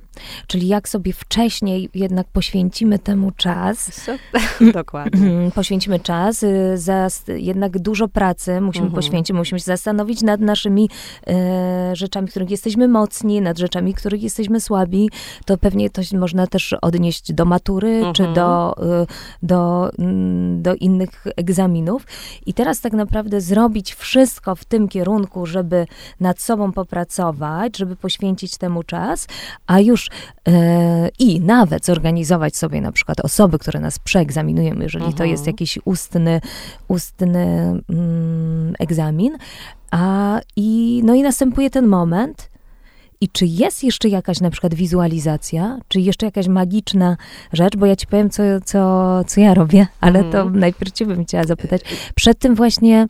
czyli 0.47 0.67
jak 0.67 0.89
sobie 0.89 1.13
wcześniej 1.13 1.89
jednak 1.93 2.27
poświęcimy 2.27 2.99
temu 2.99 3.31
czas. 3.31 4.09
Dokładnie. 4.73 5.51
poświęcimy 5.55 5.99
czas, 5.99 6.43
y, 6.43 6.77
za 6.77 7.07
jednak 7.27 7.79
dużo 7.79 8.07
pracy 8.07 8.61
musimy 8.61 8.85
mhm. 8.85 9.03
poświęcić, 9.03 9.35
musimy 9.35 9.59
się 9.59 9.65
zastanowić 9.65 10.21
nad 10.21 10.41
naszymi 10.41 10.89
e, 11.27 11.95
rzeczami, 11.95 12.27
których 12.27 12.51
jesteśmy 12.51 12.87
mocni, 12.87 13.41
nad 13.41 13.57
rzeczami, 13.57 13.93
których 13.93 14.23
jesteśmy 14.23 14.61
słabi. 14.61 15.09
To 15.45 15.57
pewnie 15.57 15.89
to 15.89 16.01
można 16.17 16.47
też 16.47 16.75
odnieść 16.81 17.33
do 17.33 17.45
matury, 17.45 17.89
mhm. 17.89 18.13
czy 18.13 18.27
do, 18.33 18.75
y, 19.03 19.07
do, 19.43 19.91
mm, 19.99 20.61
do 20.61 20.75
innych 20.75 21.23
egzaminów. 21.35 22.05
I 22.45 22.53
teraz 22.53 22.81
tak 22.81 22.93
naprawdę 22.93 23.41
zrobić 23.41 23.72
robić 23.73 23.93
wszystko 23.93 24.55
w 24.55 24.65
tym 24.65 24.87
kierunku, 24.87 25.45
żeby 25.45 25.87
nad 26.19 26.41
sobą 26.41 26.71
popracować, 26.71 27.77
żeby 27.77 27.95
poświęcić 27.95 28.57
temu 28.57 28.83
czas, 28.83 29.27
a 29.67 29.79
już 29.79 30.09
e, 30.47 31.09
i 31.19 31.41
nawet 31.41 31.85
zorganizować 31.85 32.57
sobie 32.57 32.81
na 32.81 32.91
przykład 32.91 33.19
osoby, 33.19 33.59
które 33.59 33.79
nas 33.79 33.99
przeegzaminują, 33.99 34.75
jeżeli 34.79 35.05
mhm. 35.05 35.13
to 35.13 35.23
jest 35.23 35.41
mhm. 35.41 35.53
jakiś 35.53 35.79
ustny, 35.85 36.41
ustny 36.87 37.45
mm, 37.89 38.73
egzamin. 38.79 39.37
A, 39.91 40.39
i, 40.55 41.01
no 41.05 41.13
i 41.13 41.21
następuje 41.21 41.69
ten 41.69 41.87
moment, 41.87 42.49
I 43.21 43.29
czy 43.29 43.45
jest 43.45 43.83
jeszcze 43.83 44.09
jakaś 44.09 44.41
na 44.41 44.49
przykład 44.49 44.73
wizualizacja, 44.73 45.79
czy 45.87 45.99
jeszcze 45.99 46.25
jakaś 46.25 46.47
magiczna 46.47 47.17
rzecz, 47.53 47.77
bo 47.77 47.85
ja 47.85 47.95
ci 47.95 48.07
powiem, 48.07 48.29
co, 48.29 48.43
co, 48.65 49.23
co 49.27 49.41
ja 49.41 49.53
robię, 49.53 49.87
ale 50.01 50.19
mm. 50.19 50.31
to 50.31 50.37
mhm. 50.41 50.59
najpierw 50.59 50.91
cię 50.91 51.05
bym 51.05 51.25
chciała 51.25 51.43
zapytać. 51.43 51.81
Przed 52.15 52.39
tym 52.39 52.55
właśnie 52.55 53.07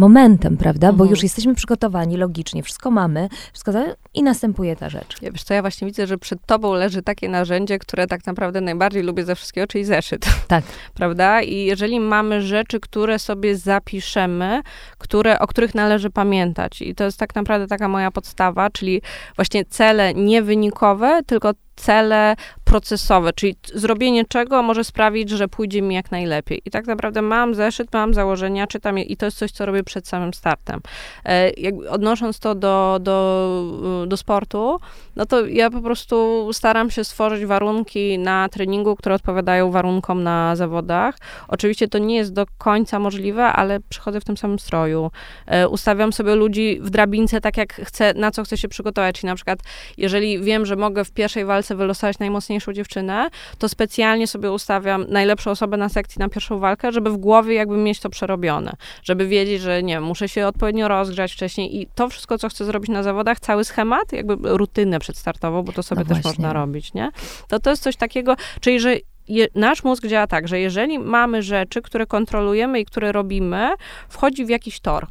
momentem, 0.00 0.56
prawda? 0.56 0.88
Mhm. 0.88 0.96
Bo 0.96 1.04
już 1.04 1.22
jesteśmy 1.22 1.54
przygotowani 1.54 2.16
logicznie, 2.16 2.62
wszystko 2.62 2.90
mamy, 2.90 3.28
wszystko 3.52 3.72
i 4.14 4.22
następuje 4.22 4.76
ta 4.76 4.88
rzecz. 4.88 5.22
Ja, 5.22 5.32
wiesz 5.32 5.42
co, 5.42 5.54
ja 5.54 5.60
właśnie 5.60 5.86
widzę, 5.86 6.06
że 6.06 6.18
przed 6.18 6.46
tobą 6.46 6.72
leży 6.72 7.02
takie 7.02 7.28
narzędzie, 7.28 7.78
które 7.78 8.06
tak 8.06 8.26
naprawdę 8.26 8.60
najbardziej 8.60 9.02
lubię 9.02 9.24
ze 9.24 9.34
wszystkiego, 9.34 9.66
czyli 9.66 9.84
zeszyt. 9.84 10.26
Tak. 10.48 10.64
prawda? 10.94 11.42
I 11.42 11.64
jeżeli 11.64 12.00
mamy 12.00 12.42
rzeczy, 12.42 12.80
które 12.80 13.18
sobie 13.18 13.56
zapiszemy, 13.56 14.62
które, 14.98 15.38
o 15.38 15.46
których 15.46 15.74
należy 15.74 16.10
pamiętać 16.10 16.82
i 16.82 16.94
to 16.94 17.04
jest 17.04 17.18
tak 17.18 17.34
naprawdę 17.34 17.66
taka 17.66 17.88
moja 17.88 18.10
podstawa, 18.10 18.70
czyli 18.70 19.02
właśnie 19.36 19.64
cele 19.64 20.14
nie 20.14 20.42
wynikowe, 20.42 21.20
tylko 21.26 21.52
cele 21.80 22.36
procesowe, 22.64 23.32
czyli 23.32 23.56
zrobienie 23.74 24.24
czego 24.24 24.62
może 24.62 24.84
sprawić, 24.84 25.30
że 25.30 25.48
pójdzie 25.48 25.82
mi 25.82 25.94
jak 25.94 26.10
najlepiej. 26.10 26.62
I 26.64 26.70
tak 26.70 26.86
naprawdę 26.86 27.22
mam 27.22 27.54
zeszyt, 27.54 27.92
mam 27.92 28.14
założenia, 28.14 28.66
czytam 28.66 28.98
je 28.98 29.04
i 29.04 29.16
to 29.16 29.26
jest 29.26 29.38
coś, 29.38 29.50
co 29.50 29.66
robię 29.66 29.82
przed 29.84 30.08
samym 30.08 30.34
startem. 30.34 30.80
E, 31.26 31.52
odnosząc 31.90 32.38
to 32.38 32.54
do, 32.54 32.98
do, 33.00 34.04
do 34.06 34.16
sportu, 34.16 34.80
no 35.16 35.26
to 35.26 35.46
ja 35.46 35.70
po 35.70 35.80
prostu 35.80 36.48
staram 36.52 36.90
się 36.90 37.04
stworzyć 37.04 37.46
warunki 37.46 38.18
na 38.18 38.48
treningu, 38.48 38.96
które 38.96 39.14
odpowiadają 39.14 39.70
warunkom 39.70 40.22
na 40.22 40.56
zawodach. 40.56 41.18
Oczywiście 41.48 41.88
to 41.88 41.98
nie 41.98 42.16
jest 42.16 42.32
do 42.32 42.46
końca 42.58 42.98
możliwe, 42.98 43.44
ale 43.44 43.80
przychodzę 43.88 44.20
w 44.20 44.24
tym 44.24 44.36
samym 44.36 44.58
stroju. 44.58 45.10
E, 45.46 45.68
ustawiam 45.68 46.12
sobie 46.12 46.34
ludzi 46.34 46.78
w 46.82 46.90
drabince 46.90 47.40
tak, 47.40 47.56
jak 47.56 47.74
chcę, 47.74 48.14
na 48.14 48.30
co 48.30 48.44
chcę 48.44 48.56
się 48.56 48.68
przygotować. 48.68 49.14
Czyli 49.14 49.26
na 49.26 49.34
przykład, 49.34 49.58
jeżeli 49.96 50.40
wiem, 50.40 50.66
że 50.66 50.76
mogę 50.76 51.04
w 51.04 51.12
pierwszej 51.12 51.44
walce 51.44 51.69
wylosować 51.74 52.18
najmocniejszą 52.18 52.72
dziewczynę, 52.72 53.28
to 53.58 53.68
specjalnie 53.68 54.26
sobie 54.26 54.52
ustawiam 54.52 55.04
najlepszą 55.08 55.50
osobę 55.50 55.76
na 55.76 55.88
sekcji 55.88 56.18
na 56.18 56.28
pierwszą 56.28 56.58
walkę, 56.58 56.92
żeby 56.92 57.10
w 57.10 57.16
głowie 57.16 57.54
jakby 57.54 57.76
mieć 57.76 58.00
to 58.00 58.10
przerobione. 58.10 58.72
Żeby 59.02 59.26
wiedzieć, 59.26 59.62
że 59.62 59.82
nie 59.82 60.00
muszę 60.00 60.28
się 60.28 60.46
odpowiednio 60.46 60.88
rozgrzać 60.88 61.32
wcześniej 61.32 61.80
i 61.80 61.86
to 61.94 62.08
wszystko, 62.08 62.38
co 62.38 62.48
chcę 62.48 62.64
zrobić 62.64 62.90
na 62.90 63.02
zawodach, 63.02 63.40
cały 63.40 63.64
schemat, 63.64 64.12
jakby 64.12 64.36
rutynę 64.56 64.98
przedstartową, 64.98 65.62
bo 65.62 65.72
to 65.72 65.82
sobie 65.82 66.02
no 66.02 66.08
też 66.08 66.22
właśnie. 66.22 66.28
można 66.28 66.52
robić, 66.52 66.94
nie? 66.94 67.10
To 67.48 67.60
to 67.60 67.70
jest 67.70 67.82
coś 67.82 67.96
takiego, 67.96 68.36
czyli 68.60 68.80
że 68.80 68.96
je, 69.28 69.46
nasz 69.54 69.84
mózg 69.84 70.06
działa 70.06 70.26
tak, 70.26 70.48
że 70.48 70.60
jeżeli 70.60 70.98
mamy 70.98 71.42
rzeczy, 71.42 71.82
które 71.82 72.06
kontrolujemy 72.06 72.80
i 72.80 72.84
które 72.84 73.12
robimy, 73.12 73.70
wchodzi 74.08 74.44
w 74.44 74.48
jakiś 74.48 74.80
tor. 74.80 75.06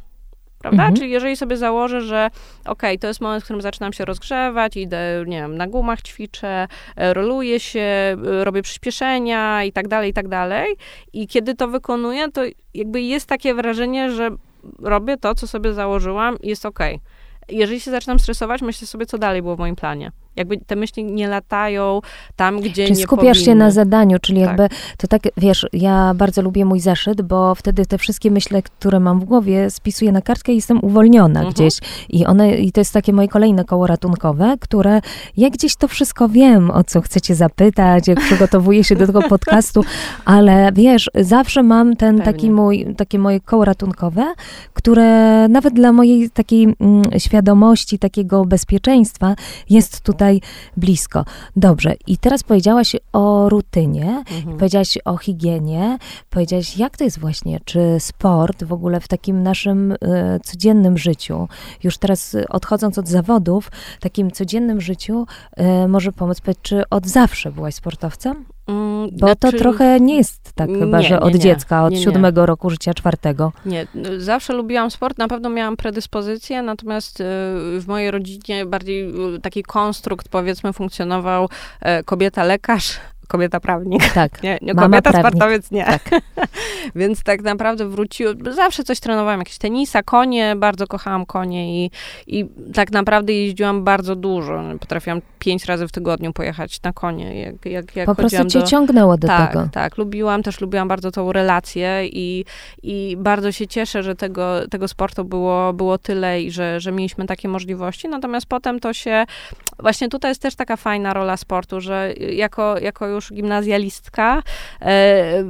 Prawda? 0.60 0.82
Mhm. 0.82 0.96
Czyli 0.96 1.10
jeżeli 1.10 1.36
sobie 1.36 1.56
założę, 1.56 2.00
że 2.00 2.30
ok, 2.64 2.82
to 3.00 3.06
jest 3.06 3.20
moment, 3.20 3.42
w 3.42 3.44
którym 3.44 3.62
zaczynam 3.62 3.92
się 3.92 4.04
rozgrzewać, 4.04 4.76
idę, 4.76 5.24
nie 5.26 5.40
wiem, 5.40 5.56
na 5.56 5.66
gumach 5.66 6.02
ćwiczę, 6.02 6.68
e, 6.96 7.14
roluję 7.14 7.60
się, 7.60 7.80
e, 7.80 8.16
robię 8.44 8.62
przyspieszenia 8.62 9.64
i 9.64 9.72
tak 9.72 9.88
dalej, 9.88 10.10
i 10.10 10.12
tak 10.12 10.28
dalej. 10.28 10.76
I 11.12 11.28
kiedy 11.28 11.54
to 11.54 11.68
wykonuję, 11.68 12.32
to 12.32 12.40
jakby 12.74 13.00
jest 13.00 13.26
takie 13.26 13.54
wrażenie, 13.54 14.10
że 14.10 14.30
robię 14.78 15.16
to, 15.16 15.34
co 15.34 15.46
sobie 15.46 15.74
założyłam 15.74 16.38
i 16.40 16.48
jest 16.48 16.66
ok. 16.66 16.78
Jeżeli 17.48 17.80
się 17.80 17.90
zaczynam 17.90 18.18
stresować, 18.18 18.62
myślę 18.62 18.86
sobie, 18.86 19.06
co 19.06 19.18
dalej 19.18 19.42
było 19.42 19.56
w 19.56 19.58
moim 19.58 19.76
planie 19.76 20.12
jakby 20.36 20.58
te 20.58 20.76
myśli 20.76 21.04
nie 21.04 21.28
latają 21.28 22.00
tam, 22.36 22.60
gdzie 22.60 22.86
czyli 22.86 22.98
nie 22.98 23.04
skupiasz 23.04 23.38
powinny. 23.38 23.44
się 23.44 23.54
na 23.54 23.70
zadaniu, 23.70 24.18
czyli 24.18 24.40
tak. 24.40 24.48
jakby 24.48 24.76
to 24.96 25.08
tak, 25.08 25.22
wiesz, 25.36 25.66
ja 25.72 26.14
bardzo 26.14 26.42
lubię 26.42 26.64
mój 26.64 26.80
zeszyt, 26.80 27.22
bo 27.22 27.54
wtedy 27.54 27.86
te 27.86 27.98
wszystkie 27.98 28.30
myśli, 28.30 28.62
które 28.62 29.00
mam 29.00 29.20
w 29.20 29.24
głowie, 29.24 29.70
spisuję 29.70 30.12
na 30.12 30.22
kartkę 30.22 30.52
i 30.52 30.54
jestem 30.56 30.84
uwolniona 30.84 31.40
mhm. 31.40 31.54
gdzieś. 31.54 31.78
I 32.08 32.26
one, 32.26 32.56
i 32.56 32.72
to 32.72 32.80
jest 32.80 32.92
takie 32.92 33.12
moje 33.12 33.28
kolejne 33.28 33.64
koło 33.64 33.86
ratunkowe, 33.86 34.54
które 34.60 35.00
ja 35.36 35.50
gdzieś 35.50 35.76
to 35.76 35.88
wszystko 35.88 36.28
wiem, 36.28 36.70
o 36.70 36.84
co 36.84 37.00
chcecie 37.00 37.34
zapytać, 37.34 38.08
jak 38.08 38.20
przygotowuję 38.20 38.84
się 38.84 38.96
do 38.96 39.06
tego 39.06 39.22
podcastu, 39.34 39.84
ale 40.24 40.72
wiesz, 40.72 41.10
zawsze 41.14 41.62
mam 41.62 41.96
ten 41.96 42.22
taki 42.22 42.50
mój, 42.50 42.94
takie 42.96 43.18
moje 43.18 43.40
koło 43.40 43.64
ratunkowe, 43.64 44.34
które 44.74 45.48
nawet 45.48 45.74
dla 45.74 45.92
mojej 45.92 46.30
takiej 46.30 46.62
mm, 46.62 47.02
świadomości, 47.18 47.98
takiego 47.98 48.44
bezpieczeństwa 48.44 49.34
jest 49.70 50.00
tutaj 50.00 50.19
tutaj 50.20 50.40
blisko. 50.76 51.24
Dobrze, 51.56 51.94
i 52.06 52.18
teraz 52.18 52.42
powiedziałaś 52.42 52.96
o 53.12 53.48
rutynie, 53.48 54.24
mhm. 54.36 54.58
powiedziałaś 54.58 54.98
o 55.04 55.16
higienie, 55.16 55.98
powiedziałaś, 56.30 56.76
jak 56.76 56.96
to 56.96 57.04
jest 57.04 57.18
właśnie, 57.18 57.60
czy 57.64 57.96
sport 57.98 58.64
w 58.64 58.72
ogóle 58.72 59.00
w 59.00 59.08
takim 59.08 59.42
naszym 59.42 59.92
y, 59.92 59.96
codziennym 60.44 60.98
życiu, 60.98 61.48
już 61.82 61.98
teraz 61.98 62.36
odchodząc 62.48 62.98
od 62.98 63.08
zawodów, 63.08 63.70
takim 64.00 64.30
codziennym 64.30 64.80
życiu 64.80 65.26
y, 65.84 65.88
może 65.88 66.12
pomóc. 66.12 66.40
Czy 66.62 66.88
od 66.90 67.06
zawsze 67.06 67.52
byłaś 67.52 67.74
sportowcem? 67.74 68.44
Bo 69.12 69.26
znaczy, 69.26 69.40
to 69.40 69.52
trochę 69.52 70.00
nie 70.00 70.16
jest 70.16 70.52
tak 70.52 70.70
chyba, 70.70 71.00
nie, 71.00 71.08
że 71.08 71.20
od 71.20 71.34
nie, 71.34 71.40
dziecka, 71.40 71.84
od 71.84 71.92
nie, 71.92 72.02
siódmego 72.02 72.46
roku 72.46 72.70
życia 72.70 72.94
czwartego. 72.94 73.52
Nie, 73.66 73.86
zawsze 74.18 74.52
lubiłam 74.52 74.90
sport, 74.90 75.18
na 75.18 75.28
pewno 75.28 75.50
miałam 75.50 75.76
predyspozycję, 75.76 76.62
natomiast 76.62 77.20
y, 77.20 77.24
w 77.80 77.84
mojej 77.86 78.10
rodzinie 78.10 78.66
bardziej 78.66 79.10
y, 79.34 79.40
taki 79.40 79.62
konstrukt, 79.62 80.28
powiedzmy, 80.28 80.72
funkcjonował 80.72 81.48
e, 81.80 82.04
kobieta-lekarz, 82.04 82.98
kobieta 83.30 83.60
prawnik. 83.60 84.12
Tak. 84.12 84.30
Nie, 84.42 84.58
nie 84.62 84.74
kobieta 84.74 85.10
prawnik. 85.10 85.32
sportowiec 85.32 85.70
nie. 85.70 85.84
Tak. 85.84 86.10
Więc 86.96 87.22
tak 87.22 87.42
naprawdę 87.42 87.88
wróciłem, 87.88 88.38
zawsze 88.50 88.84
coś 88.84 89.00
trenowałam, 89.00 89.38
jakieś 89.38 89.58
tenisa, 89.58 90.02
konie, 90.02 90.56
bardzo 90.56 90.86
kochałam 90.86 91.26
konie 91.26 91.84
i, 91.84 91.90
i 92.26 92.46
tak 92.74 92.92
naprawdę 92.92 93.32
jeździłam 93.32 93.84
bardzo 93.84 94.16
dużo. 94.16 94.62
Potrafiłam 94.80 95.20
pięć 95.38 95.64
razy 95.64 95.88
w 95.88 95.92
tygodniu 95.92 96.32
pojechać 96.32 96.82
na 96.82 96.92
konie. 96.92 97.40
Jak, 97.40 97.66
jak, 97.66 97.96
jak 97.96 98.06
po 98.06 98.14
prostu 98.14 98.44
cię 98.44 98.60
do... 98.60 98.66
ciągnęło 98.66 99.16
do 99.16 99.28
tak, 99.28 99.52
tego. 99.52 99.68
Tak, 99.72 99.98
lubiłam, 99.98 100.42
też 100.42 100.60
lubiłam 100.60 100.88
bardzo 100.88 101.10
tą 101.10 101.32
relację 101.32 102.06
i, 102.06 102.44
i 102.82 103.16
bardzo 103.18 103.52
się 103.52 103.66
cieszę, 103.66 104.02
że 104.02 104.14
tego, 104.14 104.68
tego 104.70 104.88
sportu 104.88 105.24
było, 105.24 105.72
było 105.72 105.98
tyle 105.98 106.42
i 106.42 106.50
że, 106.50 106.80
że 106.80 106.92
mieliśmy 106.92 107.26
takie 107.26 107.48
możliwości. 107.48 108.08
Natomiast 108.08 108.46
potem 108.46 108.80
to 108.80 108.92
się, 108.92 109.24
właśnie 109.78 110.08
tutaj 110.08 110.30
jest 110.30 110.42
też 110.42 110.54
taka 110.54 110.76
fajna 110.76 111.14
rola 111.14 111.36
sportu, 111.36 111.80
że 111.80 112.12
jako, 112.32 112.78
jako 112.78 113.06
już 113.06 113.19
już 113.20 113.32
gimnazjalistka, 113.32 114.42
e, 114.80 115.42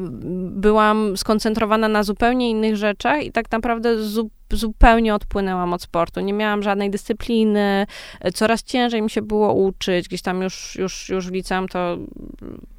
byłam 0.50 1.16
skoncentrowana 1.16 1.88
na 1.88 2.02
zupełnie 2.02 2.50
innych 2.50 2.76
rzeczach 2.76 3.24
i 3.24 3.32
tak 3.32 3.52
naprawdę 3.52 4.02
zupełnie 4.02 4.40
zupełnie 4.52 5.14
odpłynęłam 5.14 5.72
od 5.72 5.82
sportu. 5.82 6.20
Nie 6.20 6.32
miałam 6.32 6.62
żadnej 6.62 6.90
dyscypliny, 6.90 7.86
coraz 8.34 8.62
ciężej 8.62 9.02
mi 9.02 9.10
się 9.10 9.22
było 9.22 9.52
uczyć. 9.52 10.08
Gdzieś 10.08 10.22
tam 10.22 10.42
już, 10.42 10.76
już, 10.76 11.08
już 11.08 11.28
w 11.28 11.32
liceum 11.32 11.68
to 11.68 11.98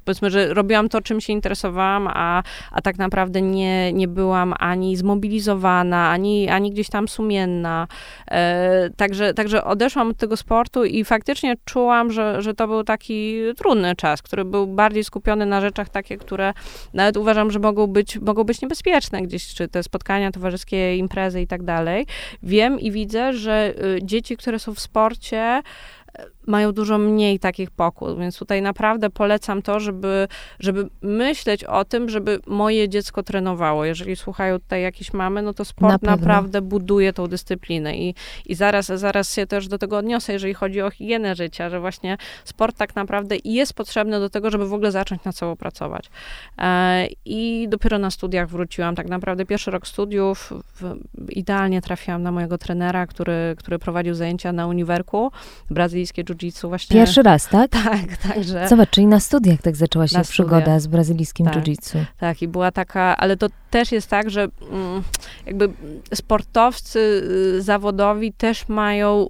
powiedzmy, 0.04 0.30
że 0.30 0.54
robiłam 0.54 0.88
to, 0.88 1.00
czym 1.00 1.20
się 1.20 1.32
interesowałam, 1.32 2.08
a, 2.14 2.42
a 2.70 2.82
tak 2.82 2.98
naprawdę 2.98 3.42
nie, 3.42 3.92
nie 3.92 4.08
byłam 4.08 4.54
ani 4.58 4.96
zmobilizowana, 4.96 6.08
ani, 6.08 6.48
ani 6.48 6.70
gdzieś 6.70 6.88
tam 6.88 7.08
sumienna. 7.08 7.88
E, 8.30 8.90
także, 8.96 9.34
także 9.34 9.64
odeszłam 9.64 10.10
od 10.10 10.16
tego 10.16 10.36
sportu 10.36 10.84
i 10.84 11.04
faktycznie 11.04 11.54
czułam, 11.64 12.12
że, 12.12 12.42
że 12.42 12.54
to 12.54 12.68
był 12.68 12.84
taki 12.84 13.36
trudny 13.56 13.96
czas, 13.96 14.22
który 14.22 14.44
był 14.44 14.66
bardziej 14.66 15.04
skupiony 15.04 15.46
na 15.46 15.60
rzeczach 15.60 15.88
takie, 15.88 16.16
które 16.16 16.52
nawet 16.94 17.16
uważam, 17.16 17.50
że 17.50 17.58
mogą 17.58 17.86
być, 17.86 18.18
mogą 18.18 18.44
być 18.44 18.62
niebezpieczne 18.62 19.22
gdzieś, 19.22 19.54
czy 19.54 19.68
te 19.68 19.82
spotkania 19.82 20.30
towarzyskie, 20.30 20.96
imprezy 20.96 21.40
i 21.40 21.46
tak 21.46 21.62
dalej, 21.62 22.06
wiem 22.42 22.80
i 22.80 22.90
widzę, 22.90 23.32
że 23.32 23.74
y, 23.84 23.98
dzieci, 24.02 24.36
które 24.36 24.58
są 24.58 24.74
w 24.74 24.80
sporcie, 24.80 25.62
mają 26.46 26.72
dużo 26.72 26.98
mniej 26.98 27.38
takich 27.38 27.70
pokut, 27.70 28.18
więc 28.18 28.38
tutaj 28.38 28.62
naprawdę 28.62 29.10
polecam 29.10 29.62
to, 29.62 29.80
żeby, 29.80 30.28
żeby 30.60 30.88
myśleć 31.02 31.64
o 31.64 31.84
tym, 31.84 32.08
żeby 32.08 32.40
moje 32.46 32.88
dziecko 32.88 33.22
trenowało. 33.22 33.84
Jeżeli 33.84 34.16
słuchają 34.16 34.58
tutaj 34.58 34.82
jakieś 34.82 35.12
mamy, 35.12 35.42
no 35.42 35.54
to 35.54 35.64
sport 35.64 36.02
Na 36.02 36.10
naprawdę 36.10 36.62
buduje 36.62 37.12
tą 37.12 37.26
dyscyplinę 37.26 37.96
i, 37.96 38.14
i 38.46 38.54
zaraz, 38.54 38.86
zaraz 38.86 39.34
się 39.34 39.46
też 39.46 39.68
do 39.68 39.78
tego 39.78 39.96
odniosę, 39.96 40.32
jeżeli 40.32 40.54
chodzi 40.54 40.82
o 40.82 40.90
higienę 40.90 41.34
życia, 41.34 41.70
że 41.70 41.80
właśnie 41.80 42.16
sport 42.44 42.76
tak 42.76 42.96
naprawdę 42.96 43.36
jest 43.44 43.74
potrzebny 43.74 44.20
do 44.20 44.30
tego, 44.30 44.50
żeby 44.50 44.68
w 44.68 44.74
ogóle 44.74 44.92
zacząć 44.92 45.24
nad 45.24 45.36
sobą 45.36 45.56
pracować. 45.56 46.10
E, 46.58 47.06
I 47.24 47.66
dopiero 47.68 47.98
na 47.98 48.10
studiach 48.10 48.48
wróciłam, 48.48 48.94
tak 48.94 49.08
naprawdę 49.08 49.46
pierwszy 49.46 49.70
rok 49.70 49.86
studiów, 49.86 50.52
w, 50.80 50.96
idealnie 51.28 51.82
trafiłam 51.82 52.22
na 52.22 52.32
mojego 52.32 52.58
trenera, 52.58 53.06
który, 53.06 53.54
który 53.58 53.78
prowadził 53.78 54.14
zajęcia 54.14 54.52
na 54.52 54.66
uniwerku, 54.66 55.32
brazylijskie 55.70 56.24
jiu-jitsu 56.34 56.68
właśnie. 56.68 56.94
Pierwszy 56.94 57.22
raz, 57.22 57.48
tak? 57.48 57.70
Tak, 57.84 58.16
także. 58.16 58.68
Zobacz, 58.68 58.90
czyli 58.90 59.06
na 59.06 59.20
studiach 59.20 59.62
tak 59.62 59.76
zaczęła 59.76 60.08
się 60.08 60.20
przygoda 60.22 60.80
z 60.80 60.86
brazylijskim 60.86 61.46
tak, 61.46 61.54
jiu-jitsu. 61.54 62.04
Tak, 62.18 62.42
i 62.42 62.48
była 62.48 62.70
taka, 62.72 63.16
ale 63.16 63.36
to 63.36 63.46
też 63.70 63.92
jest 63.92 64.10
tak, 64.10 64.30
że 64.30 64.48
mm, 64.70 65.02
jakby 65.46 65.68
sportowcy 66.14 66.98
y, 67.58 67.62
zawodowi 67.62 68.32
też 68.32 68.68
mają 68.68 69.26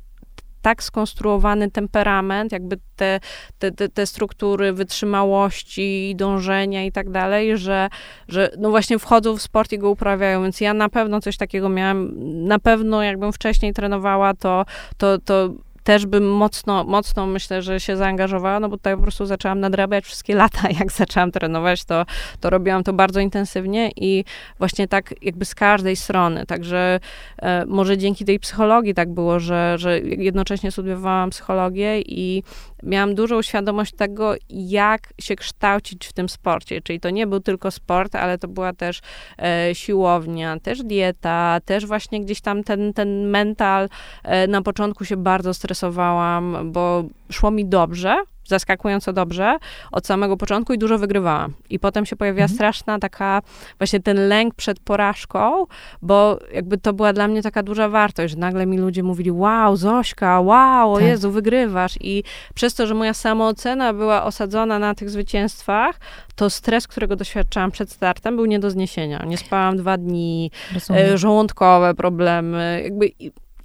tak 0.62 0.82
skonstruowany 0.82 1.70
temperament, 1.70 2.52
jakby 2.52 2.78
te, 2.96 3.20
te, 3.58 3.70
te, 3.70 3.88
te, 3.88 4.06
struktury 4.06 4.72
wytrzymałości, 4.72 6.14
dążenia 6.16 6.84
i 6.84 6.92
tak 6.92 7.10
dalej, 7.10 7.58
że, 7.58 7.88
że 8.28 8.50
no 8.58 8.70
właśnie 8.70 8.98
wchodzą 8.98 9.36
w 9.36 9.42
sport 9.42 9.72
i 9.72 9.78
go 9.78 9.90
uprawiają, 9.90 10.42
więc 10.42 10.60
ja 10.60 10.74
na 10.74 10.88
pewno 10.88 11.20
coś 11.20 11.36
takiego 11.36 11.68
miałam, 11.68 12.10
na 12.46 12.58
pewno 12.58 13.02
jakbym 13.02 13.32
wcześniej 13.32 13.72
trenowała, 13.72 14.34
to, 14.34 14.64
to, 14.96 15.18
to 15.18 15.50
też 15.84 16.06
bym 16.06 16.32
mocno, 16.32 16.84
mocno 16.84 17.26
myślę, 17.26 17.62
że 17.62 17.80
się 17.80 17.96
zaangażowała, 17.96 18.60
no 18.60 18.68
bo 18.68 18.76
tutaj 18.76 18.96
po 18.96 19.02
prostu 19.02 19.26
zaczęłam 19.26 19.60
nadrabiać 19.60 20.04
wszystkie 20.04 20.34
lata, 20.34 20.68
jak 20.80 20.92
zaczęłam 20.92 21.32
trenować, 21.32 21.84
to, 21.84 22.06
to 22.40 22.50
robiłam 22.50 22.84
to 22.84 22.92
bardzo 22.92 23.20
intensywnie 23.20 23.90
i 23.96 24.24
właśnie 24.58 24.88
tak 24.88 25.14
jakby 25.22 25.44
z 25.44 25.54
każdej 25.54 25.96
strony, 25.96 26.46
także 26.46 27.00
e, 27.38 27.66
może 27.66 27.98
dzięki 27.98 28.24
tej 28.24 28.40
psychologii 28.40 28.94
tak 28.94 29.10
było, 29.14 29.40
że, 29.40 29.74
że 29.78 30.00
jednocześnie 30.00 30.70
studiowałam 30.70 31.30
psychologię 31.30 32.00
i 32.00 32.42
miałam 32.82 33.14
dużą 33.14 33.42
świadomość 33.42 33.94
tego, 33.94 34.34
jak 34.50 35.12
się 35.20 35.36
kształcić 35.36 36.06
w 36.06 36.12
tym 36.12 36.28
sporcie. 36.28 36.80
Czyli 36.80 37.00
to 37.00 37.10
nie 37.10 37.26
był 37.26 37.40
tylko 37.40 37.70
sport, 37.70 38.14
ale 38.14 38.38
to 38.38 38.48
była 38.48 38.72
też 38.72 39.00
e, 39.38 39.74
siłownia, 39.74 40.60
też 40.60 40.82
dieta, 40.82 41.58
też 41.64 41.86
właśnie 41.86 42.20
gdzieś 42.20 42.40
tam 42.40 42.64
ten, 42.64 42.92
ten 42.92 43.30
mental. 43.30 43.88
E, 44.24 44.46
na 44.46 44.62
początku 44.62 45.04
się 45.04 45.16
bardzo 45.16 45.54
stresowałam, 45.74 46.72
bo 46.72 47.04
szło 47.30 47.50
mi 47.50 47.66
dobrze, 47.66 48.16
zaskakująco 48.44 49.12
dobrze 49.12 49.56
od 49.92 50.06
samego 50.06 50.36
początku 50.36 50.72
i 50.72 50.78
dużo 50.78 50.98
wygrywałam. 50.98 51.52
I 51.70 51.78
potem 51.78 52.06
się 52.06 52.16
pojawiła 52.16 52.44
mhm. 52.44 52.56
straszna 52.56 52.98
taka, 52.98 53.42
właśnie 53.78 54.00
ten 54.00 54.28
lęk 54.28 54.54
przed 54.54 54.80
porażką, 54.80 55.66
bo 56.02 56.38
jakby 56.52 56.78
to 56.78 56.92
była 56.92 57.12
dla 57.12 57.28
mnie 57.28 57.42
taka 57.42 57.62
duża 57.62 57.88
wartość, 57.88 58.34
że 58.34 58.40
nagle 58.40 58.66
mi 58.66 58.78
ludzie 58.78 59.02
mówili, 59.02 59.30
wow, 59.30 59.76
Zośka, 59.76 60.40
wow, 60.40 60.92
o 60.92 60.96
tak. 60.96 61.06
Jezu, 61.06 61.30
wygrywasz. 61.30 61.98
I 62.00 62.24
przez 62.54 62.74
to, 62.74 62.86
że 62.86 62.94
moja 62.94 63.14
samoocena 63.14 63.92
była 63.92 64.24
osadzona 64.24 64.78
na 64.78 64.94
tych 64.94 65.10
zwycięstwach, 65.10 66.00
to 66.34 66.50
stres, 66.50 66.86
którego 66.86 67.16
doświadczałam 67.16 67.70
przed 67.70 67.90
startem, 67.90 68.36
był 68.36 68.46
nie 68.46 68.58
do 68.58 68.70
zniesienia. 68.70 69.24
Nie 69.26 69.38
spałam 69.38 69.76
dwa 69.76 69.98
dni, 69.98 70.50
Rozumiem. 70.74 71.18
żołądkowe 71.18 71.94
problemy, 71.94 72.80
jakby 72.84 73.10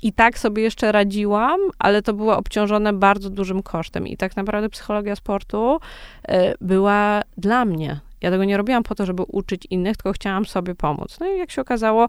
i 0.07 0.13
tak 0.13 0.39
sobie 0.39 0.63
jeszcze 0.63 0.91
radziłam, 0.91 1.59
ale 1.79 2.01
to 2.01 2.13
było 2.13 2.37
obciążone 2.37 2.93
bardzo 2.93 3.29
dużym 3.29 3.63
kosztem. 3.63 4.07
I 4.07 4.17
tak 4.17 4.35
naprawdę 4.35 4.69
psychologia 4.69 5.15
sportu 5.15 5.79
y, 6.29 6.33
była 6.61 7.21
dla 7.37 7.65
mnie. 7.65 7.99
Ja 8.21 8.31
tego 8.31 8.45
nie 8.45 8.57
robiłam 8.57 8.83
po 8.83 8.95
to, 8.95 9.05
żeby 9.05 9.23
uczyć 9.23 9.67
innych, 9.69 9.97
tylko 9.97 10.13
chciałam 10.13 10.45
sobie 10.45 10.75
pomóc. 10.75 11.17
No 11.19 11.27
i 11.27 11.37
jak 11.37 11.51
się 11.51 11.61
okazało, 11.61 12.07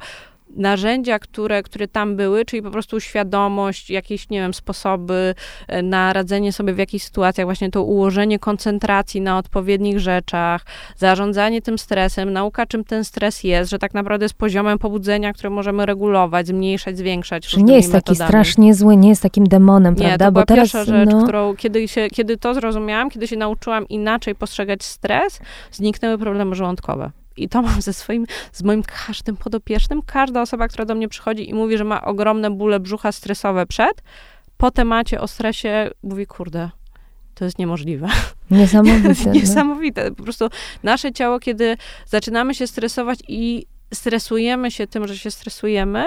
narzędzia, 0.57 1.18
które, 1.18 1.62
które 1.62 1.88
tam 1.88 2.16
były, 2.16 2.44
czyli 2.44 2.62
po 2.62 2.70
prostu 2.70 3.01
świadomość, 3.01 3.90
jakieś, 3.90 4.30
nie 4.30 4.40
wiem, 4.40 4.55
sposoby 4.55 5.34
e, 5.68 5.82
na 5.82 6.12
radzenie 6.12 6.53
sobie 6.53 6.72
w 6.72 6.78
jakichś 6.78 7.05
sytuacjach, 7.05 7.46
właśnie 7.46 7.70
to 7.70 7.82
ułożenie 7.82 8.38
koncentracji 8.38 9.20
na 9.20 9.38
odpowiednich 9.38 10.01
rzeczach, 10.01 10.66
zarządzanie 10.96 11.62
tym 11.62 11.78
stresem, 11.78 12.32
nauka, 12.32 12.66
czym 12.66 12.84
ten 12.84 13.05
stres 13.05 13.44
jest, 13.44 13.70
że 13.70 13.78
tak 13.78 13.94
naprawdę 13.94 14.24
jest 14.24 14.34
poziomem 14.34 14.78
pobudzenia, 14.78 15.32
które 15.32 15.51
możemy 15.51 15.86
regulować, 15.86 16.46
zmniejszać, 16.46 16.99
zwiększać. 16.99 17.46
Czy 17.46 17.62
nie 17.62 17.76
jest 17.76 17.92
taki 17.92 18.14
strasznie 18.14 18.74
zły, 18.74 18.96
nie 18.96 19.09
jest 19.09 19.22
takim 19.22 19.44
demonem, 19.44 19.94
nie, 19.94 20.01
prawda? 20.01 20.24
To 20.24 20.32
była 20.32 20.42
Bo 20.42 20.46
teraz, 20.46 20.72
pierwsza 20.72 20.84
rzecz, 20.84 21.11
no... 21.11 21.22
którą, 21.22 21.57
kiedy, 21.57 21.88
się, 21.88 22.09
kiedy 22.09 22.36
to 22.36 22.55
zrozumiałam, 22.55 23.11
kiedy 23.11 23.28
się 23.28 23.36
nauczyłam 23.36 23.88
inaczej 23.88 24.34
postrzegać 24.34 24.84
stres, 24.84 25.40
zniknęły 25.72 26.18
problemy 26.18 26.55
żołądkowe 26.55 27.11
i 27.43 27.49
to 27.49 27.62
mam 27.62 27.82
ze 27.82 27.93
swoim, 27.93 28.26
z 28.53 28.62
moim 28.62 28.82
każdym 28.82 29.36
podopiecznym. 29.36 30.03
Każda 30.03 30.43
osoba, 30.43 30.68
która 30.68 30.84
do 30.84 30.95
mnie 30.95 31.09
przychodzi 31.09 31.51
i 31.51 31.55
mówi, 31.55 31.78
że 31.78 31.84
ma 31.84 32.05
ogromne 32.05 32.51
bóle 32.51 32.80
brzucha 32.80 33.12
stresowe 33.12 33.66
przed, 33.66 34.03
po 34.57 34.70
temacie 34.70 35.20
o 35.20 35.28
stresie 35.28 35.91
mówi, 36.03 36.26
kurde, 36.26 36.70
to 37.34 37.45
jest 37.45 37.59
niemożliwe. 37.59 38.09
Niesamowite. 38.51 39.14
No. 39.26 39.32
Niesamowite. 39.32 40.11
Po 40.11 40.22
prostu 40.22 40.49
nasze 40.82 41.12
ciało, 41.12 41.41
kiedy 41.41 41.76
zaczynamy 42.07 42.55
się 42.55 42.66
stresować 42.66 43.18
i 43.28 43.66
stresujemy 43.95 44.70
się 44.70 44.86
tym, 44.86 45.09
że 45.09 45.18
się 45.18 45.30
stresujemy, 45.30 46.05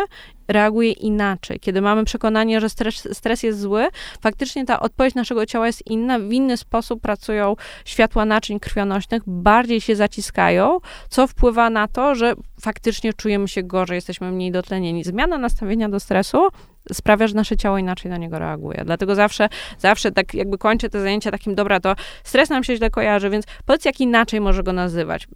reaguje 0.48 0.92
inaczej. 0.92 1.60
Kiedy 1.60 1.82
mamy 1.82 2.06
przekonanie, 2.06 2.62
że 2.62 2.70
stres, 2.70 3.08
stres 3.12 3.44
jest 3.44 3.60
zły, 3.60 3.88
faktycznie 4.22 4.66
ta 4.66 4.80
odpowiedź 4.80 5.16
naszego 5.16 5.46
ciała 5.46 5.68
jest 5.68 5.88
inna. 5.88 6.20
W 6.20 6.32
inny 6.32 6.58
sposób 6.58 7.02
pracują 7.02 7.56
światła 7.86 8.26
naczyń 8.26 8.60
krwionośnych, 8.60 9.22
bardziej 9.28 9.82
się 9.82 9.96
zaciskają, 9.96 10.80
co 11.10 11.28
wpływa 11.28 11.70
na 11.70 11.88
to, 11.88 12.16
że 12.16 12.34
faktycznie 12.62 13.14
czujemy 13.14 13.48
się 13.48 13.64
gorzej, 13.64 13.96
jesteśmy 13.96 14.32
mniej 14.32 14.52
dotlenieni. 14.52 15.04
Zmiana 15.04 15.38
nastawienia 15.38 15.90
do 15.90 16.00
stresu 16.00 16.48
sprawia, 16.94 17.28
że 17.28 17.36
nasze 17.36 17.58
ciało 17.58 17.78
inaczej 17.78 18.12
na 18.12 18.18
niego 18.18 18.40
reaguje. 18.40 18.82
Dlatego 18.86 19.16
zawsze, 19.16 19.50
zawsze 19.78 20.12
tak 20.12 20.34
jakby 20.34 20.58
kończę 20.58 20.90
te 20.90 21.02
zajęcia 21.02 21.32
takim, 21.32 21.56
dobra, 21.56 21.80
to 21.80 21.96
stres 22.24 22.50
nam 22.50 22.64
się 22.64 22.76
źle 22.76 22.90
kojarzy, 22.90 23.30
więc 23.30 23.46
powiedz, 23.66 23.86
jak 23.86 24.00
inaczej 24.00 24.42
może 24.42 24.64
go 24.64 24.74
nazywać. 24.74 25.28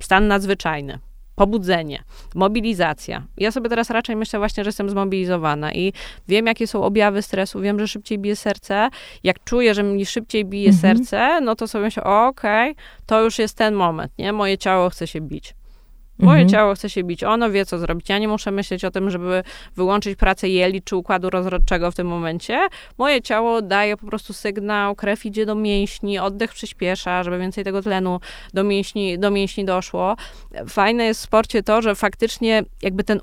Stan 0.00 0.28
nadzwyczajny 0.28 0.98
pobudzenie, 1.40 2.02
mobilizacja. 2.34 3.22
Ja 3.36 3.52
sobie 3.52 3.68
teraz 3.68 3.90
raczej 3.90 4.16
myślę 4.16 4.38
właśnie, 4.38 4.64
że 4.64 4.68
jestem 4.68 4.90
zmobilizowana 4.90 5.72
i 5.72 5.92
wiem, 6.28 6.46
jakie 6.46 6.66
są 6.66 6.82
objawy 6.82 7.22
stresu, 7.22 7.60
wiem, 7.60 7.78
że 7.78 7.88
szybciej 7.88 8.18
bije 8.18 8.36
serce. 8.36 8.88
Jak 9.24 9.44
czuję, 9.44 9.74
że 9.74 9.82
mi 9.82 10.06
szybciej 10.06 10.44
bije 10.44 10.70
mhm. 10.70 10.96
serce, 10.96 11.40
no 11.40 11.56
to 11.56 11.68
sobie 11.68 11.84
myślę, 11.84 12.04
okej, 12.04 12.70
okay, 12.70 12.84
to 13.06 13.22
już 13.22 13.38
jest 13.38 13.56
ten 13.56 13.74
moment, 13.74 14.12
nie? 14.18 14.32
Moje 14.32 14.58
ciało 14.58 14.90
chce 14.90 15.06
się 15.06 15.20
bić. 15.20 15.54
Moje 16.22 16.42
mhm. 16.42 16.48
ciało 16.48 16.74
chce 16.74 16.90
się 16.90 17.04
bić, 17.04 17.24
ono 17.24 17.50
wie, 17.50 17.66
co 17.66 17.78
zrobić. 17.78 18.08
Ja 18.08 18.18
nie 18.18 18.28
muszę 18.28 18.50
myśleć 18.50 18.84
o 18.84 18.90
tym, 18.90 19.10
żeby 19.10 19.42
wyłączyć 19.76 20.18
pracę 20.18 20.48
jeli 20.48 20.82
czy 20.82 20.96
układu 20.96 21.30
rozrodczego 21.30 21.90
w 21.90 21.94
tym 21.94 22.06
momencie. 22.06 22.68
Moje 22.98 23.22
ciało 23.22 23.62
daje 23.62 23.96
po 23.96 24.06
prostu 24.06 24.32
sygnał, 24.32 24.94
krew 24.94 25.26
idzie 25.26 25.46
do 25.46 25.54
mięśni, 25.54 26.18
oddech 26.18 26.52
przyspiesza, 26.52 27.22
żeby 27.22 27.38
więcej 27.38 27.64
tego 27.64 27.82
tlenu 27.82 28.20
do 28.54 28.64
mięśni, 28.64 29.18
do 29.18 29.30
mięśni 29.30 29.64
doszło. 29.64 30.16
Fajne 30.68 31.04
jest 31.04 31.20
w 31.20 31.24
sporcie 31.24 31.62
to, 31.62 31.82
że 31.82 31.94
faktycznie 31.94 32.64
jakby 32.82 33.04
ten 33.04 33.20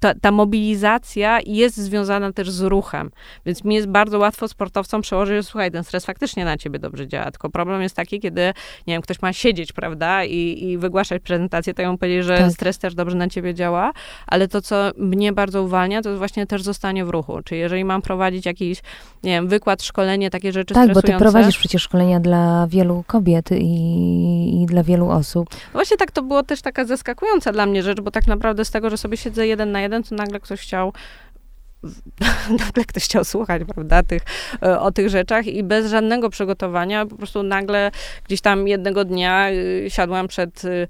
ta, 0.00 0.14
ta, 0.14 0.30
mobilizacja 0.30 1.38
jest 1.46 1.76
związana 1.76 2.32
też 2.32 2.50
z 2.50 2.62
ruchem, 2.62 3.10
więc 3.46 3.64
mi 3.64 3.74
jest 3.74 3.86
bardzo 3.86 4.18
łatwo 4.18 4.48
sportowcom 4.48 5.02
przełożyć, 5.02 5.36
że 5.36 5.42
słuchaj, 5.42 5.70
ten 5.70 5.84
stres 5.84 6.06
faktycznie 6.06 6.44
na 6.44 6.56
ciebie 6.56 6.78
dobrze 6.78 7.08
działa, 7.08 7.30
tylko 7.30 7.50
problem 7.50 7.82
jest 7.82 7.96
taki, 7.96 8.20
kiedy, 8.20 8.40
nie 8.86 8.94
wiem, 8.94 9.02
ktoś 9.02 9.22
ma 9.22 9.32
siedzieć, 9.32 9.72
prawda, 9.72 10.24
i, 10.24 10.64
i 10.64 10.78
wygłaszać 10.78 11.22
prezentację, 11.22 11.74
to 11.74 11.82
ja 11.82 11.92
mu 11.92 11.98
powiedzieć, 11.98 12.24
że 12.24 12.38
tak. 12.38 12.52
stres 12.52 12.78
też 12.78 12.94
dobrze 12.94 13.16
na 13.16 13.28
ciebie 13.28 13.54
działa, 13.54 13.92
ale 14.26 14.48
to, 14.48 14.62
co 14.62 14.90
mnie 14.96 15.32
bardzo 15.32 15.62
uwalnia, 15.62 16.02
to 16.02 16.08
jest 16.08 16.18
właśnie 16.18 16.46
też 16.46 16.62
zostanie 16.62 17.04
w 17.04 17.08
ruchu, 17.08 17.42
czyli 17.44 17.60
jeżeli 17.60 17.84
mam 17.84 18.02
prowadzić 18.02 18.46
jakiś, 18.46 18.82
nie 19.22 19.30
wiem, 19.30 19.48
wykład, 19.48 19.82
szkolenie, 19.82 20.30
takie 20.30 20.52
rzeczy 20.52 20.74
Tak, 20.74 20.92
bo 20.92 21.02
ty 21.02 21.12
prowadzisz 21.12 21.58
przecież 21.58 21.82
szkolenia 21.82 22.20
dla 22.20 22.66
wielu 22.66 23.04
kobiet 23.06 23.50
i, 23.52 24.57
i 24.57 24.57
dla 24.68 24.82
wielu 24.82 25.10
osób. 25.10 25.48
No 25.50 25.72
właśnie 25.72 25.96
tak, 25.96 26.10
to 26.10 26.22
było 26.22 26.42
też 26.42 26.62
taka 26.62 26.84
zaskakująca 26.84 27.52
dla 27.52 27.66
mnie 27.66 27.82
rzecz, 27.82 28.00
bo 28.00 28.10
tak 28.10 28.26
naprawdę 28.26 28.64
z 28.64 28.70
tego, 28.70 28.90
że 28.90 28.96
sobie 28.96 29.16
siedzę 29.16 29.46
jeden 29.46 29.72
na 29.72 29.80
jeden, 29.80 29.88
jeden, 29.88 30.02
to 30.02 30.14
nagle 30.14 30.40
ktoś 30.40 30.60
chciał 30.60 30.92
nagle 32.58 32.84
ktoś 32.84 33.04
chciał 33.04 33.24
słuchać, 33.24 33.62
prawda, 33.74 34.02
tych, 34.02 34.22
e, 34.62 34.80
o 34.80 34.92
tych 34.92 35.08
rzeczach 35.08 35.46
i 35.46 35.62
bez 35.62 35.90
żadnego 35.90 36.30
przygotowania, 36.30 37.06
po 37.06 37.16
prostu 37.16 37.42
nagle 37.42 37.90
gdzieś 38.26 38.40
tam 38.40 38.68
jednego 38.68 39.04
dnia 39.04 39.50
y, 39.50 39.86
siadłam 39.88 40.28
przed 40.28 40.64
y, 40.64 40.88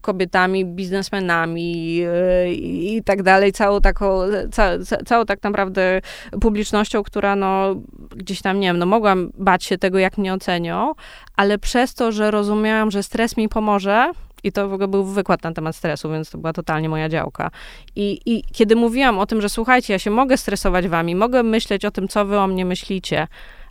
kobietami, 0.00 0.64
biznesmenami 0.64 2.00
y, 2.46 2.50
i 2.54 3.02
tak 3.04 3.22
dalej, 3.22 3.52
całą 3.52 3.80
taką, 3.80 4.20
ca, 4.52 4.70
całą 5.06 5.26
tak 5.26 5.42
naprawdę 5.42 6.00
publicznością, 6.40 7.02
która 7.02 7.36
no 7.36 7.74
gdzieś 8.16 8.42
tam, 8.42 8.60
nie 8.60 8.68
wiem, 8.68 8.78
no 8.78 8.86
mogłam 8.86 9.30
bać 9.34 9.64
się 9.64 9.78
tego, 9.78 9.98
jak 9.98 10.18
mnie 10.18 10.34
ocenią, 10.34 10.92
ale 11.36 11.58
przez 11.58 11.94
to, 11.94 12.12
że 12.12 12.30
rozumiałam, 12.30 12.90
że 12.90 13.02
stres 13.02 13.36
mi 13.36 13.48
pomoże, 13.48 14.10
i 14.44 14.52
to 14.52 14.68
w 14.68 14.72
ogóle 14.72 14.88
był 14.88 15.04
wykład 15.04 15.42
na 15.42 15.52
temat 15.52 15.76
stresu, 15.76 16.10
więc 16.10 16.30
to 16.30 16.38
była 16.38 16.52
totalnie 16.52 16.88
moja 16.88 17.08
działka. 17.08 17.50
I, 17.96 18.20
I 18.26 18.42
kiedy 18.52 18.76
mówiłam 18.76 19.18
o 19.18 19.26
tym, 19.26 19.40
że 19.40 19.48
słuchajcie, 19.48 19.92
ja 19.92 19.98
się 19.98 20.10
mogę 20.10 20.36
stresować 20.36 20.88
wami, 20.88 21.14
mogę 21.14 21.42
myśleć 21.42 21.84
o 21.84 21.90
tym, 21.90 22.08
co 22.08 22.24
wy 22.24 22.38
o 22.38 22.46
mnie 22.46 22.64
myślicie, 22.64 23.26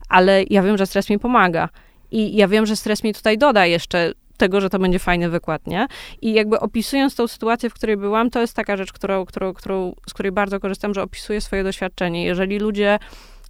ale 0.10 0.44
ja 0.50 0.64
wiem, 0.64 0.78
że 0.78 0.86
stres 0.86 1.10
mi 1.10 1.20
pomaga. 1.20 1.70
I 2.12 2.36
ja 2.36 2.48
wiem, 2.48 2.66
że 2.66 2.76
stres 2.76 3.04
mi 3.04 3.14
tutaj 3.14 3.38
doda 3.38 3.66
jeszcze 3.66 4.14
tego, 4.38 4.62
że 4.62 4.70
to 4.70 4.80
będzie 4.80 5.00
fajny 5.00 5.30
wykład, 5.30 5.68
nie? 5.68 5.88
I 6.22 6.34
jakby 6.34 6.60
opisując 6.60 7.16
tą 7.16 7.28
sytuację, 7.28 7.70
w 7.70 7.74
której 7.74 7.98
byłam, 7.98 8.30
to 8.30 8.42
jest 8.42 8.56
taka 8.56 8.78
rzecz, 8.78 8.94
którą, 8.94 9.26
którą, 9.26 9.54
którą, 9.54 9.96
z 10.10 10.14
której 10.14 10.32
bardzo 10.32 10.60
korzystam, 10.60 10.94
że 10.94 11.04
opisuję 11.04 11.42
swoje 11.42 11.64
doświadczenie. 11.64 12.26
Jeżeli 12.26 12.60
ludzie 12.60 13.00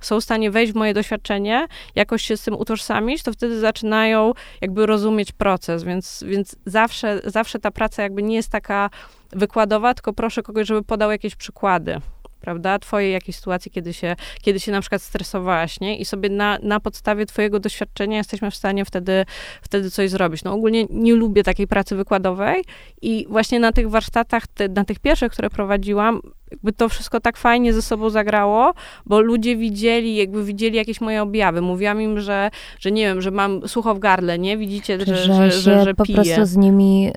są 0.01 0.21
w 0.21 0.23
stanie 0.23 0.51
wejść 0.51 0.73
w 0.73 0.75
moje 0.75 0.93
doświadczenie, 0.93 1.67
jakoś 1.95 2.21
się 2.21 2.37
z 2.37 2.43
tym 2.43 2.55
utożsamić, 2.55 3.23
to 3.23 3.33
wtedy 3.33 3.59
zaczynają 3.59 4.33
jakby 4.61 4.85
rozumieć 4.85 5.31
proces, 5.31 5.83
więc, 5.83 6.23
więc 6.27 6.55
zawsze, 6.65 7.21
zawsze 7.23 7.59
ta 7.59 7.71
praca 7.71 8.03
jakby 8.03 8.23
nie 8.23 8.35
jest 8.35 8.49
taka 8.49 8.89
wykładowa, 9.31 9.93
tylko 9.93 10.13
proszę 10.13 10.43
kogoś, 10.43 10.67
żeby 10.67 10.83
podał 10.83 11.11
jakieś 11.11 11.35
przykłady 11.35 12.01
prawda, 12.39 12.79
twojej 12.79 13.13
jakiejś 13.13 13.35
sytuacji, 13.35 13.71
kiedy 13.71 13.93
się, 13.93 14.15
kiedy 14.41 14.59
się 14.59 14.71
na 14.71 14.81
przykład 14.81 15.01
stresowałaś, 15.01 15.79
nie? 15.79 15.97
I 15.97 16.05
sobie 16.05 16.29
na, 16.29 16.59
na 16.63 16.79
podstawie 16.79 17.25
twojego 17.25 17.59
doświadczenia 17.59 18.17
jesteśmy 18.17 18.51
w 18.51 18.55
stanie 18.55 18.85
wtedy, 18.85 19.25
wtedy 19.61 19.91
coś 19.91 20.09
zrobić. 20.09 20.43
No 20.43 20.53
ogólnie 20.53 20.85
nie 20.89 21.15
lubię 21.15 21.43
takiej 21.43 21.67
pracy 21.67 21.95
wykładowej 21.95 22.63
i 23.01 23.25
właśnie 23.29 23.59
na 23.59 23.71
tych 23.71 23.89
warsztatach, 23.89 24.47
te, 24.47 24.67
na 24.67 24.85
tych 24.85 24.99
pierwszych, 24.99 25.31
które 25.31 25.49
prowadziłam, 25.49 26.21
jakby 26.51 26.73
to 26.73 26.89
wszystko 26.89 27.19
tak 27.19 27.37
fajnie 27.37 27.73
ze 27.73 27.81
sobą 27.81 28.09
zagrało, 28.09 28.73
bo 29.05 29.21
ludzie 29.21 29.57
widzieli, 29.57 30.15
jakby 30.15 30.43
widzieli 30.43 30.77
jakieś 30.77 31.01
moje 31.01 31.21
objawy. 31.21 31.61
Mówiłam 31.61 32.01
im, 32.01 32.19
że, 32.19 32.51
że 32.79 32.91
nie 32.91 33.03
wiem, 33.03 33.21
że 33.21 33.31
mam 33.31 33.67
sucho 33.67 33.95
w 33.95 33.99
gardle, 33.99 34.39
nie? 34.39 34.57
Widzicie, 34.57 34.99
że, 34.99 35.05
że, 35.05 35.33
że, 35.33 35.51
że, 35.51 35.83
że 35.83 35.93
po 35.93 36.05
prostu 36.05 36.45
z 36.45 36.57
nimi 36.57 37.11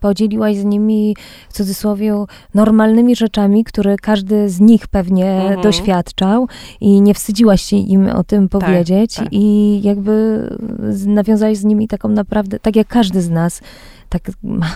podzieliłaś 0.00 0.56
z 0.56 0.64
nimi 0.64 1.16
w 1.48 1.52
cudzysłowie 1.52 2.24
normalnymi 2.54 3.16
rzeczami, 3.16 3.64
które 3.64 3.96
każdy 3.96 4.48
z 4.48 4.60
nich 4.60 4.88
pewnie 4.88 5.32
mhm. 5.32 5.60
doświadczał 5.60 6.48
i 6.80 7.00
nie 7.00 7.14
wstydziłaś 7.14 7.62
się 7.62 7.76
im 7.76 8.08
o 8.08 8.24
tym 8.24 8.48
tak, 8.48 8.60
powiedzieć 8.60 9.14
tak, 9.14 9.24
tak. 9.24 9.32
i 9.32 9.80
jakby 9.82 10.48
nawiązałaś 11.06 11.56
z 11.56 11.64
nimi 11.64 11.88
taką 11.88 12.08
naprawdę, 12.08 12.58
tak 12.58 12.76
jak 12.76 12.86
każdy 12.86 13.22
z 13.22 13.30
nas, 13.30 13.60
tak 14.08 14.22
ma 14.42 14.66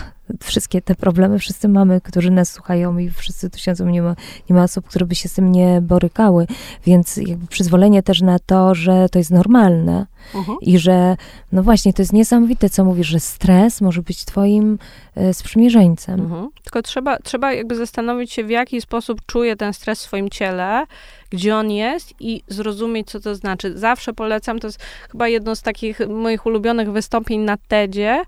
wszystkie 0.43 0.81
te 0.81 0.95
problemy 0.95 1.39
wszyscy 1.39 1.67
mamy, 1.67 2.01
którzy 2.01 2.31
nas 2.31 2.51
słuchają 2.51 2.97
i 2.97 3.09
wszyscy 3.09 3.49
tu 3.49 3.59
siedzą, 3.59 3.89
nie 3.89 4.01
ma, 4.01 4.15
nie 4.49 4.55
ma 4.55 4.63
osób, 4.63 4.87
które 4.87 5.05
by 5.05 5.15
się 5.15 5.29
z 5.29 5.33
tym 5.33 5.51
nie 5.51 5.81
borykały, 5.81 6.47
więc 6.85 7.17
jakby 7.17 7.47
przyzwolenie 7.47 8.03
też 8.03 8.21
na 8.21 8.39
to, 8.39 8.75
że 8.75 9.09
to 9.09 9.19
jest 9.19 9.31
normalne 9.31 10.05
uh-huh. 10.33 10.55
i 10.61 10.79
że, 10.79 11.17
no 11.51 11.63
właśnie, 11.63 11.93
to 11.93 12.01
jest 12.01 12.13
niesamowite, 12.13 12.69
co 12.69 12.85
mówisz, 12.85 13.07
że 13.07 13.19
stres 13.19 13.81
może 13.81 14.01
być 14.01 14.25
twoim 14.25 14.79
y, 15.17 15.33
sprzymierzeńcem. 15.33 16.29
Uh-huh. 16.29 16.47
Tylko 16.63 16.81
trzeba, 16.81 17.17
trzeba 17.17 17.53
jakby 17.53 17.75
zastanowić 17.75 18.31
się, 18.31 18.43
w 18.43 18.49
jaki 18.49 18.81
sposób 18.81 19.25
czuje 19.25 19.55
ten 19.55 19.73
stres 19.73 19.99
w 19.99 20.01
swoim 20.01 20.29
ciele, 20.29 20.85
gdzie 21.29 21.55
on 21.55 21.71
jest 21.71 22.13
i 22.19 22.43
zrozumieć, 22.47 23.07
co 23.07 23.19
to 23.19 23.35
znaczy. 23.35 23.77
Zawsze 23.77 24.13
polecam, 24.13 24.59
to 24.59 24.67
jest 24.67 24.83
chyba 25.11 25.27
jedno 25.27 25.55
z 25.55 25.61
takich 25.61 25.99
moich 26.09 26.45
ulubionych 26.45 26.91
wystąpień 26.91 27.39
na 27.39 27.57
TEDzie, 27.67 28.21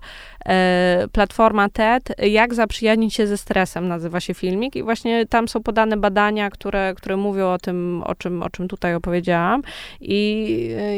e, 0.46 1.06
platforma 1.12 1.68
TED, 1.68 2.12
jak 2.18 2.54
zaprzyjaźnić 2.54 3.14
się 3.14 3.26
ze 3.26 3.38
stresem, 3.38 3.88
nazywa 3.88 4.20
się 4.20 4.34
filmik 4.34 4.76
i 4.76 4.82
właśnie 4.82 5.26
tam 5.26 5.48
są 5.48 5.62
podane 5.62 5.96
badania, 5.96 6.50
które, 6.50 6.94
które 6.96 7.16
mówią 7.16 7.52
o 7.52 7.58
tym, 7.58 8.02
o 8.06 8.14
czym, 8.14 8.42
o 8.42 8.50
czym 8.50 8.68
tutaj 8.68 8.94
opowiedziałam 8.94 9.62
i, 10.00 10.46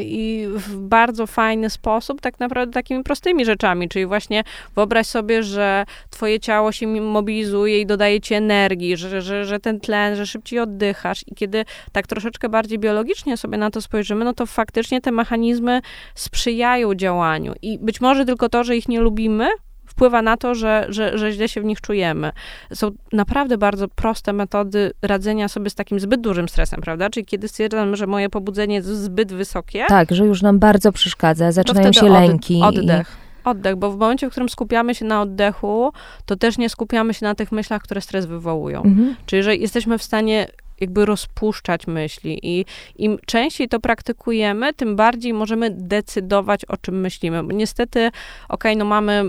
i 0.01 0.47
w 0.47 0.77
bardzo 0.85 1.27
fajny 1.27 1.69
sposób, 1.69 2.21
tak 2.21 2.39
naprawdę 2.39 2.73
takimi 2.73 3.03
prostymi 3.03 3.45
rzeczami, 3.45 3.89
czyli 3.89 4.05
właśnie 4.05 4.43
wyobraź 4.75 5.07
sobie, 5.07 5.43
że 5.43 5.85
twoje 6.09 6.39
ciało 6.39 6.71
się 6.71 6.87
mobilizuje 6.87 7.81
i 7.81 7.85
dodaje 7.85 8.21
ci 8.21 8.33
energii, 8.33 8.97
że, 8.97 9.21
że, 9.21 9.45
że 9.45 9.59
ten 9.59 9.79
tlen, 9.79 10.15
że 10.15 10.25
szybciej 10.25 10.59
oddychasz 10.59 11.23
i 11.27 11.35
kiedy 11.35 11.65
tak 11.91 12.07
troszeczkę 12.07 12.49
bardziej 12.49 12.79
biologicznie 12.79 13.37
sobie 13.37 13.57
na 13.57 13.71
to 13.71 13.81
spojrzymy, 13.81 14.25
no 14.25 14.33
to 14.33 14.45
faktycznie 14.45 15.01
te 15.01 15.11
mechanizmy 15.11 15.81
sprzyjają 16.15 16.95
działaniu. 16.95 17.53
I 17.61 17.79
być 17.79 18.01
może 18.01 18.25
tylko 18.25 18.49
to, 18.49 18.63
że 18.63 18.77
ich 18.77 18.87
nie 18.87 19.01
lubimy, 19.01 19.47
wpływa 19.87 20.21
na 20.21 20.37
to, 20.37 20.55
że, 20.55 20.85
że, 20.89 21.17
że 21.17 21.31
źle 21.31 21.49
się 21.49 21.61
w 21.61 21.65
nich 21.65 21.81
czujemy. 21.81 22.31
Są 22.73 22.91
naprawdę 23.13 23.57
bardzo 23.57 23.87
proste 23.87 24.33
metody 24.33 24.91
radzenia 25.01 25.47
sobie 25.47 25.69
z 25.69 25.75
takim 25.75 25.99
zbyt 25.99 26.21
dużym 26.21 26.49
stresem, 26.49 26.81
prawda? 26.81 27.09
Czyli 27.09 27.25
kiedy 27.25 27.47
stwierdzam, 27.47 27.95
że 27.95 28.07
moje 28.07 28.29
pobudzenie 28.29 28.75
jest 28.75 28.87
zbyt 28.87 29.33
wysokie. 29.33 29.85
Tak, 29.87 30.11
że 30.11 30.25
już 30.25 30.41
nam 30.41 30.59
bardzo 30.59 30.91
przeszkadza, 30.91 31.51
zaczynają 31.51 31.93
się 31.93 32.09
lęki. 32.09 32.61
Oddech. 32.63 33.17
I 33.45 33.49
oddech, 33.49 33.75
bo 33.75 33.91
w 33.91 33.97
momencie, 33.97 34.27
w 34.27 34.31
którym 34.31 34.49
skupiamy 34.49 34.95
się 34.95 35.05
na 35.05 35.21
oddechu, 35.21 35.91
to 36.25 36.35
też 36.35 36.57
nie 36.57 36.69
skupiamy 36.69 37.13
się 37.13 37.25
na 37.25 37.35
tych 37.35 37.51
myślach, 37.51 37.81
które 37.81 38.01
stres 38.01 38.25
wywołują. 38.25 38.83
Mhm. 38.83 39.15
Czyli, 39.25 39.43
że 39.43 39.55
jesteśmy 39.55 39.97
w 39.97 40.03
stanie 40.03 40.47
jakby 40.79 41.05
rozpuszczać 41.05 41.87
myśli 41.87 42.39
i 42.43 42.65
im 42.95 43.17
częściej 43.25 43.67
to 43.67 43.79
praktykujemy, 43.79 44.73
tym 44.73 44.95
bardziej 44.95 45.33
możemy 45.33 45.69
decydować, 45.69 46.65
o 46.65 46.77
czym 46.77 46.99
myślimy. 46.99 47.43
Bo 47.43 47.51
niestety, 47.51 48.07
okej, 48.07 48.13
okay, 48.49 48.75
no 48.75 48.85
mamy 48.85 49.23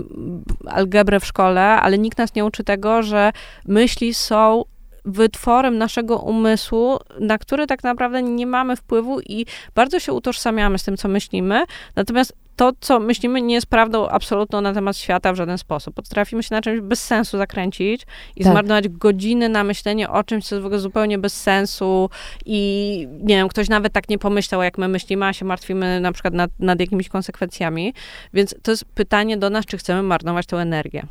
algebrę 0.65 1.19
w 1.19 1.25
szkole, 1.25 1.61
ale 1.61 1.97
nikt 1.97 2.17
nas 2.17 2.35
nie 2.35 2.45
uczy 2.45 2.63
tego, 2.63 3.03
że 3.03 3.31
myśli 3.65 4.13
są 4.13 4.63
wytworem 5.05 5.77
naszego 5.77 6.17
umysłu, 6.19 6.99
na 7.19 7.37
który 7.37 7.67
tak 7.67 7.83
naprawdę 7.83 8.23
nie 8.23 8.47
mamy 8.47 8.75
wpływu 8.75 9.19
i 9.19 9.45
bardzo 9.75 9.99
się 9.99 10.13
utożsamiamy 10.13 10.79
z 10.79 10.83
tym, 10.83 10.97
co 10.97 11.07
myślimy. 11.07 11.63
Natomiast 11.95 12.33
to, 12.57 12.71
co 12.79 12.99
myślimy, 12.99 13.41
nie 13.41 13.55
jest 13.55 13.67
prawdą 13.67 14.07
absolutną 14.07 14.61
na 14.61 14.73
temat 14.73 14.97
świata 14.97 15.33
w 15.33 15.35
żaden 15.35 15.57
sposób. 15.57 15.95
Potrafimy 15.95 16.43
się 16.43 16.55
na 16.55 16.61
czymś 16.61 16.81
bez 16.81 17.03
sensu 17.03 17.37
zakręcić 17.37 18.05
i 18.35 18.43
tak. 18.43 18.51
zmarnować 18.51 18.89
godziny 18.89 19.49
na 19.49 19.63
myślenie 19.63 20.09
o 20.09 20.23
czymś, 20.23 20.45
co 20.45 20.55
jest 20.55 20.63
w 20.63 20.65
ogóle 20.65 20.79
zupełnie 20.79 21.17
bez 21.17 21.41
sensu 21.41 22.09
i 22.45 23.07
nie 23.19 23.35
wiem, 23.35 23.47
ktoś 23.47 23.69
nawet 23.69 23.93
tak 23.93 24.09
nie 24.09 24.17
pomyślał, 24.17 24.63
jak 24.63 24.77
my 24.77 24.87
myślimy, 24.87 25.25
a 25.25 25.33
się 25.33 25.45
martwimy 25.45 25.99
na 25.99 26.11
przykład 26.11 26.33
nad, 26.33 26.51
nad 26.59 26.79
jakimiś 26.79 27.09
konsekwencjami. 27.09 27.93
Więc 28.33 28.55
to 28.61 28.71
jest 28.71 28.85
pytanie 28.85 29.37
do 29.37 29.49
nas, 29.49 29.65
czy 29.65 29.77
chcemy 29.77 30.03
marnować 30.03 30.45
tę 30.45 30.57
energię. 30.57 31.07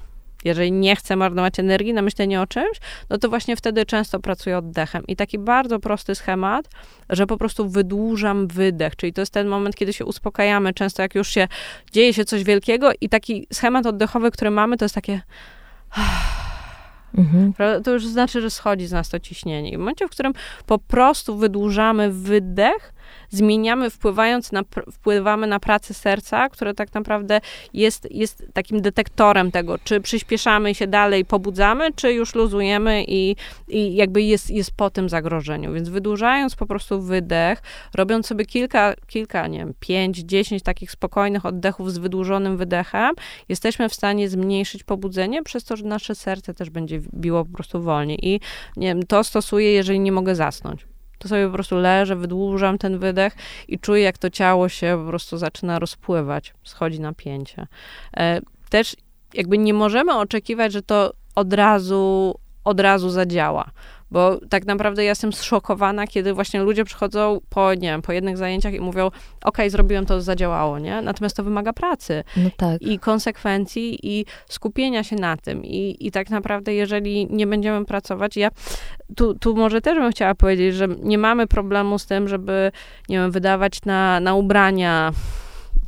Jeżeli 0.47 0.72
nie 0.72 0.97
chcę 0.97 1.16
marnować 1.16 1.59
energii 1.59 1.94
na 1.94 2.03
myślenie 2.03 2.40
o 2.40 2.47
czymś, 2.47 2.80
no 3.11 3.18
to 3.18 3.28
właśnie 3.28 3.57
wtedy 3.57 3.86
często 3.86 4.20
pracuję 4.20 4.59
oddechem. 4.59 5.07
I 5.07 5.16
taki 5.16 5.38
bardzo 5.38 5.78
prosty 5.78 6.14
schemat, 6.14 6.68
że 7.11 7.26
po 7.26 7.36
prostu 7.36 7.68
wydłużam 7.68 8.49
wydech, 8.49 8.97
czyli 8.97 9.12
to 9.12 9.22
jest 9.22 9.32
ten 9.32 9.49
moment, 9.49 9.76
kiedy 9.76 9.92
się 9.92 10.05
uspokajamy. 10.05 10.74
Często 10.74 11.03
jak 11.03 11.14
już 11.14 11.28
się 11.28 11.49
dzieje 11.92 12.14
się 12.14 12.24
coś 12.24 12.44
wielkiego 12.44 12.90
i 13.01 13.09
taki 13.09 13.47
schemat 13.53 13.86
oddechowy, 13.86 14.30
który 14.30 14.51
mamy, 14.51 14.76
to 14.76 14.84
jest 14.84 14.94
takie 14.94 15.20
Mhm. 17.18 17.53
To 17.84 17.92
już 17.92 18.07
znaczy, 18.07 18.40
że 18.40 18.51
schodzi 18.51 18.86
z 18.86 18.92
nas 18.92 19.09
to 19.09 19.20
ciśnienie. 19.20 19.70
I 19.70 19.76
w 19.76 19.78
momencie, 19.78 20.07
w 20.07 20.11
którym 20.11 20.32
po 20.66 20.78
prostu 20.78 21.36
wydłużamy 21.36 22.12
wydech, 22.12 22.92
zmieniamy, 23.30 23.90
wpływając 23.90 24.52
na, 24.52 24.62
wpływamy 24.92 25.46
na 25.46 25.61
pracę 25.61 25.94
serca, 25.94 26.48
które 26.48 26.74
tak 26.74 26.94
naprawdę 26.94 27.40
jest, 27.74 28.09
jest 28.11 28.46
takim 28.52 28.82
detektorem 28.82 29.50
tego, 29.50 29.78
czy 29.78 30.00
przyspieszamy 30.00 30.74
się 30.74 30.86
dalej, 30.86 31.24
pobudzamy, 31.24 31.92
czy 31.92 32.12
już 32.12 32.34
luzujemy 32.34 33.04
i, 33.09 33.36
i 33.68 33.94
jakby 33.94 34.22
jest, 34.22 34.50
jest 34.50 34.70
po 34.76 34.90
tym 34.90 35.09
zagrożeniu. 35.09 35.72
Więc 35.72 35.88
wydłużając 35.88 36.57
po 36.57 36.66
prostu 36.66 37.02
wydech, 37.02 37.62
robiąc 37.94 38.26
sobie 38.26 38.44
kilka, 38.44 38.94
kilka, 39.07 39.46
nie 39.46 39.59
wiem, 39.59 39.74
pięć, 39.80 40.18
dziesięć 40.18 40.62
takich 40.62 40.90
spokojnych 40.90 41.46
oddechów 41.46 41.92
z 41.92 41.98
wydłużonym 41.98 42.57
wydechem, 42.57 43.14
jesteśmy 43.48 43.88
w 43.88 43.94
stanie 43.94 44.28
zmniejszyć 44.28 44.84
pobudzenie, 44.84 45.42
przez 45.42 45.64
to, 45.64 45.76
że 45.76 45.84
nasze 45.84 46.14
serce 46.14 46.54
też 46.54 46.70
będzie 46.70 47.00
biło 47.14 47.44
po 47.44 47.52
prostu 47.52 47.82
wolniej. 47.82 48.18
I 48.22 48.40
nie 48.76 48.88
wiem, 48.88 49.02
to 49.02 49.24
stosuję, 49.24 49.72
jeżeli 49.72 50.00
nie 50.00 50.12
mogę 50.12 50.34
zasnąć 50.34 50.95
to 51.18 51.28
sobie 51.28 51.46
po 51.46 51.52
prostu 51.52 51.76
leżę, 51.76 52.16
wydłużam 52.16 52.78
ten 52.78 52.98
wydech 52.98 53.36
i 53.68 53.78
czuję, 53.78 54.02
jak 54.02 54.18
to 54.18 54.30
ciało 54.30 54.68
się 54.68 54.98
po 55.02 55.08
prostu 55.08 55.36
zaczyna 55.36 55.78
rozpływać, 55.78 56.54
schodzi 56.64 57.00
napięcie. 57.00 57.66
E, 58.16 58.40
też 58.70 58.96
jakby 59.34 59.58
nie 59.58 59.74
możemy 59.74 60.14
oczekiwać, 60.18 60.72
że 60.72 60.82
to 60.82 61.12
od 61.34 61.52
razu, 61.52 62.34
od 62.64 62.80
razu 62.80 63.10
zadziała. 63.10 63.70
Bo 64.11 64.40
tak 64.48 64.66
naprawdę 64.66 65.04
ja 65.04 65.11
jestem 65.11 65.32
zszokowana, 65.32 66.07
kiedy 66.07 66.34
właśnie 66.34 66.62
ludzie 66.62 66.84
przychodzą 66.84 67.40
po, 67.48 67.74
nie 67.74 67.80
wiem, 67.80 68.02
po 68.02 68.12
jednych 68.12 68.36
zajęciach 68.36 68.74
i 68.74 68.80
mówią, 68.80 69.11
ok, 69.44 69.59
zrobiłem 69.68 70.07
to, 70.07 70.20
zadziałało, 70.20 70.78
nie? 70.78 71.02
Natomiast 71.02 71.36
to 71.36 71.44
wymaga 71.44 71.72
pracy 71.72 72.24
no 72.36 72.50
tak. 72.57 72.82
i 72.82 72.98
konsekwencji 72.98 73.98
i 74.02 74.26
skupienia 74.48 75.04
się 75.04 75.16
na 75.16 75.36
tym. 75.36 75.64
I, 75.64 75.96
I 76.00 76.11
tak 76.11 76.30
naprawdę, 76.30 76.74
jeżeli 76.74 77.26
nie 77.30 77.46
będziemy 77.46 77.84
pracować, 77.84 78.36
ja 78.36 78.50
tu, 79.16 79.34
tu 79.34 79.57
może 79.57 79.80
też 79.80 79.98
bym 79.98 80.12
chciała 80.12 80.34
powiedzieć, 80.34 80.74
że 80.74 80.88
nie 81.02 81.18
mamy 81.18 81.46
problemu 81.46 81.98
z 81.98 82.07
tym, 82.07 82.28
żeby, 82.28 82.72
nie 83.09 83.16
wiem, 83.16 83.30
wydawać 83.30 83.84
na, 83.84 84.20
na 84.20 84.34
ubrania, 84.34 85.12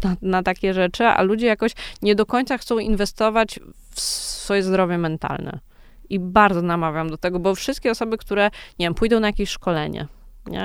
na, 0.05 0.17
na, 0.23 0.43
takie 0.43 0.75
rzeczy, 0.75 1.05
a 1.05 1.23
ludzie 1.23 1.47
jakoś 1.47 1.73
nie 2.03 2.15
do 2.15 2.27
końca 2.27 2.59
chcą 2.59 2.79
inwestować 2.79 3.61
w 3.91 4.01
swoje 4.01 4.63
zdrowie 4.63 4.99
mentalne. 4.99 5.59
I 6.11 6.19
bardzo 6.19 6.63
namawiam 6.63 7.11
do 7.11 7.17
tego, 7.17 7.39
bo 7.39 7.55
wszystkie 7.55 7.91
osoby, 7.91 8.19
które, 8.19 8.51
nie 8.79 8.87
wiem, 8.87 8.95
pójdą 8.95 9.21
na 9.21 9.27
jakieś 9.27 9.51
szkolenie, 9.51 10.07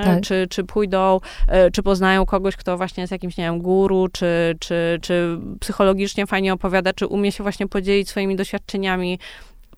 tak. 0.04 0.20
Czy, 0.20 0.46
czy 0.50 0.64
pójdą, 0.64 1.20
e, 1.48 1.70
czy 1.70 1.82
poznają 1.82 2.26
kogoś, 2.26 2.56
kto 2.56 2.76
właśnie 2.76 3.00
jest 3.00 3.10
jakimś, 3.10 3.36
nie 3.36 3.44
wiem, 3.44 3.58
guru, 3.58 4.08
czy, 4.08 4.56
czy, 4.60 4.98
czy 5.02 5.38
psychologicznie 5.60 6.26
fajnie 6.26 6.52
opowiada, 6.52 6.92
czy 6.92 7.06
umie 7.06 7.32
się 7.32 7.42
właśnie 7.42 7.68
podzielić 7.68 8.08
swoimi 8.08 8.36
doświadczeniami 8.36 9.18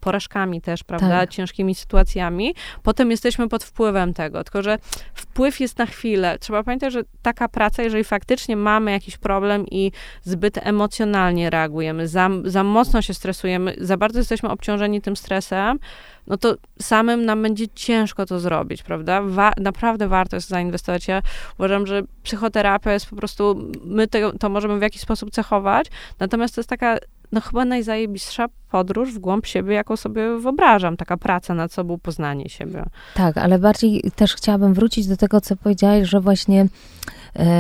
porażkami 0.07 0.61
też, 0.61 0.85
prawda, 0.85 1.21
tak. 1.21 1.31
ciężkimi 1.31 1.75
sytuacjami, 1.75 2.55
potem 2.83 3.11
jesteśmy 3.11 3.49
pod 3.49 3.65
wpływem 3.65 4.15
tego. 4.15 4.45
Tylko, 4.45 4.63
że 4.63 4.79
wpływ 5.15 5.61
jest 5.61 5.79
na 5.79 5.87
chwilę. 5.87 6.39
Trzeba 6.41 6.63
pamiętać, 6.63 6.93
że 6.93 7.03
taka 7.23 7.49
praca, 7.49 7.83
jeżeli 7.83 8.05
faktycznie 8.05 8.57
mamy 8.57 8.91
jakiś 8.91 9.17
problem 9.17 9.67
i 9.71 9.93
zbyt 10.23 10.59
emocjonalnie 10.67 11.51
reagujemy, 11.51 12.09
za, 12.09 12.31
za 12.45 12.65
mocno 12.65 13.03
się 13.03 13.15
stresujemy, 13.15 13.77
za 13.81 13.97
bardzo 13.97 14.19
jesteśmy 14.19 14.49
obciążeni 14.49 15.01
tym 15.03 15.17
stresem, 15.17 15.79
no 16.27 16.37
to 16.37 16.55
samym 16.83 17.25
nam 17.25 17.43
będzie 17.43 17.69
ciężko 17.69 18.27
to 18.27 18.41
zrobić, 18.41 18.83
prawda? 18.83 19.23
Wa 19.23 19.53
naprawdę 19.57 20.09
warto 20.09 20.37
jest 20.37 20.49
zainwestować. 20.49 21.09
Ja 21.09 21.23
uważam, 21.59 21.87
że 21.87 22.03
psychoterapia 22.23 22.93
jest 22.93 23.07
po 23.07 23.17
prostu, 23.17 23.71
my 23.85 24.07
to, 24.07 24.39
to 24.39 24.49
możemy 24.49 24.79
w 24.79 24.83
jakiś 24.83 25.03
sposób 25.03 25.31
cechować, 25.31 25.87
natomiast 26.21 26.55
to 26.55 26.61
jest 26.61 26.71
taka 26.71 26.99
no 27.33 27.41
chyba 27.41 27.65
najzajebistsza 27.65 28.47
podróż 28.71 29.15
w 29.15 29.19
głąb 29.19 29.47
siebie, 29.47 29.75
jaką 29.75 29.97
sobie 29.97 30.39
wyobrażam. 30.39 30.97
Taka 30.97 31.17
praca 31.17 31.55
nad 31.55 31.73
sobą, 31.73 31.99
poznanie 31.99 32.49
siebie. 32.49 32.85
Tak, 33.15 33.39
ale 33.39 33.59
bardziej 33.59 34.03
też 34.17 34.35
chciałabym 34.35 34.75
wrócić 34.75 35.07
do 35.07 35.17
tego, 35.17 35.41
co 35.41 35.57
powiedziałaś, 35.57 36.09
że 36.09 36.21
właśnie 36.21 36.67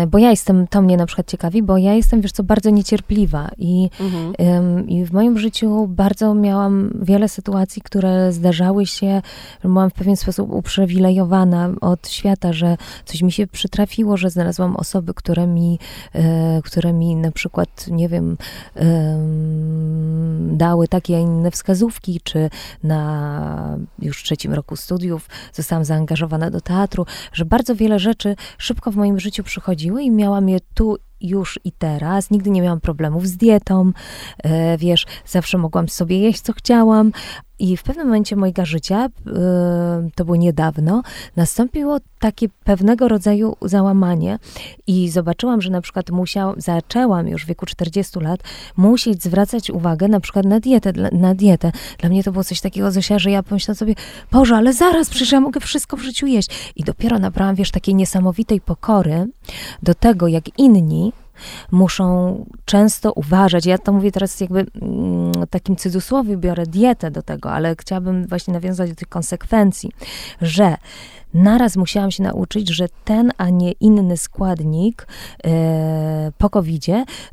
bo 0.08 0.18
ja 0.18 0.30
jestem, 0.30 0.66
to 0.66 0.82
mnie 0.82 0.96
na 0.96 1.06
przykład 1.06 1.26
ciekawi, 1.26 1.62
bo 1.62 1.78
ja 1.78 1.94
jestem, 1.94 2.20
wiesz 2.20 2.32
co, 2.32 2.42
bardzo 2.42 2.70
niecierpliwa 2.70 3.48
i, 3.58 3.90
mhm. 4.00 4.88
i 4.88 5.04
w 5.04 5.12
moim 5.12 5.38
życiu 5.38 5.86
bardzo 5.88 6.34
miałam 6.34 6.90
wiele 7.02 7.28
sytuacji, 7.28 7.82
które 7.82 8.32
zdarzały 8.32 8.86
się, 8.86 9.22
że 9.62 9.68
byłam 9.68 9.90
w 9.90 9.94
pewien 9.94 10.16
sposób 10.16 10.50
uprzywilejowana 10.52 11.70
od 11.80 12.08
świata, 12.08 12.52
że 12.52 12.76
coś 13.04 13.22
mi 13.22 13.32
się 13.32 13.46
przytrafiło, 13.46 14.16
że 14.16 14.30
znalazłam 14.30 14.76
osoby, 14.76 15.14
które 15.14 15.46
mi, 15.46 15.78
e, 16.14 16.60
które 16.64 16.92
mi 16.92 17.16
na 17.16 17.32
przykład, 17.32 17.86
nie 17.90 18.08
wiem, 18.08 18.36
dały 20.56 20.88
takie, 20.88 21.16
a 21.16 21.20
inne 21.20 21.50
wskazówki, 21.50 22.20
czy 22.24 22.50
na 22.82 23.78
już 23.98 24.22
trzecim 24.22 24.52
roku 24.52 24.76
studiów 24.76 25.28
zostałam 25.52 25.84
zaangażowana 25.84 26.50
do 26.50 26.60
teatru, 26.60 27.06
że 27.32 27.44
bardzo 27.44 27.74
wiele 27.74 27.98
rzeczy 27.98 28.36
szybko 28.58 28.90
w 28.90 28.96
moim 28.96 29.20
życiu 29.20 29.44
przychodziły 29.66 30.02
i 30.02 30.10
miałam 30.10 30.48
je 30.48 30.58
tu 30.74 30.96
już 31.20 31.60
i 31.64 31.72
teraz. 31.72 32.30
Nigdy 32.30 32.50
nie 32.50 32.62
miałam 32.62 32.80
problemów 32.80 33.26
z 33.26 33.36
dietą, 33.36 33.92
e, 34.44 34.78
wiesz, 34.78 35.06
zawsze 35.26 35.58
mogłam 35.58 35.88
sobie 35.88 36.18
jeść, 36.18 36.40
co 36.40 36.52
chciałam. 36.52 37.12
I 37.58 37.76
w 37.76 37.82
pewnym 37.82 38.06
momencie 38.06 38.36
mojego 38.36 38.66
życia, 38.66 39.04
e, 39.04 39.10
to 40.14 40.24
było 40.24 40.36
niedawno, 40.36 41.02
nastąpiło 41.36 41.98
takie 42.18 42.48
pewnego 42.48 43.08
rodzaju 43.08 43.56
załamanie 43.62 44.38
i 44.86 45.08
zobaczyłam, 45.08 45.62
że 45.62 45.70
na 45.70 45.80
przykład 45.80 46.10
musiałam, 46.10 46.54
zaczęłam 46.60 47.28
już 47.28 47.44
w 47.44 47.46
wieku 47.46 47.66
40 47.66 48.20
lat 48.20 48.40
musieć 48.76 49.22
zwracać 49.22 49.70
uwagę 49.70 50.08
na 50.08 50.20
przykład 50.20 50.46
na 50.46 50.60
dietę, 50.60 50.92
na 51.12 51.34
dietę. 51.34 51.72
Dla 51.98 52.08
mnie 52.08 52.24
to 52.24 52.32
było 52.32 52.44
coś 52.44 52.60
takiego, 52.60 52.90
Zosia, 52.90 53.18
że 53.18 53.30
ja 53.30 53.42
pomyślałam 53.42 53.76
sobie, 53.76 53.94
Boże, 54.32 54.56
ale 54.56 54.72
zaraz, 54.72 55.10
przecież 55.10 55.32
ja 55.32 55.40
mogę 55.40 55.60
wszystko 55.60 55.96
w 55.96 56.00
życiu 56.00 56.26
jeść. 56.26 56.72
I 56.76 56.84
dopiero 56.84 57.18
nabrałam, 57.18 57.54
wiesz, 57.54 57.70
takiej 57.70 57.94
niesamowitej 57.94 58.60
pokory 58.60 59.26
do 59.82 59.94
tego, 59.94 60.28
jak 60.28 60.58
inni 60.58 61.12
muszą 61.72 62.44
często 62.64 63.12
uważać. 63.12 63.66
Ja 63.66 63.78
to 63.78 63.92
mówię 63.92 64.12
teraz 64.12 64.40
jakby 64.40 64.66
mm, 64.82 65.32
takim 65.50 65.76
cudzysłowie, 65.76 66.36
biorę 66.36 66.66
dietę 66.66 67.10
do 67.10 67.22
tego, 67.22 67.52
ale 67.52 67.76
chciałabym 67.80 68.26
właśnie 68.26 68.54
nawiązać 68.54 68.90
do 68.90 68.96
tych 68.96 69.08
konsekwencji, 69.08 69.90
że 70.42 70.76
naraz 71.36 71.76
musiałam 71.76 72.10
się 72.10 72.22
nauczyć, 72.22 72.68
że 72.68 72.86
ten, 73.04 73.32
a 73.38 73.50
nie 73.50 73.72
inny 73.72 74.16
składnik 74.16 75.06
e, 75.44 76.32
po 76.38 76.50
covid 76.50 76.86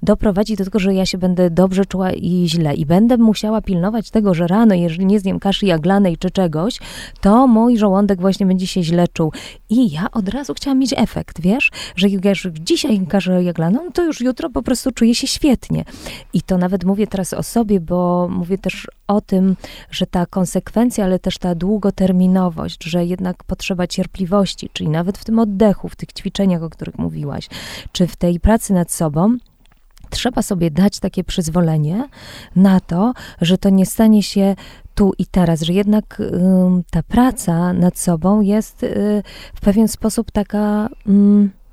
doprowadzi 0.03 0.55
do 0.55 0.65
tego, 0.65 0.79
że 0.79 0.93
ja 0.93 1.05
się 1.05 1.17
będę 1.17 1.49
dobrze 1.49 1.85
czuła 1.85 2.11
i 2.11 2.45
źle. 2.47 2.73
I 2.73 2.85
będę 2.85 3.17
musiała 3.17 3.61
pilnować 3.61 4.11
tego, 4.11 4.33
że 4.33 4.47
rano, 4.47 4.75
jeżeli 4.75 5.05
nie 5.05 5.19
zjem 5.19 5.39
kaszy 5.39 5.65
jaglanej 5.65 6.17
czy 6.17 6.31
czegoś, 6.31 6.79
to 7.21 7.47
mój 7.47 7.77
żołądek 7.77 8.21
właśnie 8.21 8.45
będzie 8.45 8.67
się 8.67 8.83
źle 8.83 9.07
czuł. 9.07 9.31
I 9.69 9.91
ja 9.91 10.11
od 10.11 10.29
razu 10.29 10.53
chciałam 10.53 10.79
mieć 10.79 10.93
efekt, 10.97 11.41
wiesz, 11.41 11.71
że 11.95 12.07
jak 12.09 12.59
dzisiaj 12.59 13.07
kaszę 13.07 13.43
jaglaną, 13.43 13.91
to 13.93 14.03
już 14.03 14.21
jutro 14.21 14.49
po 14.49 14.63
prostu 14.63 14.91
czuję 14.91 15.15
się 15.15 15.27
świetnie. 15.27 15.85
I 16.33 16.41
to 16.41 16.57
nawet 16.57 16.83
mówię 16.83 17.07
teraz 17.07 17.33
o 17.33 17.43
sobie, 17.43 17.79
bo 17.79 18.27
mówię 18.31 18.57
też 18.57 18.87
o 19.07 19.21
tym, 19.21 19.55
że 19.91 20.05
ta 20.05 20.25
konsekwencja, 20.25 21.05
ale 21.05 21.19
też 21.19 21.37
ta 21.37 21.55
długoterminowość, 21.55 22.83
że 22.83 23.05
jednak 23.05 23.43
potrzeba 23.43 23.87
cierpliwości, 23.93 24.69
czyli 24.73 24.89
nawet 24.89 25.17
w 25.17 25.25
tym 25.25 25.39
oddechu, 25.39 25.89
w 25.89 25.95
tych 25.95 26.13
ćwiczeniach, 26.13 26.63
o 26.63 26.69
których 26.69 26.97
mówiłaś, 26.97 27.49
czy 27.91 28.07
w 28.07 28.15
tej 28.15 28.39
pracy 28.39 28.73
nad 28.73 28.91
sobą, 28.91 29.37
trzeba 30.09 30.41
sobie 30.41 30.71
dać 30.71 30.99
takie 30.99 31.23
przyzwolenie 31.23 32.09
na 32.55 32.79
to, 32.79 33.13
że 33.41 33.57
to 33.57 33.69
nie 33.69 33.85
stanie 33.85 34.23
się 34.23 34.55
tu 34.95 35.13
i 35.17 35.25
teraz, 35.25 35.61
że 35.61 35.73
jednak 35.73 36.21
ta 36.91 37.03
praca 37.03 37.73
nad 37.73 37.99
sobą 37.99 38.41
jest 38.41 38.83
y, 38.83 39.23
w 39.55 39.61
pewien 39.61 39.87
sposób 39.87 40.31
taka. 40.31 40.89
Y, 41.07 41.63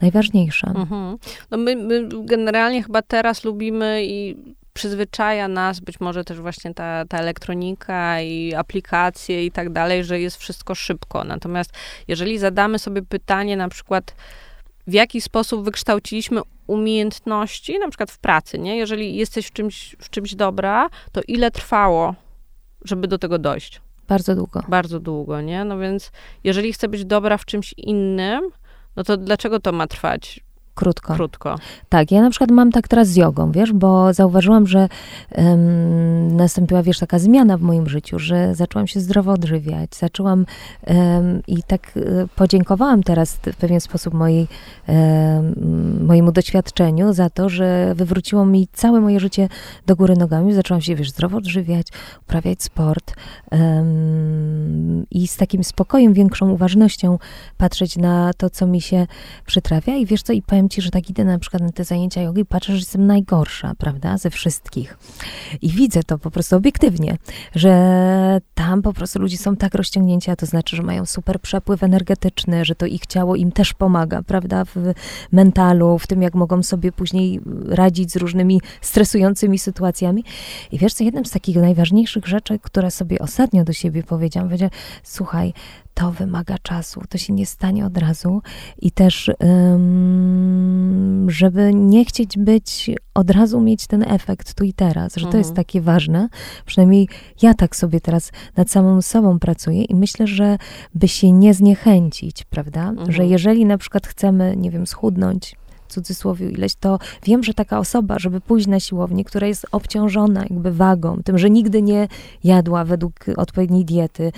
najważniejsza. 0.00 0.72
Mhm. 0.76 1.18
No 1.50 1.58
my, 1.58 1.76
my 1.76 2.08
generalnie 2.24 2.82
chyba 2.82 3.02
teraz 3.02 3.44
lubimy 3.44 4.04
i 4.04 4.36
przyzwyczaja 4.78 5.48
nas 5.48 5.80
być 5.80 6.00
może 6.00 6.24
też 6.24 6.40
właśnie 6.40 6.74
ta, 6.74 7.04
ta 7.04 7.18
elektronika 7.18 8.20
i 8.20 8.54
aplikacje 8.54 9.46
i 9.46 9.52
tak 9.52 9.72
dalej, 9.72 10.04
że 10.04 10.20
jest 10.20 10.36
wszystko 10.36 10.74
szybko. 10.74 11.24
Natomiast 11.24 11.70
jeżeli 12.08 12.38
zadamy 12.38 12.78
sobie 12.78 13.02
pytanie 13.02 13.56
na 13.56 13.68
przykład, 13.68 14.14
w 14.86 14.92
jaki 14.92 15.20
sposób 15.20 15.64
wykształciliśmy 15.64 16.40
umiejętności, 16.66 17.78
na 17.78 17.88
przykład 17.88 18.10
w 18.10 18.18
pracy, 18.18 18.58
nie? 18.58 18.76
Jeżeli 18.76 19.16
jesteś 19.16 19.46
w 19.46 19.52
czymś, 19.52 19.96
w 19.98 20.10
czymś 20.10 20.34
dobra, 20.34 20.88
to 21.12 21.20
ile 21.28 21.50
trwało, 21.50 22.14
żeby 22.84 23.08
do 23.08 23.18
tego 23.18 23.38
dojść? 23.38 23.80
Bardzo 24.08 24.34
długo. 24.34 24.62
Bardzo 24.68 25.00
długo, 25.00 25.40
nie? 25.40 25.64
No 25.64 25.78
więc 25.78 26.10
jeżeli 26.44 26.72
chcę 26.72 26.88
być 26.88 27.04
dobra 27.04 27.38
w 27.38 27.44
czymś 27.44 27.74
innym, 27.76 28.50
no 28.96 29.04
to 29.04 29.16
dlaczego 29.16 29.60
to 29.60 29.72
ma 29.72 29.86
trwać 29.86 30.40
Krótko. 30.78 31.14
Krótko. 31.14 31.56
Tak, 31.88 32.10
ja 32.10 32.22
na 32.22 32.30
przykład 32.30 32.50
mam 32.50 32.72
tak 32.72 32.88
teraz 32.88 33.08
z 33.08 33.16
jogą, 33.16 33.52
wiesz, 33.52 33.72
bo 33.72 34.12
zauważyłam, 34.12 34.66
że 34.66 34.88
um, 35.36 36.36
nastąpiła, 36.36 36.82
wiesz, 36.82 36.98
taka 36.98 37.18
zmiana 37.18 37.56
w 37.56 37.60
moim 37.60 37.88
życiu, 37.88 38.18
że 38.18 38.54
zaczęłam 38.54 38.86
się 38.86 39.00
zdrowo 39.00 39.32
odżywiać, 39.32 39.96
zaczęłam 39.96 40.46
um, 40.86 41.42
i 41.46 41.62
tak 41.62 41.92
um, 41.96 42.28
podziękowałam 42.36 43.02
teraz 43.02 43.36
w 43.36 43.56
pewien 43.56 43.80
sposób 43.80 44.14
mojej, 44.14 44.46
mojemu 46.00 46.32
doświadczeniu 46.32 47.12
za 47.12 47.30
to, 47.30 47.48
że 47.48 47.94
wywróciło 47.94 48.46
mi 48.46 48.68
całe 48.72 49.00
moje 49.00 49.20
życie 49.20 49.48
do 49.86 49.96
góry 49.96 50.16
nogami. 50.16 50.54
Zaczęłam 50.54 50.80
się, 50.80 50.94
wiesz, 50.94 51.10
zdrowo 51.10 51.36
odżywiać, 51.36 51.86
uprawiać 52.22 52.62
sport 52.62 53.14
i 55.10 55.28
z 55.28 55.36
takim 55.36 55.64
spokojem, 55.64 56.12
większą 56.12 56.50
uważnością 56.50 57.18
patrzeć 57.56 57.96
na 57.96 58.32
to, 58.36 58.50
co 58.50 58.66
mi 58.66 58.80
się 58.80 59.06
przytrafia 59.46 59.96
i 59.96 60.06
wiesz 60.06 60.22
co, 60.22 60.32
i 60.32 60.42
powiem 60.42 60.67
ci, 60.68 60.82
że 60.82 60.90
tak 60.90 61.10
idę 61.10 61.24
na 61.24 61.38
przykład 61.38 61.62
na 61.62 61.72
te 61.72 61.84
zajęcia 61.84 62.22
jogi 62.22 62.40
i 62.40 62.44
patrzę, 62.44 62.72
że 62.72 62.78
jestem 62.78 63.06
najgorsza, 63.06 63.74
prawda, 63.78 64.18
ze 64.18 64.30
wszystkich. 64.30 64.98
I 65.62 65.68
widzę 65.68 66.02
to 66.02 66.18
po 66.18 66.30
prostu 66.30 66.56
obiektywnie, 66.56 67.16
że 67.54 68.40
tam 68.54 68.82
po 68.82 68.92
prostu 68.92 69.18
ludzie 69.18 69.38
są 69.38 69.56
tak 69.56 69.74
rozciągnięci, 69.74 70.30
a 70.30 70.36
to 70.36 70.46
znaczy, 70.46 70.76
że 70.76 70.82
mają 70.82 71.06
super 71.06 71.40
przepływ 71.40 71.82
energetyczny, 71.82 72.64
że 72.64 72.74
to 72.74 72.86
ich 72.86 73.06
ciało 73.06 73.36
im 73.36 73.52
też 73.52 73.74
pomaga, 73.74 74.22
prawda, 74.22 74.64
w 74.64 74.76
mentalu, 75.32 75.98
w 75.98 76.06
tym, 76.06 76.22
jak 76.22 76.34
mogą 76.34 76.62
sobie 76.62 76.92
później 76.92 77.40
radzić 77.68 78.12
z 78.12 78.16
różnymi 78.16 78.60
stresującymi 78.80 79.58
sytuacjami. 79.58 80.24
I 80.72 80.78
wiesz 80.78 80.94
co, 80.94 81.04
jednym 81.04 81.24
z 81.24 81.30
takich 81.30 81.56
najważniejszych 81.56 82.26
rzeczy, 82.26 82.58
które 82.58 82.90
sobie 82.90 83.18
ostatnio 83.18 83.64
do 83.64 83.72
siebie 83.72 84.02
powiedziałam, 84.02 84.48
powiedziałam, 84.48 84.70
słuchaj, 85.02 85.52
to 85.98 86.12
wymaga 86.12 86.56
czasu, 86.62 87.00
to 87.08 87.18
się 87.18 87.32
nie 87.32 87.46
stanie 87.46 87.86
od 87.86 87.98
razu 87.98 88.42
i 88.78 88.90
też, 88.90 89.30
żeby 91.26 91.74
nie 91.74 92.04
chcieć 92.04 92.38
być, 92.38 92.90
od 93.14 93.30
razu 93.30 93.60
mieć 93.60 93.86
ten 93.86 94.02
efekt 94.02 94.54
tu 94.54 94.64
i 94.64 94.72
teraz, 94.72 95.16
że 95.16 95.26
to 95.26 95.38
jest 95.38 95.50
mhm. 95.50 95.66
takie 95.66 95.80
ważne. 95.80 96.28
Przynajmniej 96.66 97.08
ja 97.42 97.54
tak 97.54 97.76
sobie 97.76 98.00
teraz 98.00 98.32
nad 98.56 98.70
samą 98.70 99.02
sobą 99.02 99.38
pracuję 99.38 99.84
i 99.84 99.94
myślę, 99.94 100.26
że 100.26 100.58
by 100.94 101.08
się 101.08 101.32
nie 101.32 101.54
zniechęcić, 101.54 102.44
prawda? 102.44 102.92
Że 102.96 103.22
mhm. 103.22 103.28
jeżeli 103.28 103.64
na 103.64 103.78
przykład 103.78 104.06
chcemy, 104.06 104.56
nie 104.56 104.70
wiem, 104.70 104.86
schudnąć, 104.86 105.56
cudzysłowie 105.88 106.50
ileś, 106.50 106.74
to 106.74 106.98
wiem, 107.22 107.42
że 107.42 107.54
taka 107.54 107.78
osoba, 107.78 108.18
żeby 108.18 108.40
pójść 108.40 108.66
na 108.66 108.80
siłownię, 108.80 109.24
która 109.24 109.46
jest 109.46 109.66
obciążona 109.72 110.42
jakby 110.42 110.72
wagą, 110.72 111.20
tym, 111.24 111.38
że 111.38 111.50
nigdy 111.50 111.82
nie 111.82 112.08
jadła 112.44 112.84
według 112.84 113.14
odpowiedniej 113.36 113.84
diety, 113.84 114.32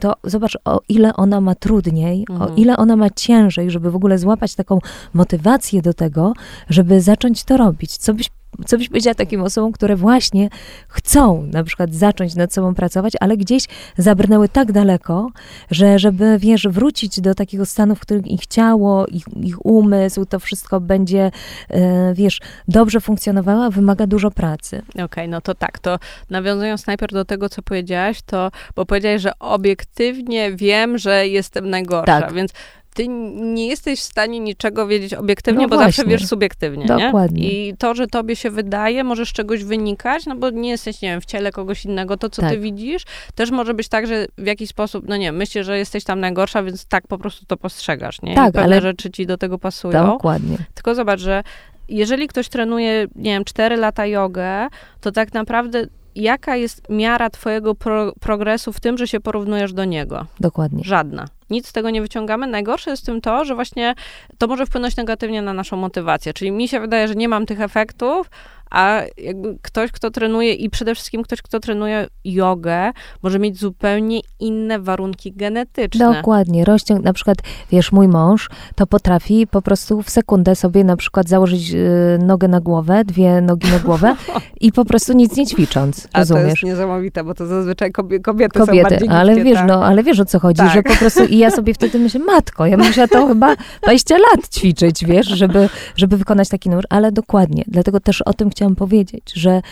to 0.00 0.14
zobacz, 0.24 0.58
o 0.64 0.80
ile 0.88 1.14
ona 1.14 1.40
ma 1.40 1.54
trudniej, 1.54 2.26
mhm. 2.30 2.50
o 2.52 2.54
ile 2.56 2.76
ona 2.76 2.96
ma 2.96 3.10
ciężej, 3.10 3.70
żeby 3.70 3.90
w 3.90 3.96
ogóle 3.96 4.18
złapać 4.18 4.54
taką 4.54 4.78
motywację 5.14 5.82
do 5.82 5.94
tego, 5.94 6.32
żeby 6.68 7.00
zacząć 7.00 7.44
to 7.44 7.56
robić. 7.56 7.96
Co 7.96 8.14
byś 8.14 8.30
co 8.66 8.78
byś 8.78 8.88
powiedziała 8.88 9.14
takim 9.14 9.42
osobom, 9.42 9.72
które 9.72 9.96
właśnie 9.96 10.48
chcą 10.88 11.48
na 11.52 11.64
przykład 11.64 11.94
zacząć 11.94 12.34
nad 12.34 12.52
sobą 12.52 12.74
pracować, 12.74 13.12
ale 13.20 13.36
gdzieś 13.36 13.64
zabrnęły 13.98 14.48
tak 14.48 14.72
daleko, 14.72 15.30
że 15.70 15.98
żeby, 15.98 16.38
wiesz, 16.38 16.68
wrócić 16.68 17.20
do 17.20 17.34
takiego 17.34 17.66
stanu, 17.66 17.94
w 17.94 18.00
którym 18.00 18.24
ich 18.24 18.46
ciało, 18.46 19.06
ich, 19.06 19.24
ich 19.42 19.66
umysł, 19.66 20.24
to 20.24 20.38
wszystko 20.40 20.80
będzie, 20.80 21.30
e, 21.70 22.14
wiesz, 22.14 22.40
dobrze 22.68 23.00
funkcjonowało, 23.00 23.70
wymaga 23.70 24.06
dużo 24.06 24.30
pracy. 24.30 24.82
Okej, 24.88 25.04
okay, 25.04 25.28
no 25.28 25.40
to 25.40 25.54
tak, 25.54 25.78
to 25.78 25.98
nawiązując 26.30 26.86
najpierw 26.86 27.12
do 27.12 27.24
tego, 27.24 27.48
co 27.48 27.62
powiedziałaś, 27.62 28.22
to, 28.26 28.50
bo 28.76 28.86
powiedziałaś, 28.86 29.22
że 29.22 29.38
obiektywnie 29.38 30.52
wiem, 30.52 30.98
że 30.98 31.28
jestem 31.28 31.70
najgorsza, 31.70 32.20
tak. 32.20 32.32
więc 32.32 32.52
ty 32.96 33.08
nie 33.08 33.68
jesteś 33.68 34.00
w 34.00 34.02
stanie 34.02 34.40
niczego 34.40 34.86
wiedzieć 34.86 35.14
obiektywnie, 35.14 35.62
no 35.62 35.68
bo 35.68 35.76
właśnie. 35.76 35.92
zawsze 35.92 36.10
wiesz 36.10 36.26
subiektywnie, 36.26 36.86
Dokładnie. 36.86 37.42
Nie? 37.42 37.68
I 37.68 37.76
to, 37.76 37.94
że 37.94 38.06
tobie 38.06 38.36
się 38.36 38.50
wydaje, 38.50 39.04
może 39.04 39.26
z 39.26 39.28
czegoś 39.28 39.64
wynikać, 39.64 40.26
no 40.26 40.36
bo 40.36 40.50
nie 40.50 40.70
jesteś, 40.70 41.02
nie 41.02 41.08
wiem, 41.08 41.20
w 41.20 41.24
ciele 41.24 41.52
kogoś 41.52 41.84
innego, 41.84 42.16
to 42.16 42.30
co 42.30 42.42
tak. 42.42 42.50
ty 42.50 42.58
widzisz, 42.58 43.02
też 43.34 43.50
może 43.50 43.74
być 43.74 43.88
tak, 43.88 44.06
że 44.06 44.26
w 44.38 44.46
jakiś 44.46 44.68
sposób, 44.68 45.08
no 45.08 45.16
nie, 45.16 45.32
myślisz, 45.32 45.66
że 45.66 45.78
jesteś 45.78 46.04
tam 46.04 46.20
najgorsza, 46.20 46.62
więc 46.62 46.86
tak 46.86 47.06
po 47.06 47.18
prostu 47.18 47.46
to 47.46 47.56
postrzegasz, 47.56 48.22
nie? 48.22 48.34
Tak, 48.34 48.48
I 48.48 48.52
pewne 48.52 48.76
ale... 48.76 48.80
rzeczy 48.80 49.10
ci 49.10 49.26
do 49.26 49.36
tego 49.36 49.58
pasują. 49.58 50.06
Dokładnie. 50.06 50.56
Tylko 50.74 50.94
zobacz, 50.94 51.20
że 51.20 51.42
jeżeli 51.88 52.28
ktoś 52.28 52.48
trenuje, 52.48 53.06
nie 53.16 53.30
wiem, 53.30 53.44
4 53.44 53.76
lata 53.76 54.06
jogę, 54.06 54.68
to 55.00 55.12
tak 55.12 55.34
naprawdę 55.34 55.86
jaka 56.14 56.56
jest 56.56 56.82
miara 56.90 57.30
twojego 57.30 57.74
pro, 57.74 58.12
progresu 58.20 58.72
w 58.72 58.80
tym, 58.80 58.98
że 58.98 59.08
się 59.08 59.20
porównujesz 59.20 59.72
do 59.72 59.84
niego? 59.84 60.26
Dokładnie. 60.40 60.84
Żadna. 60.84 61.26
Nic 61.50 61.68
z 61.68 61.72
tego 61.72 61.90
nie 61.90 62.02
wyciągamy. 62.02 62.46
Najgorsze 62.46 62.90
jest 62.90 63.02
w 63.02 63.06
tym 63.06 63.20
to, 63.20 63.44
że 63.44 63.54
właśnie 63.54 63.94
to 64.38 64.46
może 64.46 64.66
wpłynąć 64.66 64.96
negatywnie 64.96 65.42
na 65.42 65.52
naszą 65.52 65.76
motywację. 65.76 66.32
Czyli 66.32 66.50
mi 66.50 66.68
się 66.68 66.80
wydaje, 66.80 67.08
że 67.08 67.14
nie 67.14 67.28
mam 67.28 67.46
tych 67.46 67.60
efektów, 67.60 68.30
a 68.70 69.02
jakby 69.18 69.58
ktoś, 69.62 69.92
kto 69.92 70.10
trenuje 70.10 70.52
i 70.52 70.70
przede 70.70 70.94
wszystkim 70.94 71.22
ktoś, 71.22 71.42
kto 71.42 71.60
trenuje 71.60 72.06
jogę, 72.24 72.92
może 73.22 73.38
mieć 73.38 73.58
zupełnie 73.58 74.20
inne 74.40 74.78
warunki 74.78 75.32
genetyczne. 75.32 76.12
Dokładnie. 76.14 76.64
Rozciąg, 76.64 77.04
na 77.04 77.12
przykład, 77.12 77.38
wiesz, 77.70 77.92
mój 77.92 78.08
mąż 78.08 78.50
to 78.74 78.86
potrafi 78.86 79.46
po 79.46 79.62
prostu 79.62 80.02
w 80.02 80.10
sekundę 80.10 80.56
sobie 80.56 80.84
na 80.84 80.96
przykład 80.96 81.28
założyć 81.28 81.72
y, 81.72 82.18
nogę 82.22 82.48
na 82.48 82.60
głowę, 82.60 83.04
dwie 83.04 83.40
nogi 83.40 83.70
na 83.70 83.78
głowę 83.78 84.16
i 84.60 84.72
po 84.72 84.84
prostu 84.84 85.12
nic 85.12 85.36
nie 85.36 85.46
ćwicząc, 85.46 86.08
a 86.12 86.18
rozumiesz? 86.18 86.42
to 86.42 86.48
jest 86.48 86.62
niesamowite, 86.62 87.24
bo 87.24 87.34
to 87.34 87.46
zazwyczaj 87.46 87.92
kobiety, 87.92 88.22
kobiety, 88.22 88.58
kobiety 88.58 88.88
są 88.88 88.90
bardziej 88.90 89.08
ale 89.08 89.44
wiesz, 89.44 89.58
tak? 89.58 89.68
no, 89.68 89.84
ale 89.84 90.02
wiesz 90.02 90.20
o 90.20 90.24
co 90.24 90.38
chodzi, 90.38 90.58
tak. 90.58 90.72
że 90.72 90.82
po 90.82 90.96
prostu 90.96 91.24
i 91.24 91.38
ja 91.38 91.50
sobie 91.50 91.74
wtedy 91.74 91.98
myślę, 91.98 92.20
matko, 92.20 92.66
ja 92.66 92.76
musiała 92.76 93.08
to 93.08 93.26
chyba 93.26 93.56
20 93.82 94.14
lat 94.14 94.48
ćwiczyć, 94.48 95.04
wiesz, 95.04 95.26
żeby, 95.26 95.68
żeby 95.96 96.16
wykonać 96.16 96.48
taki 96.48 96.70
numer, 96.70 96.84
ale 96.90 97.12
dokładnie, 97.12 97.64
dlatego 97.66 98.00
też 98.00 98.22
o 98.22 98.32
tym 98.32 98.50
chciałam 98.56 98.76
powiedzieć, 98.76 99.32
że 99.34 99.62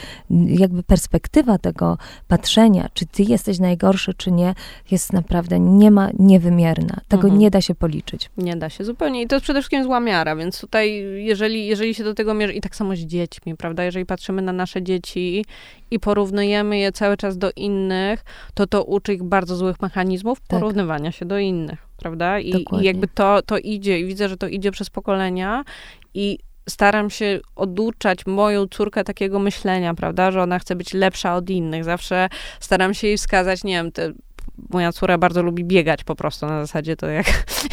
jakby 0.47 0.83
perspektywa 0.83 1.59
tego 1.59 1.99
patrzenia, 2.29 2.89
czy 2.95 3.07
ty 3.07 3.23
jesteś 3.23 3.59
najgorszy, 3.59 4.15
czy 4.15 4.33
nie, 4.33 4.55
jest 4.91 5.13
naprawdę 5.13 5.61
nie 5.61 5.91
ma 5.91 6.09
niewymierna. 6.19 7.01
Tego 7.09 7.23
mhm. 7.23 7.39
nie 7.41 7.51
da 7.51 7.61
się 7.61 7.75
policzyć. 7.75 8.31
Nie 8.37 8.57
da 8.57 8.71
się 8.71 8.85
zupełnie. 8.85 9.23
I 9.23 9.27
to 9.27 9.37
jest 9.37 9.43
przede 9.43 9.61
wszystkim 9.61 9.85
zła 9.85 10.01
miara, 10.01 10.37
więc 10.37 10.61
tutaj, 10.61 10.93
jeżeli, 11.25 11.67
jeżeli 11.67 11.95
się 11.95 12.05
do 12.05 12.15
tego 12.15 12.35
mierzy, 12.35 12.53
i 12.53 12.61
tak 12.61 12.77
samo 12.77 12.97
z 12.97 12.99
dziećmi, 12.99 13.57
prawda, 13.57 13.85
jeżeli 13.85 14.07
patrzymy 14.07 14.43
na 14.43 14.53
nasze 14.53 14.83
dzieci 14.83 15.45
i 15.91 16.01
porównujemy 16.01 16.79
je 16.79 16.93
cały 16.93 17.17
czas 17.17 17.39
do 17.39 17.51
innych, 17.57 18.25
to 18.55 18.67
to 18.67 18.85
uczy 18.85 19.15
ich 19.15 19.23
bardzo 19.23 19.57
złych 19.57 19.83
mechanizmów 19.83 20.41
tak. 20.41 20.49
porównywania 20.61 21.13
się 21.13 21.27
do 21.27 21.39
innych, 21.39 21.89
prawda? 21.97 22.41
I, 22.41 22.51
I, 22.51 22.65
jakby 22.85 23.09
to, 23.09 23.43
to 23.43 23.59
idzie, 23.59 24.01
i 24.01 24.07
widzę, 24.07 24.29
że 24.29 24.37
to 24.37 24.49
idzie 24.49 24.71
przez 24.71 24.91
pokolenia 24.91 25.65
i 26.15 26.39
staram 26.69 27.11
się 27.11 27.41
oduczać 27.57 28.27
moją 28.27 28.67
córkę 28.67 29.05
takiego 29.05 29.39
myślenia, 29.39 29.95
prawda, 29.95 30.31
że 30.31 30.43
ona 30.43 30.59
chce 30.59 30.77
być 30.77 30.95
lepsza 30.95 31.35
od 31.35 31.51
innych. 31.51 31.85
Zawsze 31.85 32.29
staram 32.61 32.95
się 32.95 33.07
jej 33.07 33.17
wskazać, 33.17 33.65
nie 33.65 33.75
wiem, 33.75 33.93
te, 33.93 34.13
moja 34.71 34.93
córa 34.93 35.19
bardzo 35.19 35.43
lubi 35.43 35.65
biegać 35.65 36.05
po 36.05 36.15
prostu 36.15 36.47
na 36.47 36.61
zasadzie 36.67 36.97
to 36.97 37.07
jak 37.07 37.27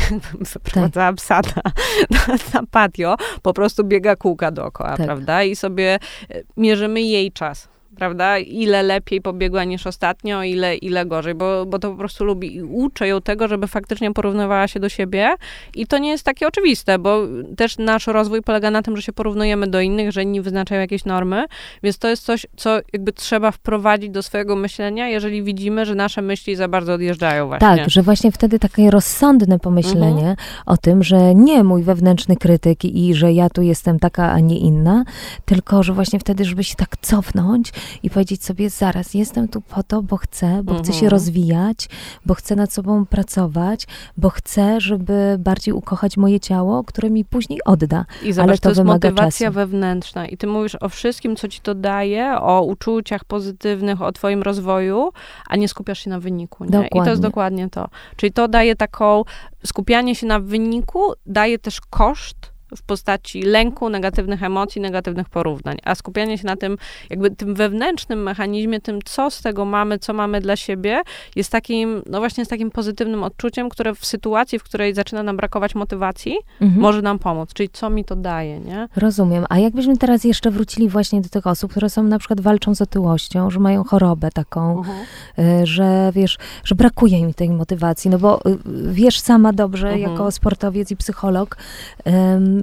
zaprowadzała 0.53 1.07
tak. 1.07 1.15
psa 1.15 1.41
na, 1.55 1.71
na, 2.17 2.35
na, 2.53 2.67
patio, 2.71 3.15
po 3.41 3.53
prostu 3.53 3.83
biega 3.83 4.15
kółka 4.15 4.51
dookoła, 4.51 4.97
tak. 4.97 5.05
prawda? 5.05 5.43
I 5.43 5.55
sobie 5.55 5.99
e, 6.29 6.41
mierzymy 6.57 7.01
jej 7.01 7.31
czas 7.31 7.67
prawda? 7.95 8.39
Ile 8.39 8.83
lepiej 8.83 9.21
pobiegła 9.21 9.63
niż 9.63 9.87
ostatnio, 9.87 10.43
ile, 10.43 10.75
ile 10.75 11.05
gorzej, 11.05 11.35
bo, 11.35 11.65
bo 11.65 11.79
to 11.79 11.91
po 11.91 11.97
prostu 11.97 12.23
lubi 12.23 12.55
i 12.55 12.63
uczę 12.63 13.07
ją 13.07 13.21
tego, 13.21 13.47
żeby 13.47 13.67
faktycznie 13.67 14.13
porównywała 14.13 14.67
się 14.67 14.79
do 14.79 14.89
siebie 14.89 15.35
i 15.75 15.87
to 15.87 15.97
nie 15.97 16.09
jest 16.09 16.23
takie 16.23 16.47
oczywiste, 16.47 16.99
bo 16.99 17.21
też 17.57 17.77
nasz 17.77 18.07
rozwój 18.07 18.41
polega 18.41 18.71
na 18.71 18.81
tym, 18.81 18.95
że 18.95 19.01
się 19.01 19.13
porównujemy 19.13 19.67
do 19.67 19.81
innych, 19.81 20.11
że 20.11 20.23
inni 20.23 20.41
wyznaczają 20.41 20.81
jakieś 20.81 21.05
normy, 21.05 21.45
więc 21.83 21.97
to 21.97 22.07
jest 22.07 22.23
coś, 22.23 22.45
co 22.55 22.79
jakby 22.93 23.13
trzeba 23.13 23.51
wprowadzić 23.51 24.09
do 24.09 24.23
swojego 24.23 24.55
myślenia, 24.55 25.07
jeżeli 25.07 25.43
widzimy, 25.43 25.85
że 25.85 25.95
nasze 25.95 26.21
myśli 26.21 26.55
za 26.55 26.67
bardzo 26.67 26.93
odjeżdżają 26.93 27.47
właśnie. 27.47 27.67
Tak, 27.67 27.89
że 27.89 28.01
właśnie 28.01 28.31
wtedy 28.31 28.59
takie 28.59 28.91
rozsądne 28.91 29.59
pomyślenie 29.59 30.29
mhm. 30.29 30.35
o 30.65 30.77
tym, 30.77 31.03
że 31.03 31.35
nie 31.35 31.63
mój 31.63 31.83
wewnętrzny 31.83 32.35
krytyk 32.35 32.85
i 32.85 33.13
że 33.13 33.33
ja 33.33 33.49
tu 33.49 33.61
jestem 33.61 33.99
taka, 33.99 34.31
a 34.31 34.39
nie 34.39 34.57
inna, 34.57 35.03
tylko, 35.45 35.83
że 35.83 35.93
właśnie 35.93 36.19
wtedy, 36.19 36.45
żeby 36.45 36.63
się 36.63 36.75
tak 36.75 36.97
cofnąć 37.01 37.71
i 38.03 38.09
powiedzieć 38.09 38.45
sobie, 38.45 38.69
zaraz, 38.69 39.13
jestem 39.13 39.47
tu 39.47 39.61
po 39.61 39.83
to, 39.83 40.01
bo 40.01 40.17
chcę, 40.17 40.63
bo 40.63 40.75
chcę 40.75 40.93
się 40.93 41.05
mhm. 41.05 41.11
rozwijać, 41.11 41.89
bo 42.25 42.33
chcę 42.33 42.55
nad 42.55 42.73
sobą 42.73 43.05
pracować, 43.05 43.87
bo 44.17 44.29
chcę, 44.29 44.81
żeby 44.81 45.35
bardziej 45.39 45.73
ukochać 45.73 46.17
moje 46.17 46.39
ciało, 46.39 46.83
które 46.83 47.09
mi 47.09 47.25
później 47.25 47.59
odda. 47.65 48.05
I 48.23 48.33
zobacz, 48.33 48.49
Ale 48.49 48.57
to, 48.57 48.63
to 48.63 48.69
jest 48.69 48.83
motywacja 48.83 49.47
czasu. 49.47 49.55
wewnętrzna. 49.55 50.27
I 50.27 50.37
ty 50.37 50.47
mówisz 50.47 50.77
o 50.81 50.89
wszystkim, 50.89 51.35
co 51.35 51.47
ci 51.47 51.61
to 51.61 51.75
daje, 51.75 52.37
o 52.39 52.61
uczuciach 52.61 53.25
pozytywnych, 53.25 54.01
o 54.01 54.11
twoim 54.11 54.41
rozwoju, 54.41 55.11
a 55.47 55.55
nie 55.55 55.67
skupiasz 55.67 55.99
się 55.99 56.09
na 56.09 56.19
wyniku. 56.19 56.65
Nie? 56.65 56.87
I 56.87 57.03
to 57.03 57.09
jest 57.09 57.21
dokładnie 57.21 57.69
to. 57.69 57.89
Czyli 58.15 58.31
to 58.33 58.47
daje 58.47 58.75
taką, 58.75 59.23
skupianie 59.65 60.15
się 60.15 60.27
na 60.27 60.39
wyniku 60.39 61.13
daje 61.25 61.59
też 61.59 61.81
koszt 61.81 62.50
w 62.75 62.81
postaci 62.81 63.41
lęku, 63.41 63.89
negatywnych 63.89 64.43
emocji, 64.43 64.81
negatywnych 64.81 65.29
porównań, 65.29 65.77
a 65.83 65.95
skupianie 65.95 66.37
się 66.37 66.45
na 66.45 66.55
tym, 66.55 66.77
jakby 67.09 67.31
tym 67.31 67.55
wewnętrznym 67.55 68.23
mechanizmie, 68.23 68.81
tym, 68.81 68.99
co 69.05 69.31
z 69.31 69.41
tego 69.41 69.65
mamy, 69.65 69.99
co 69.99 70.13
mamy 70.13 70.41
dla 70.41 70.55
siebie, 70.55 71.01
jest 71.35 71.51
takim, 71.51 72.01
no 72.05 72.19
właśnie 72.19 72.45
z 72.45 72.47
takim 72.47 72.71
pozytywnym 72.71 73.23
odczuciem, 73.23 73.69
które 73.69 73.95
w 73.95 74.05
sytuacji, 74.05 74.59
w 74.59 74.63
której 74.63 74.93
zaczyna 74.93 75.23
nam 75.23 75.37
brakować 75.37 75.75
motywacji, 75.75 76.37
mhm. 76.61 76.81
może 76.81 77.01
nam 77.01 77.19
pomóc, 77.19 77.53
czyli 77.53 77.69
co 77.69 77.89
mi 77.89 78.05
to 78.05 78.15
daje, 78.15 78.59
nie? 78.59 78.87
Rozumiem. 78.95 79.45
A 79.49 79.59
jakbyśmy 79.59 79.97
teraz 79.97 80.23
jeszcze 80.23 80.51
wrócili 80.51 80.89
właśnie 80.89 81.21
do 81.21 81.29
tych 81.29 81.47
osób, 81.47 81.71
które 81.71 81.89
są 81.89 82.03
na 82.03 82.19
przykład 82.19 82.41
walczą 82.41 82.75
z 82.75 82.81
otyłością, 82.81 83.49
że 83.49 83.59
mają 83.59 83.83
chorobę 83.83 84.29
taką, 84.33 84.79
uh 84.79 84.87
-huh. 84.87 85.65
że 85.65 86.11
wiesz, 86.15 86.37
że 86.63 86.75
brakuje 86.75 87.19
im 87.19 87.33
tej 87.33 87.49
motywacji, 87.49 88.11
no 88.11 88.19
bo 88.19 88.39
y, 88.45 88.57
wiesz 88.91 89.19
sama 89.19 89.53
dobrze, 89.53 89.89
mhm. 89.89 90.11
jako 90.11 90.31
sportowiec 90.31 90.91
i 90.91 90.95
psycholog, 90.95 91.57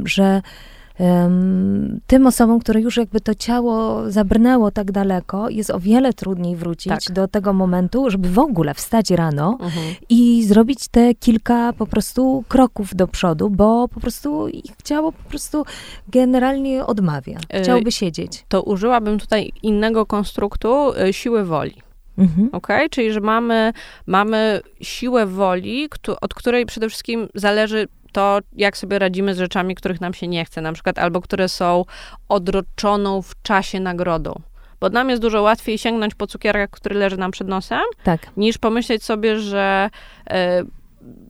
że 0.07 0.43
um, 0.99 2.01
tym 2.07 2.27
osobom, 2.27 2.61
które 2.61 2.81
już 2.81 2.97
jakby 2.97 3.21
to 3.21 3.35
ciało 3.35 4.03
zabrnęło 4.11 4.71
tak 4.71 4.93
daleko, 4.93 5.49
jest 5.49 5.71
o 5.71 5.81
wiele 5.81 6.13
trudniej 6.13 6.57
wrócić 6.57 7.05
tak. 7.05 7.15
do 7.15 7.29
tego 7.29 7.53
momentu, 7.53 8.11
żeby 8.11 8.29
w 8.31 8.39
ogóle 8.39 8.75
wstać 8.75 9.11
rano 9.11 9.59
mhm. 9.61 9.95
i 10.09 10.45
zrobić 10.45 10.89
te 10.89 11.15
kilka 11.15 11.73
po 11.73 11.87
prostu 11.87 12.45
kroków 12.49 12.95
do 12.95 13.09
przodu, 13.09 13.51
bo 13.51 13.89
po 13.89 14.01
prostu 14.01 14.49
ich 14.49 14.77
ciało 14.85 15.13
po 15.13 15.29
prostu 15.29 15.65
generalnie 16.09 16.87
odmawia. 16.87 17.39
Y, 17.39 17.63
Chciałby 17.63 17.93
siedzieć. 17.93 18.45
To 18.49 18.63
użyłabym 18.63 19.19
tutaj 19.19 19.53
innego 19.63 20.07
konstruktu, 20.07 20.93
y, 21.09 21.13
siły 21.13 21.45
woli. 21.45 21.75
Mhm. 22.19 22.49
Ok? 22.53 22.69
Czyli, 22.91 23.13
że 23.13 23.21
mamy, 23.21 23.73
mamy 24.07 24.61
siłę 24.81 25.27
woli, 25.27 25.89
od 26.21 26.35
której 26.35 26.67
przede 26.67 26.89
wszystkim 26.89 27.29
zależy 27.35 27.89
to, 28.13 28.39
jak 28.53 28.77
sobie 28.77 28.99
radzimy 28.99 29.35
z 29.35 29.39
rzeczami, 29.39 29.75
których 29.75 30.01
nam 30.01 30.15
się 30.15 30.29
nie 30.29 30.45
chce, 30.45 30.61
na 30.61 30.73
przykład, 30.73 30.99
albo 30.99 31.21
które 31.21 31.49
są 31.49 31.85
odroczoną 32.29 33.23
w 33.23 33.43
czasie 33.43 33.81
nagrodą. 33.81 34.35
Bo 34.81 34.89
nam 34.89 35.11
jest 35.11 35.23
dużo 35.23 35.43
łatwiej 35.43 35.79
sięgnąć 35.79 36.15
po 36.15 36.27
cukierek, 36.27 36.71
który 36.71 36.97
leży 36.97 37.17
nam 37.17 37.31
przed 37.31 37.49
nosem, 37.49 37.81
tak. 38.03 38.21
niż 38.37 38.59
pomyśleć 38.59 39.05
sobie, 39.05 39.41
że 39.41 39.91
y, 40.31 40.35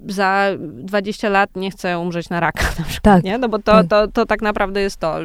za 0.06 0.46
20 0.60 1.28
lat 1.28 1.56
nie 1.56 1.70
chcę 1.70 1.98
umrzeć 1.98 2.28
na 2.28 2.40
raka 2.40 2.62
na 2.78 2.84
przykład, 2.84 3.02
tak. 3.02 3.24
nie? 3.24 3.38
No 3.38 3.48
bo 3.48 3.58
to, 3.58 3.72
tak. 3.72 3.86
To, 3.86 4.08
to 4.08 4.26
tak 4.26 4.42
naprawdę 4.42 4.80
jest 4.80 4.96
to, 4.96 5.16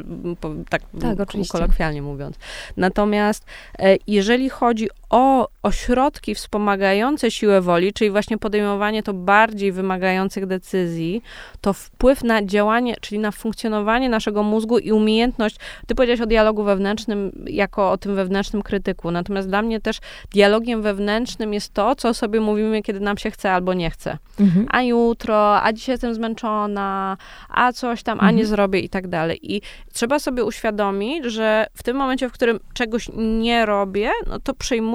tak, 0.70 0.82
tak 1.18 1.28
kolokwialnie 1.52 2.02
mówiąc. 2.02 2.36
Natomiast 2.78 3.46
e, 3.80 3.98
jeżeli 4.08 4.50
chodzi 4.50 4.90
o 5.14 5.48
ośrodki 5.64 6.36
wspomagające 6.36 7.32
siłę 7.32 7.62
woli, 7.62 7.94
czyli 7.94 8.12
właśnie 8.12 8.38
podejmowanie 8.38 9.04
to 9.04 9.14
bardziej 9.14 9.72
wymagających 9.72 10.46
decyzji, 10.46 11.22
to 11.62 11.74
wpływ 11.74 12.24
na 12.24 12.46
działanie, 12.46 12.96
czyli 13.02 13.20
na 13.20 13.32
funkcjonowanie 13.32 14.10
naszego 14.10 14.44
mózgu 14.44 14.80
i 14.80 14.92
umiejętność, 14.92 15.56
ty 15.88 15.96
powiedziałeś 15.96 16.22
o 16.22 16.26
dialogu 16.26 16.64
wewnętrznym 16.64 17.46
jako 17.48 17.92
o 17.92 17.98
tym 17.98 18.16
wewnętrznym 18.16 18.62
krytyku, 18.62 19.12
natomiast 19.12 19.48
dla 19.48 19.62
mnie 19.62 19.82
też 19.82 20.00
dialogiem 20.32 20.82
wewnętrznym 20.82 21.54
jest 21.54 21.74
to, 21.74 21.96
co 21.96 22.14
sobie 22.14 22.40
mówimy, 22.40 22.82
kiedy 22.82 23.00
nam 23.00 23.18
się 23.18 23.32
chce 23.32 23.52
albo 23.52 23.74
nie 23.74 23.90
chce. 23.90 24.18
Mhm. 24.40 24.68
A 24.70 24.82
jutro, 24.82 25.62
a 25.62 25.74
dzisiaj 25.74 25.94
jestem 25.94 26.14
zmęczona, 26.14 27.18
a 27.50 27.74
coś 27.74 28.04
tam, 28.04 28.20
a 28.20 28.26
nie 28.26 28.30
mhm. 28.30 28.48
zrobię 28.48 28.80
i 28.80 28.90
tak 28.90 29.08
dalej. 29.08 29.56
I 29.56 29.62
trzeba 29.94 30.20
sobie 30.20 30.44
uświadomić, 30.44 31.26
że 31.26 31.66
w 31.74 31.84
tym 31.84 31.98
momencie, 31.98 32.30
w 32.30 32.32
którym 32.32 32.60
czegoś 32.74 33.10
nie 33.16 33.66
robię, 33.66 34.12
no 34.28 34.40
to 34.40 34.54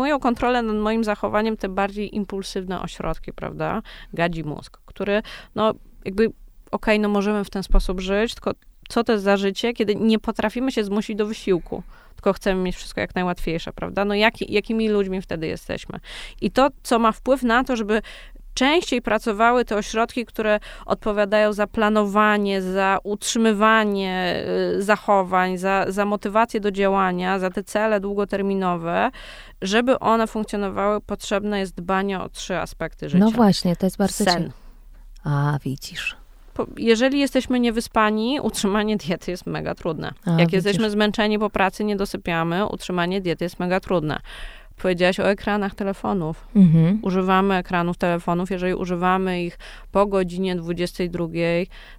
przejmują 0.09 0.21
kontrolę 0.21 0.63
nad 0.63 0.77
moim 0.77 1.05
zachowaniem 1.05 1.57
te 1.57 1.69
bardziej 1.69 2.17
impulsywne 2.17 2.83
ośrodki, 2.83 3.33
prawda? 3.33 3.83
Gadzi 4.13 4.45
mózg, 4.45 4.79
który, 4.87 5.23
no 5.55 5.75
jakby, 6.05 6.25
okej, 6.27 6.35
okay, 6.71 6.99
no 6.99 7.09
możemy 7.09 7.45
w 7.45 7.51
ten 7.51 7.63
sposób 7.63 8.01
żyć, 8.01 8.35
tylko 8.35 8.53
co 8.89 9.05
to 9.05 9.13
jest 9.13 9.25
za 9.25 9.37
życie, 9.37 9.73
kiedy 9.73 9.95
nie 9.95 10.19
potrafimy 10.19 10.73
się 10.73 10.85
zmusić 10.85 11.17
do 11.17 11.27
wysiłku, 11.27 11.83
tylko 12.15 12.33
chcemy 12.33 12.63
mieć 12.63 12.77
wszystko 12.77 13.01
jak 13.01 13.15
najłatwiejsze, 13.15 13.73
prawda? 13.73 14.05
No 14.05 14.15
jaki, 14.15 14.53
jakimi 14.53 14.89
ludźmi 14.89 15.23
wtedy 15.23 15.47
jesteśmy? 15.47 16.01
I 16.41 16.51
to, 16.51 16.69
co 16.83 16.99
ma 16.99 17.13
wpływ 17.13 17.43
na 17.43 17.65
to, 17.65 17.77
żeby 17.77 18.03
częściej 18.59 19.03
pracowały 19.03 19.65
te 19.65 19.77
ośrodki, 19.77 20.25
które 20.25 20.61
odpowiadają 20.87 21.53
za 21.53 21.67
planowanie, 21.67 22.63
za 22.63 22.99
utrzymywanie 23.05 24.45
y, 24.77 24.83
zachowań, 24.83 25.59
za, 25.59 25.85
za 25.89 26.05
motywację 26.05 26.61
do 26.61 26.71
działania, 26.71 27.39
za 27.39 27.51
te 27.51 27.65
cele 27.65 28.01
długoterminowe, 28.01 29.11
żeby 29.63 29.99
one 29.99 30.27
funkcjonowały, 30.27 31.01
potrzebne 31.01 31.59
jest 31.59 31.75
dbanie 31.75 32.21
o 32.21 32.29
trzy 32.29 32.57
aspekty 32.57 33.09
życia. 33.09 33.25
No 33.25 33.31
właśnie, 33.31 33.77
to 33.77 33.87
jest 33.87 33.97
bardzo 33.97 34.25
Sen. 34.25 34.51
A, 35.25 35.59
widzisz 35.65 36.17
jeżeli 36.77 37.19
jesteśmy 37.19 37.61
niewyspani, 37.61 38.41
utrzymanie 38.41 38.97
diety 38.97 39.31
jest 39.31 39.47
mega 39.47 39.75
trudne. 39.75 40.13
A, 40.25 40.31
Jak 40.31 40.39
widzisz. 40.39 40.53
jesteśmy 40.53 40.91
zmęczeni 40.91 41.39
po 41.39 41.51
pracy, 41.51 41.85
nie 41.85 41.97
dosypiamy, 41.97 42.67
utrzymanie 42.67 43.21
diety 43.21 43.45
jest 43.45 43.61
mega 43.61 43.81
trudne 43.81 44.21
powiedziałaś 44.79 45.21
o 45.21 45.31
ekranach 45.31 45.75
telefonów. 45.75 46.49
Mhm. 46.57 46.99
Używamy 47.03 47.55
ekranów 47.55 47.97
telefonów, 47.97 48.51
jeżeli 48.51 48.75
używamy 48.75 49.43
ich 49.43 49.59
po 49.93 50.07
godzinie 50.07 50.57
22, 50.57 51.27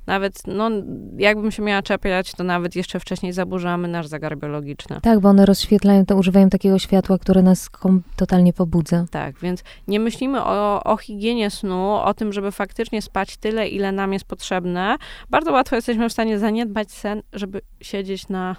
nawet, 0.07 0.47
no, 0.47 0.69
jakbym 1.17 1.51
się 1.51 1.63
miała 1.63 1.81
czepiać, 1.81 2.31
to 2.33 2.43
nawet 2.43 2.75
jeszcze 2.75 2.99
wcześniej 2.99 3.33
zaburzamy 3.33 3.87
nasz 3.87 4.07
zegar 4.07 4.37
biologiczny. 4.37 4.99
Tak, 5.01 5.19
bo 5.19 5.29
one 5.29 5.45
rozświetlają, 5.45 6.05
to 6.05 6.15
używają 6.15 6.49
takiego 6.49 6.79
światła, 6.79 7.17
które 7.17 7.41
nas 7.41 7.69
totalnie 8.15 8.53
pobudza. 8.53 9.05
Tak, 9.11 9.39
więc 9.39 9.63
nie 9.87 9.99
myślimy 9.99 10.43
o, 10.43 10.83
o 10.83 10.97
higienie 10.97 11.49
snu, 11.49 11.93
o 11.93 12.13
tym, 12.13 12.33
żeby 12.33 12.51
faktycznie 12.51 13.01
spać 13.01 13.37
tyle, 13.37 13.67
ile 13.67 13.91
nam 13.91 14.13
jest 14.13 14.25
potrzebne. 14.25 14.97
Bardzo 15.29 15.51
łatwo 15.51 15.75
jesteśmy 15.75 16.09
w 16.09 16.11
stanie 16.11 16.39
zaniedbać 16.39 16.91
sen, 16.91 17.21
żeby 17.33 17.61
siedzieć 17.81 18.29
na 18.29 18.55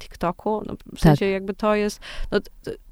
TikToku. 0.00 0.62
No, 0.66 0.74
w 0.96 1.00
sensie 1.00 1.26
tak. 1.26 1.32
jakby 1.32 1.54
to 1.54 1.74
jest, 1.74 2.00
no, 2.30 2.38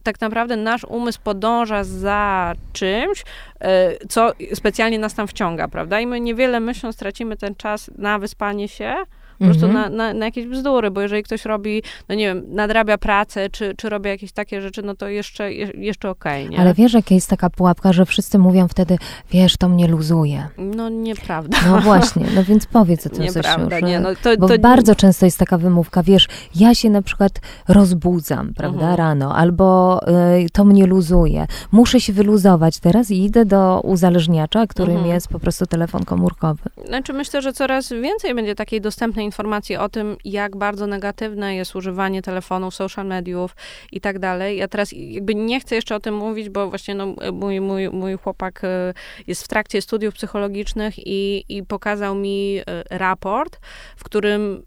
tak 0.02 0.20
naprawdę 0.20 0.56
nasz 0.56 0.84
umysł 0.84 1.20
podąża 1.24 1.84
za 1.84 2.52
czymś, 2.72 3.24
e, 3.60 4.06
co 4.08 4.32
specjalnie 4.54 4.98
nas 4.98 5.14
tam 5.14 5.28
wciąga, 5.28 5.68
prawda? 5.68 6.00
I 6.00 6.06
my 6.06 6.20
niewiele 6.20 6.60
myśląc 6.60 6.96
tracimy 6.96 7.36
ten 7.36 7.54
czas 7.54 7.90
na 7.98 8.18
wyspanie 8.18 8.68
się, 8.68 8.94
po 9.38 9.44
prostu 9.44 9.66
mhm. 9.66 9.92
na, 9.92 9.96
na, 9.96 10.14
na, 10.14 10.24
jakieś 10.24 10.46
bzdury, 10.46 10.90
bo 10.90 11.00
jeżeli 11.00 11.22
ktoś 11.22 11.44
robi, 11.44 11.82
no 12.08 12.14
nie 12.14 12.26
wiem, 12.26 12.44
nadrabia 12.48 12.98
pracę, 12.98 13.50
czy, 13.50 13.74
czy 13.76 13.88
robi 13.88 14.08
jakieś 14.08 14.32
takie 14.32 14.60
rzeczy, 14.60 14.82
no 14.82 14.94
to 14.94 15.08
jeszcze, 15.08 15.52
jeszcze 15.52 16.10
okej, 16.10 16.46
okay, 16.46 16.58
Ale 16.58 16.74
wiesz, 16.74 16.92
jaka 16.92 17.14
jest 17.14 17.30
taka 17.30 17.50
pułapka, 17.50 17.92
że 17.92 18.06
wszyscy 18.06 18.38
mówią 18.38 18.68
wtedy, 18.68 18.98
wiesz, 19.30 19.56
to 19.56 19.68
mnie 19.68 19.88
luzuje. 19.88 20.48
No 20.58 20.88
nieprawda. 20.88 21.58
No 21.66 21.80
właśnie, 21.80 22.26
no 22.34 22.44
więc 22.44 22.66
powiedz 22.66 23.06
o 23.06 23.10
tym 23.14 23.22
Nieprawda, 23.22 23.80
nie, 23.80 24.00
no 24.00 24.08
to, 24.22 24.36
Bo 24.38 24.48
to... 24.48 24.58
bardzo 24.58 24.94
często 24.94 25.26
jest 25.26 25.38
taka 25.38 25.58
wymówka, 25.58 26.02
wiesz, 26.02 26.28
ja 26.54 26.74
się 26.74 26.90
na 26.90 27.02
przykład 27.02 27.32
rozbudzam, 27.68 28.54
prawda, 28.54 28.80
mhm. 28.80 28.96
rano, 28.96 29.36
albo 29.36 30.00
y, 30.44 30.50
to 30.52 30.64
mnie 30.64 30.86
luzuje. 30.86 31.46
Muszę 31.72 32.00
się 32.00 32.12
wyluzować 32.12 32.78
teraz 32.78 33.10
i 33.10 33.24
idę 33.24 33.44
do 33.44 33.80
uzależniacza, 33.80 34.66
którym 34.66 34.96
mhm. 34.96 35.14
jest 35.14 35.28
po 35.28 35.38
prostu 35.38 35.66
telefon 35.66 36.04
komórkowy. 36.04 36.62
Znaczy 36.86 37.12
myślę, 37.12 37.42
że 37.42 37.52
coraz 37.52 37.92
więcej 37.92 38.34
będzie 38.34 38.54
takiej 38.54 38.80
dostępnej 38.80 39.27
informacje 39.28 39.80
o 39.80 39.88
tym, 39.88 40.16
jak 40.24 40.56
bardzo 40.56 40.86
negatywne 40.86 41.54
jest 41.54 41.76
używanie 41.76 42.22
telefonów, 42.22 42.74
social 42.74 43.06
mediów 43.06 43.56
i 43.92 44.00
tak 44.00 44.18
dalej. 44.18 44.58
Ja 44.58 44.68
teraz 44.68 44.88
jakby 44.92 45.34
nie 45.34 45.60
chcę 45.60 45.74
jeszcze 45.74 45.94
o 45.94 46.00
tym 46.00 46.14
mówić, 46.16 46.48
bo 46.48 46.68
właśnie 46.68 46.94
no, 46.94 47.14
mój, 47.32 47.60
mój, 47.60 47.90
mój 47.90 48.16
chłopak 48.16 48.64
e, 48.64 48.94
jest 49.26 49.44
w 49.44 49.48
trakcie 49.48 49.82
studiów 49.82 50.14
psychologicznych 50.14 50.94
i, 50.98 51.44
i 51.48 51.62
pokazał 51.62 52.14
mi 52.14 52.58
e, 52.58 52.98
raport, 52.98 53.60
w 53.96 54.04
którym 54.04 54.62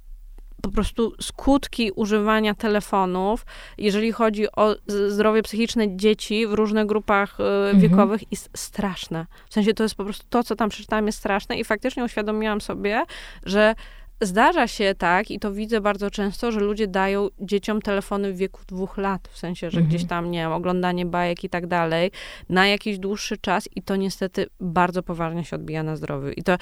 po 0.62 0.70
prostu 0.72 1.14
skutki 1.22 1.92
używania 1.92 2.56
telefonów, 2.56 3.46
jeżeli 3.78 4.12
chodzi 4.12 4.52
o 4.52 4.76
zdrowie 4.88 5.44
psychiczne 5.44 5.98
dzieci 5.98 6.48
w 6.48 6.54
różnych 6.54 6.86
grupach 6.86 7.40
e, 7.40 7.44
mhm. 7.44 7.80
wiekowych, 7.80 8.32
jest 8.32 8.50
straszne. 8.56 9.26
W 9.50 9.54
sensie 9.54 9.74
to 9.74 9.84
jest 9.84 9.96
po 9.96 10.04
prostu 10.04 10.26
to, 10.30 10.44
co 10.44 10.56
tam 10.56 10.70
przeczytałam, 10.70 11.06
jest 11.06 11.18
straszne 11.18 11.56
i 11.60 11.64
faktycznie 11.64 12.04
uświadomiłam 12.04 12.62
sobie, 12.62 13.04
że 13.46 13.76
Zdarza 14.22 14.68
się 14.68 14.96
tak, 14.98 15.32
i 15.32 15.40
to 15.40 15.52
widzę 15.52 15.82
bardzo 15.82 16.12
często, 16.12 16.52
że 16.52 16.60
ludzie 16.60 16.88
dają 16.88 17.28
dzieciom 17.40 17.82
telefony 17.82 18.34
w 18.34 18.38
wieku 18.38 18.62
dwóch 18.68 18.98
lat, 18.98 19.28
w 19.28 19.38
sensie, 19.38 19.70
że 19.70 19.78
mhm. 19.78 19.88
gdzieś 19.88 20.10
tam, 20.10 20.32
nie 20.32 20.40
wiem, 20.40 20.52
oglądanie 20.52 21.06
bajek 21.06 21.44
i 21.44 21.50
tak 21.50 21.68
dalej, 21.68 22.12
na 22.50 22.68
jakiś 22.68 23.00
dłuższy 23.00 23.38
czas 23.38 23.70
i 23.76 23.82
to 23.82 23.96
niestety 23.96 24.48
bardzo 24.60 25.04
poważnie 25.04 25.46
się 25.46 25.56
odbija 25.56 25.84
na 25.84 25.96
zdrowiu. 25.96 26.30
I 26.30 26.44
to 26.44 26.58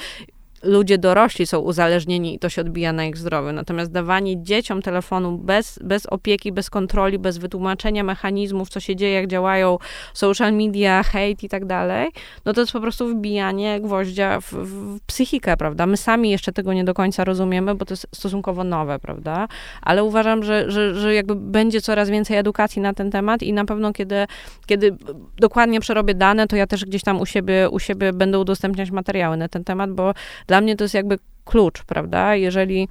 ludzie 0.64 0.98
dorośli 0.98 1.48
są 1.48 1.60
uzależnieni 1.60 2.36
i 2.36 2.40
to 2.40 2.50
się 2.50 2.62
odbija 2.62 2.94
na 2.94 3.06
ich 3.06 3.18
zdrowiu. 3.18 3.52
Natomiast 3.52 3.92
dawanie 3.92 4.44
dzieciom 4.44 4.82
telefonu 4.82 5.38
bez, 5.38 5.80
bez 5.84 6.06
opieki, 6.06 6.52
bez 6.52 6.70
kontroli, 6.70 7.20
bez 7.20 7.38
wytłumaczenia 7.38 8.04
mechanizmów, 8.04 8.70
co 8.70 8.80
się 8.80 8.96
dzieje, 8.96 9.14
jak 9.14 9.28
działają 9.28 9.78
social 10.14 10.54
media, 10.54 11.04
hate 11.04 11.44
i 11.44 11.50
tak 11.50 11.66
dalej, 11.66 12.10
no 12.46 12.54
to 12.54 12.62
jest 12.62 12.74
po 12.74 12.82
prostu 12.82 13.08
wbijanie 13.08 13.82
gwoździa 13.82 14.42
w, 14.42 14.54
w 14.54 15.00
psychikę, 15.06 15.58
prawda? 15.58 15.86
My 15.86 15.98
sami 15.98 16.30
jeszcze 16.30 16.52
tego 16.52 16.74
nie 16.74 16.84
do 16.84 16.94
końca 16.94 17.24
rozumiemy, 17.24 17.76
bo 17.76 17.86
to 17.86 17.94
jest 17.94 18.08
stosunkowo 18.16 18.64
nowe, 18.64 19.00
prawda? 19.00 19.48
Ale 19.82 20.04
uważam, 20.04 20.44
że, 20.44 20.72
że, 20.72 20.96
że 20.96 21.14
jakby 21.14 21.36
będzie 21.36 21.82
coraz 21.82 22.10
więcej 22.10 22.38
edukacji 22.38 22.82
na 22.82 22.94
ten 22.94 23.12
temat 23.12 23.44
i 23.44 23.54
na 23.54 23.66
pewno 23.66 23.94
kiedy, 23.94 24.26
kiedy 24.66 24.98
dokładnie 25.38 25.80
przerobię 25.80 26.14
dane, 26.14 26.48
to 26.48 26.56
ja 26.56 26.68
też 26.68 26.86
gdzieś 26.86 27.04
tam 27.04 27.22
u 27.22 27.26
siebie, 27.26 27.70
u 27.70 27.80
siebie 27.80 28.14
będę 28.14 28.40
udostępniać 28.40 28.92
materiały 28.92 29.38
na 29.38 29.48
ten 29.48 29.64
temat, 29.64 29.92
bo 29.92 30.14
dla 30.50 30.62
mnie 30.62 30.76
to 30.76 30.84
jest 30.84 30.94
jakby 30.94 31.20
klucz, 31.46 31.84
prawda? 31.84 32.36
Jeżeli 32.36 32.88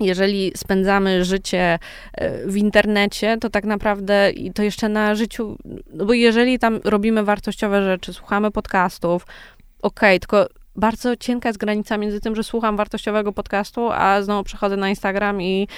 jeżeli 0.00 0.52
spędzamy 0.56 1.24
życie 1.24 1.78
e, 2.14 2.46
w 2.46 2.56
internecie, 2.56 3.36
to 3.40 3.50
tak 3.50 3.64
naprawdę 3.64 4.30
i 4.30 4.52
to 4.52 4.62
jeszcze 4.62 4.88
na 4.88 5.14
życiu, 5.14 5.56
no 5.92 6.04
bo 6.04 6.12
jeżeli 6.12 6.58
tam 6.58 6.80
robimy 6.84 7.24
wartościowe 7.24 7.84
rzeczy, 7.84 8.12
słuchamy 8.12 8.50
podcastów, 8.50 9.26
okej, 9.82 10.16
okay, 10.16 10.20
tylko 10.20 10.46
bardzo 10.76 11.16
cienka 11.16 11.48
jest 11.48 11.58
granica 11.58 11.98
między 11.98 12.20
tym, 12.20 12.36
że 12.36 12.44
słucham 12.44 12.76
wartościowego 12.76 13.32
podcastu, 13.32 13.90
a 13.92 14.22
znowu 14.22 14.44
przechodzę 14.44 14.76
na 14.76 14.88
Instagram 14.88 15.42
i 15.42 15.68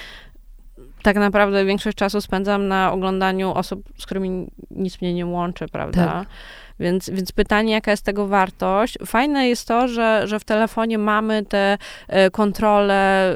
tak 1.03 1.15
naprawdę 1.15 1.65
większość 1.65 1.97
czasu 1.97 2.21
spędzam 2.21 2.67
na 2.67 2.91
oglądaniu 2.91 3.53
osób, 3.53 3.83
z 3.97 4.05
którymi 4.05 4.47
nic 4.71 5.01
mnie 5.01 5.13
nie 5.13 5.25
łączy, 5.25 5.65
prawda? 5.71 6.05
Tak. 6.05 6.27
Więc, 6.79 7.09
więc 7.09 7.31
pytanie, 7.31 7.73
jaka 7.73 7.91
jest 7.91 8.03
tego 8.03 8.27
wartość. 8.27 8.97
Fajne 9.05 9.47
jest 9.47 9.67
to, 9.67 9.87
że, 9.87 10.27
że 10.27 10.39
w 10.39 10.43
telefonie 10.43 10.97
mamy 10.97 11.45
te 11.45 11.77
e, 12.07 12.31
kontrole, 12.31 13.35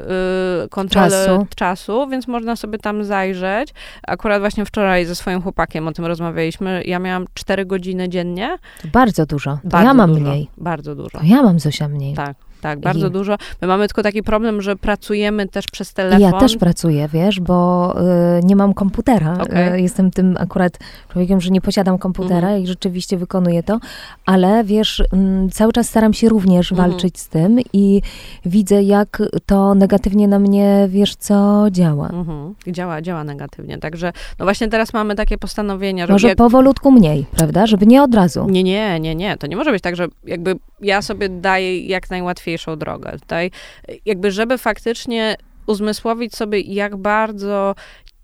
y, 0.64 0.68
kontrole 0.68 1.26
czasu. 1.26 1.46
czasu, 1.56 2.08
więc 2.08 2.28
można 2.28 2.56
sobie 2.56 2.78
tam 2.78 3.04
zajrzeć. 3.04 3.74
Akurat 4.06 4.40
właśnie 4.40 4.64
wczoraj 4.64 5.06
ze 5.06 5.14
swoim 5.14 5.42
chłopakiem 5.42 5.88
o 5.88 5.92
tym 5.92 6.06
rozmawialiśmy. 6.06 6.82
Ja 6.86 6.98
miałam 6.98 7.26
4 7.34 7.66
godziny 7.66 8.08
dziennie. 8.08 8.58
Bardzo 8.92 9.26
dużo. 9.26 9.58
To 9.62 9.68
bardzo 9.68 9.86
ja 9.88 9.94
mam 9.94 10.14
dużo, 10.14 10.30
mniej. 10.30 10.50
Bardzo 10.56 10.94
dużo. 10.94 11.18
To 11.18 11.24
ja 11.24 11.42
mam 11.42 11.60
Zosia 11.60 11.88
mniej. 11.88 12.14
Tak. 12.14 12.36
Tak, 12.62 12.80
bardzo 12.80 13.06
I... 13.06 13.10
dużo. 13.10 13.36
My 13.62 13.68
mamy 13.68 13.88
tylko 13.88 14.02
taki 14.02 14.22
problem, 14.22 14.62
że 14.62 14.76
pracujemy 14.76 15.48
też 15.48 15.66
przez 15.66 15.92
telefon. 15.92 16.20
Ja 16.20 16.32
też 16.32 16.56
pracuję, 16.56 17.08
wiesz, 17.12 17.40
bo 17.40 17.94
y, 18.38 18.44
nie 18.44 18.56
mam 18.56 18.74
komputera. 18.74 19.38
Okay. 19.42 19.74
Y, 19.74 19.80
jestem 19.80 20.10
tym 20.10 20.36
akurat 20.40 20.78
człowiekiem, 21.12 21.40
że 21.40 21.50
nie 21.50 21.60
posiadam 21.60 21.98
komputera 21.98 22.48
mm. 22.48 22.62
i 22.62 22.66
rzeczywiście 22.66 23.16
wykonuję 23.16 23.62
to, 23.62 23.80
ale 24.26 24.64
wiesz, 24.64 25.00
y, 25.00 25.06
cały 25.52 25.72
czas 25.72 25.88
staram 25.88 26.14
się 26.14 26.28
również 26.28 26.72
mm. 26.72 26.84
walczyć 26.84 27.18
z 27.20 27.28
tym 27.28 27.58
i 27.72 28.02
widzę, 28.46 28.82
jak 28.82 29.22
to 29.46 29.74
negatywnie 29.74 30.28
na 30.28 30.38
mnie, 30.38 30.86
wiesz, 30.88 31.16
co 31.16 31.66
działa. 31.70 32.08
Mm-hmm. 32.08 32.52
Działa, 32.66 33.02
działa 33.02 33.24
negatywnie. 33.24 33.78
Także, 33.78 34.12
no 34.38 34.44
właśnie 34.44 34.68
teraz 34.68 34.92
mamy 34.92 35.14
takie 35.14 35.38
postanowienia, 35.38 36.06
że... 36.06 36.12
Może 36.12 36.28
jak... 36.28 36.36
powolutku 36.36 36.90
mniej, 36.90 37.26
prawda? 37.36 37.66
Żeby 37.66 37.86
nie 37.86 38.02
od 38.02 38.14
razu. 38.14 38.46
Nie, 38.50 38.62
nie, 38.62 39.00
nie, 39.00 39.14
nie. 39.14 39.36
To 39.36 39.46
nie 39.46 39.56
może 39.56 39.70
być 39.72 39.82
tak, 39.82 39.96
że 39.96 40.06
jakby 40.24 40.54
ja 40.80 41.02
sobie 41.02 41.28
daję 41.28 41.86
jak 41.86 42.10
najłatwiej 42.10 42.51
łatwiejszą 42.52 42.76
drogę. 42.76 43.12
Tutaj 43.20 43.50
jakby, 44.06 44.30
żeby 44.30 44.58
faktycznie 44.58 45.36
uzmysłowić 45.66 46.36
sobie, 46.36 46.60
jak 46.60 46.96
bardzo 46.96 47.74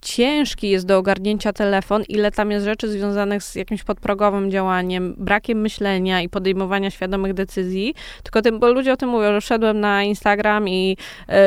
ciężki 0.01 0.69
jest 0.69 0.87
do 0.87 0.99
ogarnięcia 0.99 1.53
telefon, 1.53 2.03
ile 2.09 2.31
tam 2.31 2.51
jest 2.51 2.65
rzeczy 2.65 2.89
związanych 2.89 3.43
z 3.43 3.55
jakimś 3.55 3.85
podprogowym 3.85 4.51
działaniem, 4.51 5.15
brakiem 5.19 5.61
myślenia 5.61 6.23
i 6.23 6.29
podejmowania 6.29 6.91
świadomych 6.91 7.35
decyzji, 7.35 7.95
tylko 8.23 8.43
tym, 8.43 8.59
bo 8.59 8.73
ludzie 8.73 8.93
o 8.93 8.97
tym 8.97 9.09
mówią, 9.09 9.33
że 9.33 9.41
wszedłem 9.41 9.81
na 9.81 10.03
Instagram 10.03 10.69
i 10.69 10.97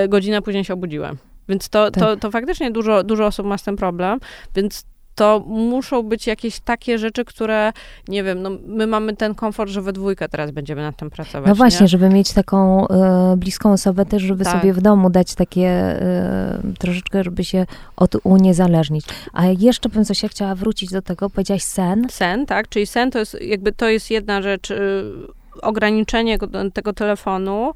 y, 0.05 0.07
godzinę 0.07 0.41
później 0.41 0.63
się 0.63 0.73
obudziłem. 0.73 1.17
Więc 1.49 1.69
to, 1.69 1.91
tak. 1.91 2.03
to, 2.03 2.17
to 2.17 2.32
faktycznie 2.32 2.71
dużo, 2.71 3.03
dużo 3.03 3.25
osób 3.25 3.45
ma 3.45 3.57
z 3.57 3.63
tym 3.63 3.75
problem, 3.75 4.19
więc 4.55 4.86
to 5.16 5.43
muszą 5.47 6.03
być 6.03 6.28
jakieś 6.28 6.59
takie 6.59 6.97
rzeczy, 6.97 7.26
które, 7.26 7.72
nie 8.07 8.24
wiem, 8.24 8.41
no 8.41 8.49
my 8.66 8.88
mamy 8.88 9.16
ten 9.16 9.36
komfort, 9.36 9.72
że 9.72 9.82
we 9.82 9.93
dwójkę 9.93 10.30
teraz 10.30 10.51
będziemy 10.51 10.82
nad 10.82 10.97
tym 10.97 11.09
pracować. 11.09 11.49
No 11.49 11.55
właśnie, 11.55 11.84
nie? 11.84 11.88
żeby 11.88 12.09
mieć 12.09 12.34
taką 12.34 12.88
y, 12.88 13.38
bliską 13.38 13.72
osobę 13.72 14.05
też, 14.05 14.22
żeby 14.22 14.43
tak. 14.43 14.53
sobie 14.53 14.74
w 14.74 14.82
domu 14.82 15.09
dać 15.09 15.36
takie 15.36 15.95
y, 16.72 16.78
troszeczkę, 16.80 17.24
żeby 17.24 17.43
się 17.43 17.66
od 17.95 18.16
uniezależnić. 18.24 19.05
A 19.34 19.45
jeszcze 19.45 19.89
bym 19.89 20.05
coś 20.05 20.24
ja 20.24 20.30
chciała 20.30 20.55
wrócić 20.55 20.91
do 20.91 21.01
tego, 21.01 21.30
powiedziałaś 21.30 21.64
sen. 21.64 22.07
Sen, 22.09 22.45
tak, 22.45 22.70
czyli 22.70 22.88
sen 22.88 23.12
to 23.12 23.20
jest 23.20 23.41
jakby, 23.41 23.72
to 23.72 23.89
jest 23.89 24.12
jedna 24.12 24.41
rzecz, 24.41 24.72
y, 24.72 25.03
ograniczenie 25.62 26.38
tego 26.74 26.93
telefonu. 26.93 27.74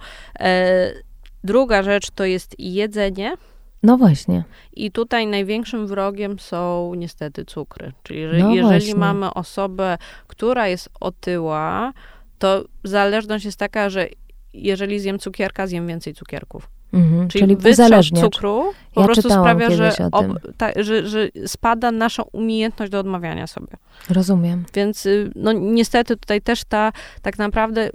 druga 1.43 1.83
rzecz 1.83 2.11
to 2.11 2.25
jest 2.25 2.55
jedzenie, 2.59 3.35
no 3.83 3.97
właśnie. 3.97 4.43
I 4.73 4.91
tutaj 4.91 5.27
największym 5.27 5.87
wrogiem 5.87 6.39
są 6.39 6.93
niestety 6.97 7.45
cukry. 7.45 7.91
Czyli 8.03 8.21
że 8.31 8.37
no 8.37 8.53
jeżeli 8.53 8.95
mamy 8.95 9.33
osobę, 9.33 9.97
która 10.27 10.67
jest 10.67 10.89
otyła, 10.99 11.93
to 12.39 12.63
zależność 12.83 13.45
jest 13.45 13.57
taka, 13.57 13.89
że 13.89 14.07
jeżeli 14.53 14.99
zjem 14.99 15.19
cukierka, 15.19 15.67
zjem 15.67 15.87
więcej 15.87 16.13
cukierków. 16.13 16.69
Mhm, 16.93 17.27
czyli 17.27 17.41
czyli 17.43 17.55
wystrzał 17.55 18.01
cukru 18.03 18.63
po 18.93 19.01
ja 19.01 19.07
prostu 19.07 19.29
sprawia, 19.29 19.69
że, 19.69 19.91
ob, 20.11 20.25
ta, 20.57 20.71
że, 20.75 21.07
że, 21.07 21.29
spada 21.45 21.91
nasza 21.91 22.23
umiejętność 22.31 22.91
do 22.91 22.99
odmawiania 22.99 23.47
sobie. 23.47 23.73
Rozumiem. 24.09 24.65
Więc 24.73 25.05
y, 25.05 25.31
no 25.35 25.51
niestety 25.51 26.17
tutaj 26.17 26.41
też 26.41 26.63
ta 26.63 26.91
tak 27.21 27.37
naprawdę 27.37 27.89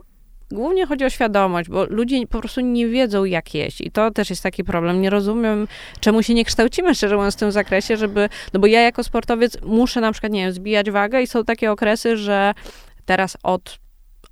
głównie 0.53 0.87
chodzi 0.87 1.05
o 1.05 1.11
świadomość, 1.11 1.69
bo 1.69 1.85
ludzie 1.85 2.27
po 2.27 2.39
prostu 2.41 2.61
nie 2.61 2.89
wiedzą, 2.89 3.25
jak 3.25 3.55
jeść. 3.55 3.81
I 3.81 3.91
to 3.91 4.11
też 4.11 4.31
jest 4.31 4.43
taki 4.43 4.65
problem. 4.65 5.03
Nie 5.03 5.11
rozumiem, 5.11 5.69
czemu 6.01 6.23
się 6.23 6.35
nie 6.35 6.45
kształcimy, 6.45 6.95
szczerze 6.95 7.17
mówiąc, 7.17 7.35
w 7.37 7.39
tym 7.39 7.53
zakresie, 7.53 7.97
żeby, 7.97 8.29
no 8.53 8.61
bo 8.61 8.67
ja 8.67 8.81
jako 8.81 9.05
sportowiec 9.05 9.59
muszę 9.63 10.01
na 10.01 10.13
przykład, 10.13 10.33
nie 10.33 10.43
wiem, 10.43 10.53
zbijać 10.53 10.91
wagę 10.91 11.23
i 11.23 11.27
są 11.27 11.45
takie 11.45 11.73
okresy, 11.73 12.17
że 12.17 12.55
teraz 13.05 13.37
od 13.43 13.79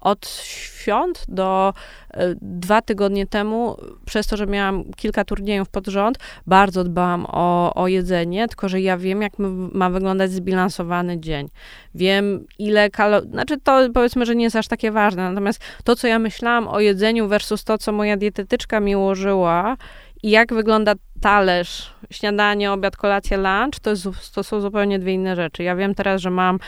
od 0.00 0.28
świąt 0.28 1.24
do 1.28 1.74
e, 2.10 2.34
dwa 2.42 2.82
tygodnie 2.82 3.26
temu, 3.26 3.76
przez 4.06 4.26
to, 4.26 4.36
że 4.36 4.46
miałam 4.46 4.84
kilka 4.96 5.24
turniejów 5.24 5.68
pod 5.68 5.86
rząd, 5.86 6.18
bardzo 6.46 6.84
dbałam 6.84 7.26
o, 7.28 7.74
o 7.74 7.88
jedzenie, 7.88 8.48
tylko 8.48 8.68
że 8.68 8.80
ja 8.80 8.98
wiem, 8.98 9.22
jak 9.22 9.32
ma 9.72 9.90
wyglądać 9.90 10.30
zbilansowany 10.30 11.20
dzień. 11.20 11.48
Wiem, 11.94 12.46
ile 12.58 12.90
kalorii, 12.90 13.30
znaczy 13.30 13.60
to 13.60 13.88
powiedzmy, 13.94 14.26
że 14.26 14.36
nie 14.36 14.44
jest 14.44 14.56
aż 14.56 14.68
takie 14.68 14.90
ważne, 14.90 15.28
natomiast 15.30 15.60
to, 15.84 15.96
co 15.96 16.06
ja 16.06 16.18
myślałam 16.18 16.68
o 16.68 16.80
jedzeniu 16.80 17.28
versus 17.28 17.64
to, 17.64 17.78
co 17.78 17.92
moja 17.92 18.16
dietetyczka 18.16 18.80
mi 18.80 18.96
ułożyła 18.96 19.76
i 20.22 20.30
jak 20.30 20.54
wygląda 20.54 20.94
talerz, 21.20 21.90
śniadanie, 22.10 22.72
obiad, 22.72 22.96
kolacja, 22.96 23.36
lunch, 23.36 23.80
to, 23.82 23.90
jest, 23.90 24.08
to 24.34 24.44
są 24.44 24.60
zupełnie 24.60 24.98
dwie 24.98 25.14
inne 25.14 25.36
rzeczy. 25.36 25.62
Ja 25.62 25.76
wiem 25.76 25.94
teraz, 25.94 26.20
że 26.20 26.30
mam 26.30 26.58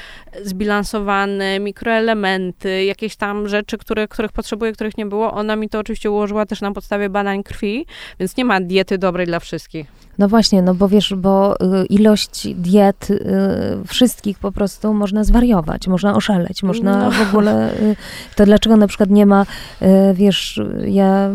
zbilansowane 0.45 1.61
mikroelementy, 1.61 2.85
jakieś 2.85 3.17
tam 3.17 3.49
rzeczy, 3.49 3.79
które, 3.79 4.09
których 4.09 4.33
potrzebuję, 4.33 4.73
których 4.73 4.99
nie 4.99 5.07
było. 5.07 5.33
Ona 5.33 5.57
mi 5.57 5.69
to 5.69 5.79
oczywiście 5.79 6.11
ułożyła 6.11 6.47
też 6.47 6.61
na 6.61 6.73
podstawie 6.73 7.11
badań 7.11 7.43
krwi, 7.43 7.87
więc 8.21 8.37
nie 8.37 8.45
ma 8.45 8.61
diety 8.61 8.99
dobrej 8.99 9.27
dla 9.27 9.41
wszystkich. 9.41 10.01
No 10.21 10.29
właśnie, 10.29 10.63
no 10.63 10.75
bo 10.75 10.89
wiesz, 10.89 11.15
bo 11.17 11.55
y, 11.55 11.87
ilość 11.87 12.55
diet 12.55 13.11
y, 13.11 13.21
wszystkich 13.87 14.39
po 14.39 14.53
prostu 14.53 14.95
można 14.95 15.25
zwariować, 15.25 15.89
można 15.89 16.17
oszaleć, 16.17 16.63
można 16.63 17.05
no. 17.05 17.11
w 17.11 17.29
ogóle, 17.29 17.75
y, 17.75 17.97
to 18.37 18.45
dlaczego 18.45 18.77
na 18.77 18.87
przykład 18.87 19.11
nie 19.11 19.27
ma, 19.27 19.47
wiesz, 20.15 20.61
ja 20.87 21.31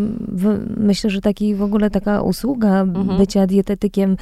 myślę, 0.78 1.10
że 1.10 1.22
taki 1.22 1.56
w 1.56 1.62
ogóle 1.64 1.90
taka 1.90 2.22
usługa 2.22 2.82
mhm. 2.82 3.05
Bycia 3.06 3.48
dietetykiem 3.48 4.18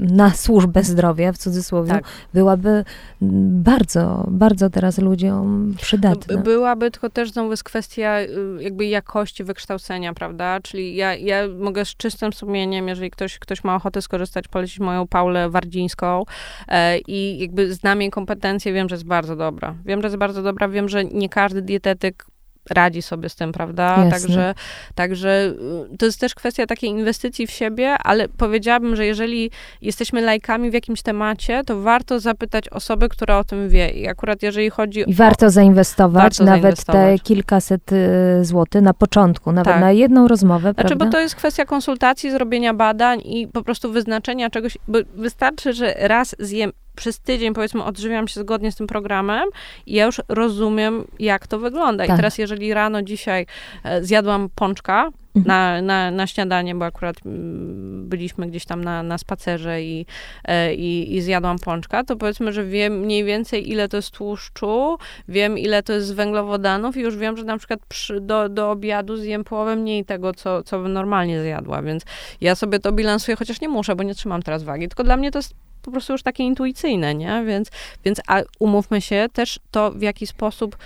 na 0.00 0.30
służbę 0.30 0.82
zdrowia, 0.82 1.32
w 1.32 1.38
cudzysłowie, 1.38 1.90
tak. 1.90 2.04
byłaby 2.34 2.84
bardzo, 3.20 4.26
bardzo 4.30 4.70
teraz 4.70 4.98
ludziom 4.98 5.74
przydatna. 5.80 6.36
No, 6.36 6.42
byłaby, 6.42 6.90
tylko 6.90 7.10
też 7.10 7.32
znowu 7.32 7.50
jest 7.50 7.64
kwestia 7.64 8.16
jakby 8.60 8.86
jakości 8.86 9.44
wykształcenia, 9.44 10.14
prawda? 10.14 10.60
Czyli 10.60 10.96
ja, 10.96 11.14
ja 11.14 11.48
mogę 11.58 11.84
z 11.84 11.96
czystym 11.96 12.32
sumieniem, 12.32 12.88
jeżeli 12.88 13.10
ktoś, 13.10 13.38
ktoś 13.38 13.52
ktoś 13.52 13.64
ma 13.64 13.76
ochotę 13.76 14.02
skorzystać, 14.02 14.48
polecić 14.48 14.80
moją 14.80 15.06
Paulę 15.06 15.50
Wardzińską 15.50 16.24
e, 16.68 16.98
i 16.98 17.38
jakby 17.38 17.74
znam 17.74 18.00
jej 18.00 18.10
kompetencje, 18.10 18.72
wiem, 18.72 18.88
że 18.88 18.94
jest 18.94 19.06
bardzo 19.06 19.36
dobra. 19.36 19.74
Wiem, 19.84 20.00
że 20.02 20.06
jest 20.06 20.16
bardzo 20.16 20.42
dobra, 20.42 20.68
wiem, 20.68 20.88
że 20.88 21.04
nie 21.04 21.28
każdy 21.28 21.62
dietetyk 21.62 22.26
radzi 22.70 23.02
sobie 23.02 23.28
z 23.28 23.34
tym, 23.34 23.52
prawda? 23.52 24.10
Także, 24.10 24.54
także 24.94 25.54
y, 25.92 25.96
to 25.96 26.06
jest 26.06 26.20
też 26.20 26.34
kwestia 26.34 26.66
takiej 26.66 26.90
inwestycji 26.90 27.46
w 27.46 27.50
siebie, 27.50 27.90
ale 27.90 28.28
powiedziałabym, 28.28 28.96
że 28.96 29.06
jeżeli 29.06 29.50
jesteśmy 29.82 30.20
lajkami 30.20 30.70
w 30.70 30.74
jakimś 30.74 31.02
temacie, 31.02 31.62
to 31.66 31.80
warto 31.80 32.20
zapytać 32.20 32.68
osobę, 32.68 33.08
która 33.08 33.38
o 33.38 33.44
tym 33.44 33.68
wie. 33.68 33.90
I 33.90 34.08
akurat 34.08 34.42
jeżeli 34.42 34.70
chodzi 34.70 35.04
I 35.06 35.14
warto 35.14 35.50
zainwestować 35.50 36.22
warto 36.22 36.44
nawet 36.44 36.62
zainwestować. 36.62 37.20
te 37.20 37.24
kilkaset 37.24 37.92
y, 37.92 38.44
złotych 38.44 38.82
na 38.82 38.94
początku, 38.94 39.52
nawet 39.52 39.72
tak. 39.72 39.80
na 39.80 39.92
jedną 39.92 40.28
rozmowę, 40.28 40.72
Znaczy, 40.72 40.96
bo 40.96 41.06
to 41.06 41.20
jest 41.20 41.34
kwestia 41.34 41.64
konsultacji, 41.64 42.30
zrobienia 42.30 42.74
badań 42.74 43.20
i 43.24 43.48
po 43.48 43.62
prostu 43.62 43.92
wyznaczenia 43.92 44.50
czegoś, 44.50 44.78
bo 44.88 44.98
wystarczy, 45.14 45.72
że 45.72 45.94
raz 45.98 46.36
zjem 46.38 46.72
przez 46.96 47.20
tydzień, 47.20 47.54
powiedzmy, 47.54 47.84
odżywiam 47.84 48.28
się 48.28 48.40
zgodnie 48.40 48.72
z 48.72 48.76
tym 48.76 48.86
programem 48.86 49.48
i 49.86 49.94
ja 49.94 50.06
już 50.06 50.20
rozumiem, 50.28 51.04
jak 51.18 51.46
to 51.46 51.58
wygląda. 51.58 52.06
Tak. 52.06 52.14
I 52.14 52.16
teraz, 52.16 52.38
jeżeli 52.38 52.74
rano 52.74 53.02
dzisiaj 53.02 53.46
e, 53.84 54.04
zjadłam 54.04 54.48
pączka, 54.54 55.10
mhm. 55.36 55.46
na, 55.46 55.82
na, 55.82 56.10
na 56.10 56.26
śniadanie, 56.26 56.74
bo 56.74 56.84
akurat 56.84 57.16
mm, 57.26 58.08
byliśmy 58.08 58.46
gdzieś 58.46 58.64
tam 58.64 58.84
na, 58.84 59.02
na 59.02 59.18
spacerze 59.18 59.82
i, 59.82 60.06
e, 60.44 60.74
i, 60.74 61.16
i 61.16 61.22
zjadłam 61.22 61.58
pączka, 61.58 62.04
to 62.04 62.16
powiedzmy, 62.16 62.52
że 62.52 62.64
wiem 62.64 63.00
mniej 63.00 63.24
więcej 63.24 63.70
ile 63.70 63.88
to 63.88 63.96
jest 63.96 64.10
tłuszczu, 64.10 64.98
wiem 65.28 65.58
ile 65.58 65.82
to 65.82 65.92
jest 65.92 66.14
węglowodanów 66.14 66.96
i 66.96 67.00
już 67.00 67.16
wiem, 67.16 67.36
że 67.36 67.44
na 67.44 67.58
przykład 67.58 67.80
przy, 67.88 68.20
do, 68.20 68.48
do 68.48 68.70
obiadu 68.70 69.16
zjem 69.16 69.44
połowę 69.44 69.76
mniej 69.76 70.04
tego, 70.04 70.34
co, 70.34 70.62
co 70.62 70.78
bym 70.78 70.92
normalnie 70.92 71.42
zjadła, 71.42 71.82
więc 71.82 72.02
ja 72.40 72.54
sobie 72.54 72.78
to 72.78 72.92
bilansuję, 72.92 73.36
chociaż 73.36 73.60
nie 73.60 73.68
muszę, 73.68 73.96
bo 73.96 74.02
nie 74.02 74.14
trzymam 74.14 74.42
teraz 74.42 74.62
wagi, 74.62 74.88
tylko 74.88 75.04
dla 75.04 75.16
mnie 75.16 75.30
to 75.30 75.38
jest 75.38 75.54
po 75.82 75.90
prostu 75.90 76.12
już 76.12 76.22
takie 76.22 76.44
intuicyjne, 76.44 77.14
nie? 77.14 77.44
Więc, 77.46 77.70
więc 78.04 78.20
a 78.28 78.42
umówmy 78.58 79.00
się, 79.00 79.26
też 79.32 79.60
to, 79.70 79.90
w 79.90 80.02
jaki 80.02 80.26
sposób 80.26 80.76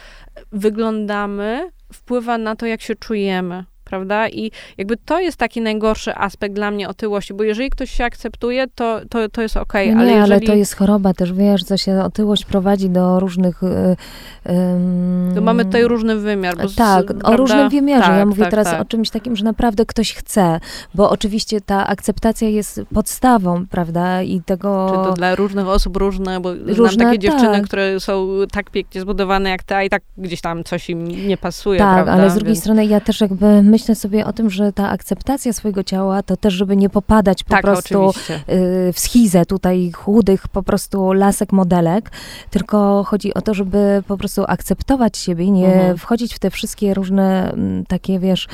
wyglądamy, 0.52 1.70
wpływa 1.92 2.38
na 2.38 2.56
to, 2.56 2.66
jak 2.66 2.82
się 2.82 2.94
czujemy 2.94 3.64
prawda? 3.86 4.28
I 4.28 4.50
jakby 4.78 4.96
to 4.96 5.20
jest 5.20 5.36
taki 5.36 5.60
najgorszy 5.60 6.14
aspekt 6.14 6.54
dla 6.54 6.70
mnie 6.70 6.88
otyłości, 6.88 7.34
bo 7.34 7.44
jeżeli 7.44 7.70
ktoś 7.70 7.90
się 7.90 8.04
akceptuje, 8.04 8.66
to, 8.74 9.00
to, 9.08 9.28
to 9.28 9.42
jest 9.42 9.56
okej, 9.56 9.88
okay, 9.88 9.96
no 9.96 10.02
ale 10.02 10.12
jeżeli... 10.12 10.32
ale 10.32 10.40
to 10.40 10.54
jest 10.54 10.76
choroba 10.76 11.14
też, 11.14 11.32
wiesz, 11.32 11.64
co 11.64 11.76
się 11.76 12.02
otyłość 12.02 12.44
prowadzi 12.44 12.90
do 12.90 13.20
różnych... 13.20 13.62
Um, 13.62 15.32
to 15.34 15.40
mamy 15.40 15.64
tutaj 15.64 15.84
różny 15.84 16.16
wymiar. 16.16 16.56
Bo 16.56 16.68
tak, 16.76 17.06
z, 17.06 17.24
o 17.24 17.36
różnym 17.36 17.68
wymiarze. 17.68 18.08
Tak, 18.08 18.18
ja 18.18 18.26
mówię 18.26 18.42
tak, 18.42 18.50
teraz 18.50 18.66
tak. 18.66 18.80
o 18.80 18.84
czymś 18.84 19.10
takim, 19.10 19.36
że 19.36 19.44
naprawdę 19.44 19.86
ktoś 19.86 20.14
chce, 20.14 20.60
bo 20.94 21.10
oczywiście 21.10 21.60
ta 21.60 21.86
akceptacja 21.86 22.48
jest 22.48 22.80
podstawą, 22.94 23.66
prawda, 23.66 24.22
i 24.22 24.40
tego... 24.40 24.86
Czy 24.90 25.10
to 25.10 25.12
dla 25.12 25.34
różnych 25.34 25.68
osób 25.68 25.96
różne, 25.96 26.40
bo 26.40 26.54
różne, 26.54 26.74
znam 26.74 27.06
takie 27.06 27.18
dziewczyny, 27.18 27.52
tak. 27.52 27.64
które 27.64 28.00
są 28.00 28.28
tak 28.52 28.70
pięknie 28.70 29.00
zbudowane 29.00 29.50
jak 29.50 29.62
ty, 29.62 29.74
a 29.74 29.82
i 29.82 29.90
tak 29.90 30.02
gdzieś 30.18 30.40
tam 30.40 30.64
coś 30.64 30.90
im 30.90 31.28
nie 31.28 31.36
pasuje, 31.36 31.78
tak, 31.78 31.94
prawda? 31.94 32.12
ale 32.12 32.30
z 32.30 32.34
drugiej 32.34 32.54
Więc... 32.54 32.60
strony 32.60 32.86
ja 32.86 33.00
też 33.00 33.20
jakby 33.20 33.62
myślę 33.76 33.94
sobie 33.94 34.26
o 34.26 34.32
tym, 34.32 34.50
że 34.50 34.72
ta 34.72 34.88
akceptacja 34.88 35.52
swojego 35.52 35.84
ciała, 35.84 36.22
to 36.22 36.36
też, 36.36 36.54
żeby 36.54 36.76
nie 36.76 36.88
popadać 36.88 37.44
po 37.44 37.50
tak, 37.50 37.62
prostu 37.62 38.02
oczywiście. 38.02 38.40
Y, 38.88 38.92
w 38.92 38.98
schizę 38.98 39.46
tutaj 39.46 39.92
chudych 39.92 40.48
po 40.48 40.62
prostu 40.62 41.12
lasek 41.12 41.52
modelek, 41.52 42.10
tylko 42.50 43.04
chodzi 43.04 43.34
o 43.34 43.40
to, 43.40 43.54
żeby 43.54 44.02
po 44.08 44.16
prostu 44.16 44.44
akceptować 44.48 45.18
siebie 45.18 45.50
nie 45.50 45.74
mhm. 45.74 45.98
wchodzić 45.98 46.34
w 46.34 46.38
te 46.38 46.50
wszystkie 46.50 46.94
różne 46.94 47.54
takie, 47.88 48.18
wiesz, 48.18 48.48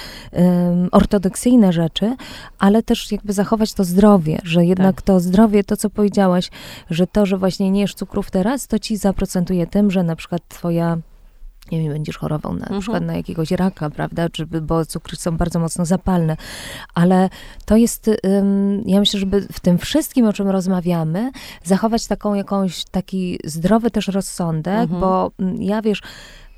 ortodoksyjne 0.93 1.73
rzeczy, 1.73 2.17
ale 2.59 2.83
też 2.83 3.13
jakby 3.13 3.33
zachować 3.33 3.73
to 3.73 3.85
zdrowie, 3.85 4.39
że 4.45 4.65
jednak 4.65 4.97
tak. 4.97 5.03
to 5.03 5.21
zdrowie, 5.21 5.65
to 5.65 5.77
co 5.77 5.91
powiedziałaś, 5.91 6.51
że 6.91 7.07
to, 7.07 7.27
że 7.27 7.39
właśnie 7.39 7.71
nie 7.71 7.81
jesz 7.81 7.95
cukrów 7.95 8.31
teraz, 8.31 8.67
to 8.67 8.79
ci 8.79 8.97
zaprocentuje 8.97 9.67
tym, 9.67 9.91
że 9.91 10.03
na 10.03 10.17
przykład 10.17 10.43
twoja 10.49 10.99
nie 11.73 11.83
wiem, 11.83 11.93
będziesz 11.93 12.19
chorował 12.19 12.53
na, 12.53 12.61
mhm. 12.61 12.81
przykład 12.81 13.03
na 13.03 13.17
jakiegoś 13.17 13.51
raka, 13.51 13.91
prawda, 13.91 14.29
czy, 14.29 14.47
bo 14.47 14.87
cukry 14.87 15.17
są 15.17 15.37
bardzo 15.37 15.59
mocno 15.59 15.85
zapalne, 15.85 16.37
ale 16.95 17.31
to 17.65 17.77
jest, 17.77 18.11
ja 18.87 19.01
myślę, 19.01 19.21
żeby 19.21 19.41
w 19.53 19.61
tym 19.61 19.79
wszystkim, 19.79 20.27
o 20.27 20.33
czym 20.33 20.49
rozmawiamy, 20.49 21.31
zachować 21.65 22.07
taką 22.07 22.35
jakąś, 22.35 22.85
taki 22.85 23.39
zdrowy 23.45 23.91
też 23.91 24.09
rozsądek, 24.09 24.81
mhm. 24.81 25.01
bo 25.01 25.31
mm, 25.39 25.63
ja, 25.63 25.83
wiesz, 25.83 26.03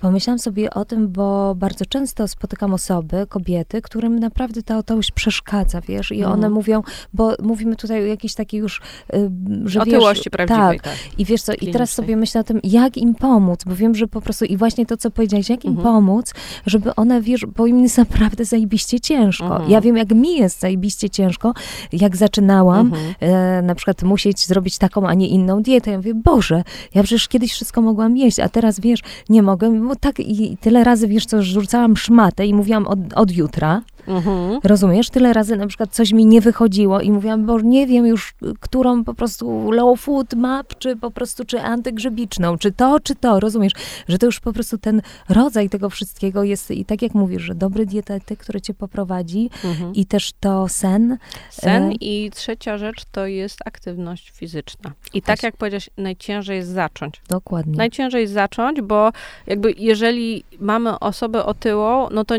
Pomyślałam 0.04 0.38
sobie 0.38 0.70
o 0.70 0.84
tym, 0.84 1.08
bo 1.08 1.54
bardzo 1.54 1.86
często 1.86 2.28
spotykam 2.28 2.74
osoby, 2.74 3.26
kobiety, 3.28 3.82
którym 3.82 4.18
naprawdę 4.18 4.62
ta 4.62 4.78
otyłość 4.78 5.10
przeszkadza, 5.10 5.80
wiesz, 5.80 6.12
i 6.12 6.24
one 6.24 6.34
mhm. 6.34 6.52
mówią, 6.52 6.82
bo 7.14 7.32
mówimy 7.42 7.76
tutaj 7.76 8.02
o 8.02 8.06
jakiejś 8.06 8.34
takiej 8.34 8.60
już, 8.60 8.80
y, 9.14 9.30
że 9.64 9.80
Otyłości 9.80 10.24
wiesz, 10.24 10.30
prawdziwej, 10.30 10.80
tak. 10.80 10.82
tak. 10.82 11.18
I 11.18 11.24
wiesz 11.24 11.42
co, 11.42 11.52
i 11.52 11.72
teraz 11.72 11.90
sobie 11.90 12.16
myślę 12.16 12.40
o 12.40 12.44
tym, 12.44 12.60
jak 12.64 12.96
im 12.96 13.14
pomóc, 13.14 13.60
bo 13.66 13.76
wiem, 13.76 13.94
że 13.94 14.08
po 14.08 14.20
prostu, 14.20 14.44
i 14.44 14.56
właśnie 14.56 14.86
to, 14.86 14.96
co 14.96 15.10
powiedziałeś, 15.10 15.48
jak 15.50 15.64
im 15.64 15.70
mhm. 15.70 15.94
pomóc, 15.94 16.34
żeby 16.66 16.94
one, 16.94 17.20
wiesz, 17.20 17.46
bo 17.56 17.66
im 17.66 17.82
jest 17.82 17.98
naprawdę 17.98 18.44
zajebiście 18.44 19.00
ciężko. 19.00 19.44
Mhm. 19.44 19.70
Ja 19.70 19.80
wiem, 19.80 19.96
jak 19.96 20.10
mi 20.10 20.36
jest 20.36 20.60
zajebiście 20.60 21.10
ciężko, 21.10 21.54
jak 21.92 22.16
zaczynałam, 22.16 22.92
e, 23.20 23.62
na 23.62 23.74
przykład 23.74 24.02
musieć 24.02 24.46
zrobić 24.46 24.78
taką, 24.78 25.08
a 25.08 25.14
nie 25.14 25.28
inną 25.28 25.62
dietę. 25.62 25.90
Ja 25.90 25.96
mówię, 25.96 26.14
Boże, 26.14 26.64
ja 26.94 27.02
przecież 27.02 27.28
kiedyś 27.28 27.52
wszystko 27.52 27.82
mogłam 27.82 28.16
jeść, 28.16 28.38
a 28.38 28.48
teraz, 28.48 28.80
wiesz, 28.80 29.00
nie 29.28 29.42
mogę, 29.42 29.70
tak 29.96 30.20
i 30.20 30.56
tyle 30.60 30.84
razy, 30.84 31.08
wiesz 31.08 31.26
co, 31.26 31.42
rzucałam 31.42 31.96
szmatę 31.96 32.46
i 32.46 32.54
mówiłam 32.54 32.86
od, 32.86 32.98
od 33.14 33.30
jutra, 33.30 33.82
Mhm. 34.08 34.60
Rozumiesz? 34.64 35.10
Tyle 35.10 35.32
razy 35.32 35.56
na 35.56 35.66
przykład 35.66 35.90
coś 35.90 36.12
mi 36.12 36.26
nie 36.26 36.40
wychodziło 36.40 37.00
i 37.00 37.12
mówiłam, 37.12 37.46
bo 37.46 37.60
nie 37.60 37.86
wiem 37.86 38.06
już, 38.06 38.34
którą 38.60 39.04
po 39.04 39.14
prostu 39.14 39.70
low 39.70 40.00
food 40.00 40.34
map, 40.34 40.78
czy 40.78 40.96
po 40.96 41.10
prostu, 41.10 41.44
czy 41.44 41.60
antygrzybiczną, 41.60 42.58
czy 42.58 42.72
to, 42.72 43.00
czy 43.00 43.14
to, 43.14 43.40
rozumiesz? 43.40 43.72
Że 44.08 44.18
to 44.18 44.26
już 44.26 44.40
po 44.40 44.52
prostu 44.52 44.78
ten 44.78 45.02
rodzaj 45.28 45.70
tego 45.70 45.90
wszystkiego 45.90 46.44
jest 46.44 46.70
i 46.70 46.84
tak 46.84 47.02
jak 47.02 47.14
mówisz, 47.14 47.42
że 47.42 47.54
dobry 47.54 47.86
dietetyk, 47.86 48.38
który 48.38 48.60
cię 48.60 48.74
poprowadzi 48.74 49.50
mhm. 49.64 49.94
i 49.94 50.06
też 50.06 50.32
to 50.40 50.68
sen. 50.68 51.18
Sen 51.50 51.82
e... 51.82 51.92
i 51.92 52.30
trzecia 52.30 52.78
rzecz 52.78 53.04
to 53.12 53.26
jest 53.26 53.58
aktywność 53.64 54.30
fizyczna. 54.30 54.92
I 55.14 55.22
tak 55.22 55.42
jak 55.42 55.56
powiedziałeś, 55.56 55.90
najciężej 55.96 56.56
jest 56.56 56.70
zacząć. 56.70 57.22
Dokładnie. 57.28 57.76
Najciężej 57.76 58.20
jest 58.20 58.32
zacząć, 58.32 58.80
bo 58.80 59.12
jakby 59.46 59.74
jeżeli 59.78 60.44
mamy 60.60 60.98
osobę 60.98 61.44
otyłą, 61.44 62.08
no 62.10 62.24
to 62.24 62.34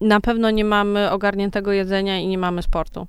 na 0.00 0.20
pewno 0.20 0.50
nie 0.50 0.64
mamy 0.64 1.10
ogarniętego 1.10 1.72
jedzenia 1.72 2.18
i 2.18 2.26
nie 2.26 2.38
mamy 2.38 2.62
sportu. 2.62 3.06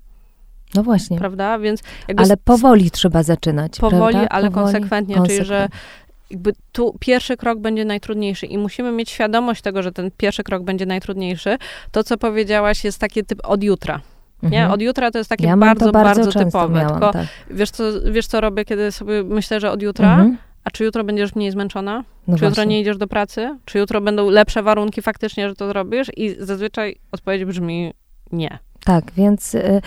No 0.75 0.83
właśnie. 0.83 1.17
Prawda? 1.17 1.59
Więc 1.59 1.83
ale 2.17 2.37
powoli 2.37 2.91
trzeba 2.91 3.23
zaczynać. 3.23 3.79
Powoli, 3.79 4.13
prawda? 4.13 4.29
ale 4.29 4.51
powoli, 4.51 4.65
konsekwentnie, 4.65 5.15
konsekwentnie, 5.15 5.45
czyli 5.45 5.47
że 5.47 5.69
jakby 6.31 6.53
tu 6.71 6.95
pierwszy 6.99 7.37
krok 7.37 7.59
będzie 7.59 7.85
najtrudniejszy 7.85 8.45
i 8.45 8.57
musimy 8.57 8.91
mieć 8.91 9.09
świadomość 9.09 9.61
tego, 9.61 9.83
że 9.83 9.91
ten 9.91 10.11
pierwszy 10.17 10.43
krok 10.43 10.63
będzie 10.63 10.85
najtrudniejszy. 10.85 11.57
To, 11.91 12.03
co 12.03 12.17
powiedziałaś, 12.17 12.83
jest 12.83 12.99
takie 12.99 13.23
typ 13.23 13.41
od 13.43 13.63
jutra. 13.63 14.01
Nie? 14.43 14.57
Mhm. 14.57 14.71
Od 14.71 14.81
jutra 14.81 15.11
to 15.11 15.17
jest 15.17 15.29
takie 15.29 15.45
ja 15.45 15.57
bardzo, 15.57 15.91
bardzo, 15.91 16.21
bardzo 16.21 16.39
typowe. 16.39 16.73
Miałam, 16.79 16.91
Tylko 16.91 17.13
tak. 17.13 17.27
wiesz, 17.51 17.71
co, 17.71 17.83
wiesz, 18.11 18.27
co 18.27 18.41
robię, 18.41 18.65
kiedy 18.65 18.91
sobie 18.91 19.23
myślę, 19.23 19.59
że 19.59 19.71
od 19.71 19.81
jutra? 19.81 20.11
Mhm. 20.11 20.37
A 20.63 20.71
czy 20.71 20.83
jutro 20.83 21.03
będziesz 21.03 21.35
mniej 21.35 21.51
zmęczona? 21.51 22.03
No 22.27 22.37
czy 22.37 22.45
jutro 22.45 22.63
nie 22.63 22.81
idziesz 22.81 22.97
do 22.97 23.07
pracy? 23.07 23.57
Czy 23.65 23.77
jutro 23.77 24.01
będą 24.01 24.29
lepsze 24.29 24.63
warunki 24.63 25.01
faktycznie, 25.01 25.49
że 25.49 25.55
to 25.55 25.67
zrobisz? 25.67 26.07
I 26.17 26.35
zazwyczaj 26.39 26.95
odpowiedź 27.11 27.45
brzmi 27.45 27.93
nie. 28.31 28.59
Tak, 28.85 29.11
więc 29.11 29.55
y, 29.55 29.81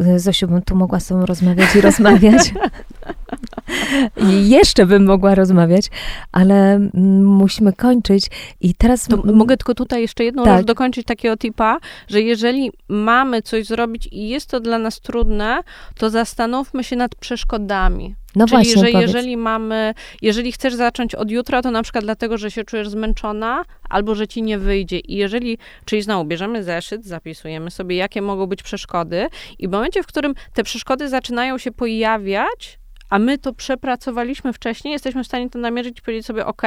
y 0.00 0.18
Zosiu, 0.18 0.48
bym 0.48 0.62
tu 0.62 0.76
mogła 0.76 1.00
z 1.00 1.06
tobą 1.06 1.26
rozmawiać 1.26 1.76
i 1.76 1.80
rozmawiać. 1.80 2.52
I 4.30 4.48
jeszcze 4.48 4.86
bym 4.86 5.04
mogła 5.04 5.34
rozmawiać, 5.34 5.86
ale 6.32 6.78
musimy 7.22 7.72
kończyć. 7.72 8.26
I 8.60 8.74
teraz. 8.74 9.06
To 9.06 9.16
mogę 9.16 9.56
tylko 9.56 9.74
tutaj 9.74 10.02
jeszcze 10.02 10.24
jedną 10.24 10.44
tak. 10.44 10.58
rzecz 10.58 10.66
dokończyć 10.66 11.06
takiego 11.06 11.36
tipa, 11.36 11.78
że 12.08 12.20
jeżeli 12.20 12.72
mamy 12.88 13.42
coś 13.42 13.66
zrobić 13.66 14.08
i 14.12 14.28
jest 14.28 14.50
to 14.50 14.60
dla 14.60 14.78
nas 14.78 15.00
trudne, 15.00 15.60
to 15.98 16.10
zastanówmy 16.10 16.84
się 16.84 16.96
nad 16.96 17.14
przeszkodami. 17.14 18.14
No 18.36 18.46
Czyli, 18.46 18.56
właśnie, 18.56 18.86
że 18.86 18.92
powiedz. 18.92 19.06
jeżeli 19.06 19.36
mamy, 19.36 19.94
jeżeli 20.22 20.52
chcesz 20.52 20.74
zacząć 20.74 21.14
od 21.14 21.30
jutra, 21.30 21.62
to 21.62 21.70
na 21.70 21.82
przykład 21.82 22.04
dlatego, 22.04 22.38
że 22.38 22.50
się 22.50 22.64
czujesz 22.64 22.88
zmęczona, 22.88 23.64
albo 23.88 24.14
że 24.14 24.28
ci 24.28 24.42
nie 24.42 24.58
wyjdzie. 24.58 24.98
I 24.98 25.16
jeżeli, 25.16 25.58
czyli 25.84 26.02
znowu 26.02 26.24
bierzemy 26.24 26.64
zeszyt, 26.64 27.04
zapisujemy 27.04 27.70
sobie, 27.70 27.96
jakie 27.96 28.22
mogą 28.22 28.46
być 28.46 28.62
przeszkody, 28.62 29.28
i 29.58 29.68
w 29.68 29.70
momencie, 29.70 30.02
w 30.02 30.06
którym 30.06 30.34
te 30.54 30.64
przeszkody 30.64 31.08
zaczynają 31.08 31.58
się 31.58 31.72
pojawiać, 31.72 32.78
a 33.10 33.18
my 33.18 33.38
to 33.38 33.52
przepracowaliśmy 33.52 34.52
wcześniej, 34.52 34.92
jesteśmy 34.92 35.24
w 35.24 35.26
stanie 35.26 35.50
to 35.50 35.58
namierzyć 35.58 35.98
i 35.98 36.02
powiedzieć 36.02 36.26
sobie, 36.26 36.46
ok, 36.46 36.62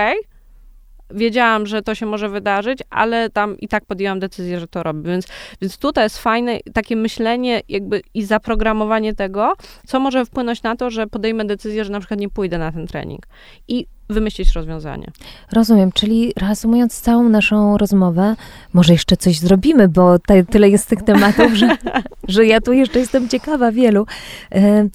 wiedziałam, 1.14 1.68
że 1.68 1.82
to 1.82 1.95
się 1.95 2.05
może 2.05 2.30
wydarzyć, 2.30 2.80
ale 2.89 3.30
tam 3.30 3.57
i 3.57 3.68
tak 3.68 3.86
podjęłam 3.86 4.20
decyzję, 4.20 4.59
że 4.59 4.68
to 4.68 4.84
robię. 4.84 5.12
Więc, 5.12 5.28
więc 5.62 5.78
tutaj 5.78 6.05
jest 6.05 6.18
fajne 6.18 6.59
takie 6.74 6.95
myślenie 6.95 7.62
jakby 7.70 8.01
i 8.14 8.24
zaprogramowanie 8.24 9.16
tego, 9.16 9.53
co 9.88 9.99
może 9.99 10.26
wpłynąć 10.26 10.64
na 10.64 10.76
to, 10.76 10.89
że 10.89 11.07
podejmę 11.07 11.45
decyzję, 11.45 11.86
że 11.86 11.91
na 11.91 11.99
przykład 11.99 12.20
nie 12.20 12.30
pójdę 12.30 12.57
na 12.57 12.72
ten 12.72 12.88
trening. 12.88 13.28
I 13.68 13.86
wymyślić 14.09 14.53
rozwiązanie. 14.53 15.07
Rozumiem, 15.51 15.91
czyli 15.91 16.34
reasumując 16.38 17.01
całą 17.01 17.30
naszą 17.30 17.78
rozmowę, 17.78 18.36
może 18.74 18.93
jeszcze 18.93 19.18
coś 19.18 19.39
zrobimy, 19.39 19.88
bo 19.88 20.20
tyle 20.49 20.70
jest 20.70 20.89
tych 20.89 21.01
tematów, 21.01 21.53
że, 21.53 21.78
że 22.28 22.45
ja 22.45 22.62
tu 22.62 22.74
jeszcze 22.74 22.99
jestem 22.99 23.30
ciekawa 23.30 23.72
wielu. 23.72 24.05
E, 24.51 24.88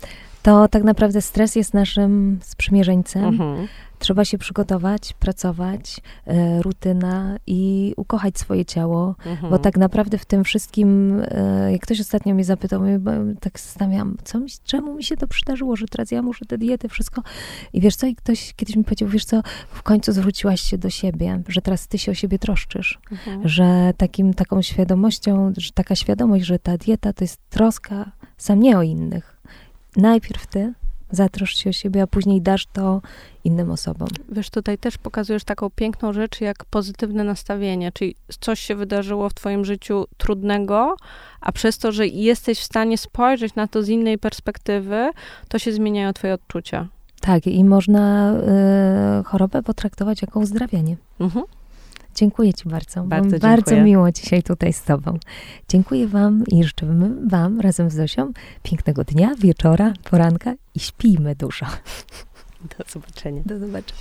to 0.42 0.68
tak 0.68 0.84
naprawdę 0.84 1.22
stres 1.22 1.56
jest 1.56 1.74
naszym 1.74 2.38
sprzymierzeńcem. 2.42 3.24
Mhm. 3.24 3.68
Trzeba 3.98 4.24
się 4.24 4.38
przygotować, 4.38 5.12
pracować, 5.12 6.00
e, 6.26 6.62
rutyna 6.62 7.36
i 7.46 7.94
ukochać 7.96 8.38
swoje 8.38 8.64
ciało, 8.64 9.14
mhm. 9.26 9.50
bo 9.50 9.58
tak 9.58 9.76
naprawdę 9.76 10.18
w 10.18 10.24
tym 10.24 10.44
wszystkim, 10.44 11.20
e, 11.28 11.72
jak 11.72 11.80
ktoś 11.80 12.00
ostatnio 12.00 12.34
mnie 12.34 12.44
zapytał, 12.44 12.80
bo 12.98 13.10
tak 13.40 13.60
zastanawiałam, 13.60 14.16
co 14.24 14.40
mi, 14.40 14.46
czemu 14.64 14.94
mi 14.94 15.04
się 15.04 15.16
to 15.16 15.26
przydarzyło, 15.26 15.76
że 15.76 15.86
teraz 15.86 16.10
ja 16.10 16.22
muszę 16.22 16.44
te 16.44 16.58
diety, 16.58 16.88
wszystko. 16.88 17.22
I 17.72 17.80
wiesz 17.80 17.96
co, 17.96 18.06
i 18.06 18.14
ktoś 18.14 18.54
kiedyś 18.54 18.76
mi 18.76 18.84
powiedział, 18.84 19.08
wiesz 19.08 19.24
co, 19.24 19.42
w 19.68 19.82
końcu 19.82 20.12
zwróciłaś 20.12 20.60
się 20.60 20.78
do 20.78 20.90
siebie, 20.90 21.42
że 21.48 21.62
teraz 21.62 21.88
ty 21.88 21.98
się 21.98 22.12
o 22.12 22.14
siebie 22.14 22.38
troszczysz, 22.38 22.98
mhm. 23.12 23.48
że 23.48 23.92
takim, 23.96 24.34
taką 24.34 24.62
świadomością, 24.62 25.52
że 25.56 25.72
taka 25.72 25.94
świadomość, 25.94 26.44
że 26.44 26.58
ta 26.58 26.78
dieta 26.78 27.12
to 27.12 27.24
jest 27.24 27.40
troska 27.50 28.12
sam 28.36 28.60
nie 28.60 28.78
o 28.78 28.82
innych, 28.82 29.40
najpierw 29.96 30.46
ty 30.46 30.72
zatrosz 31.10 31.56
się 31.56 31.70
o 31.70 31.72
siebie, 31.72 32.02
a 32.02 32.06
później 32.06 32.42
dasz 32.42 32.66
to 32.66 33.00
innym 33.44 33.70
osobom. 33.70 34.08
Wiesz, 34.28 34.50
tutaj 34.50 34.78
też 34.78 34.98
pokazujesz 34.98 35.44
taką 35.44 35.70
piękną 35.70 36.12
rzecz, 36.12 36.40
jak 36.40 36.64
pozytywne 36.64 37.24
nastawienie, 37.24 37.92
czyli 37.92 38.14
coś 38.40 38.60
się 38.60 38.74
wydarzyło 38.74 39.28
w 39.28 39.34
twoim 39.34 39.64
życiu 39.64 40.04
trudnego, 40.16 40.96
a 41.40 41.52
przez 41.52 41.78
to, 41.78 41.92
że 41.92 42.06
jesteś 42.06 42.58
w 42.58 42.64
stanie 42.64 42.98
spojrzeć 42.98 43.54
na 43.54 43.66
to 43.66 43.82
z 43.82 43.88
innej 43.88 44.18
perspektywy, 44.18 45.10
to 45.48 45.58
się 45.58 45.72
zmieniają 45.72 46.12
twoje 46.12 46.34
odczucia. 46.34 46.88
Tak, 47.20 47.46
i 47.46 47.64
można 47.64 48.32
y, 49.20 49.24
chorobę 49.24 49.62
potraktować 49.62 50.22
jako 50.22 50.40
uzdrawianie. 50.40 50.96
Mhm. 51.20 51.44
Dziękuję 52.16 52.54
Ci 52.54 52.68
bardzo. 52.68 53.04
Bardzo, 53.04 53.38
bardzo 53.38 53.76
miło 53.76 54.12
dzisiaj 54.12 54.42
tutaj 54.42 54.72
z 54.72 54.82
Tobą. 54.82 55.18
Dziękuję 55.68 56.08
Wam 56.08 56.44
i 56.46 56.64
życzymy 56.64 57.28
Wam 57.28 57.60
razem 57.60 57.90
z 57.90 57.94
Zosią 57.94 58.32
pięknego 58.62 59.04
dnia, 59.04 59.34
wieczora, 59.38 59.92
poranka 60.10 60.54
i 60.74 60.80
śpijmy 60.80 61.34
dużo. 61.34 61.66
Do 62.78 62.84
zobaczenia. 62.88 63.42
Do 63.46 63.58
zobaczenia. 63.58 63.96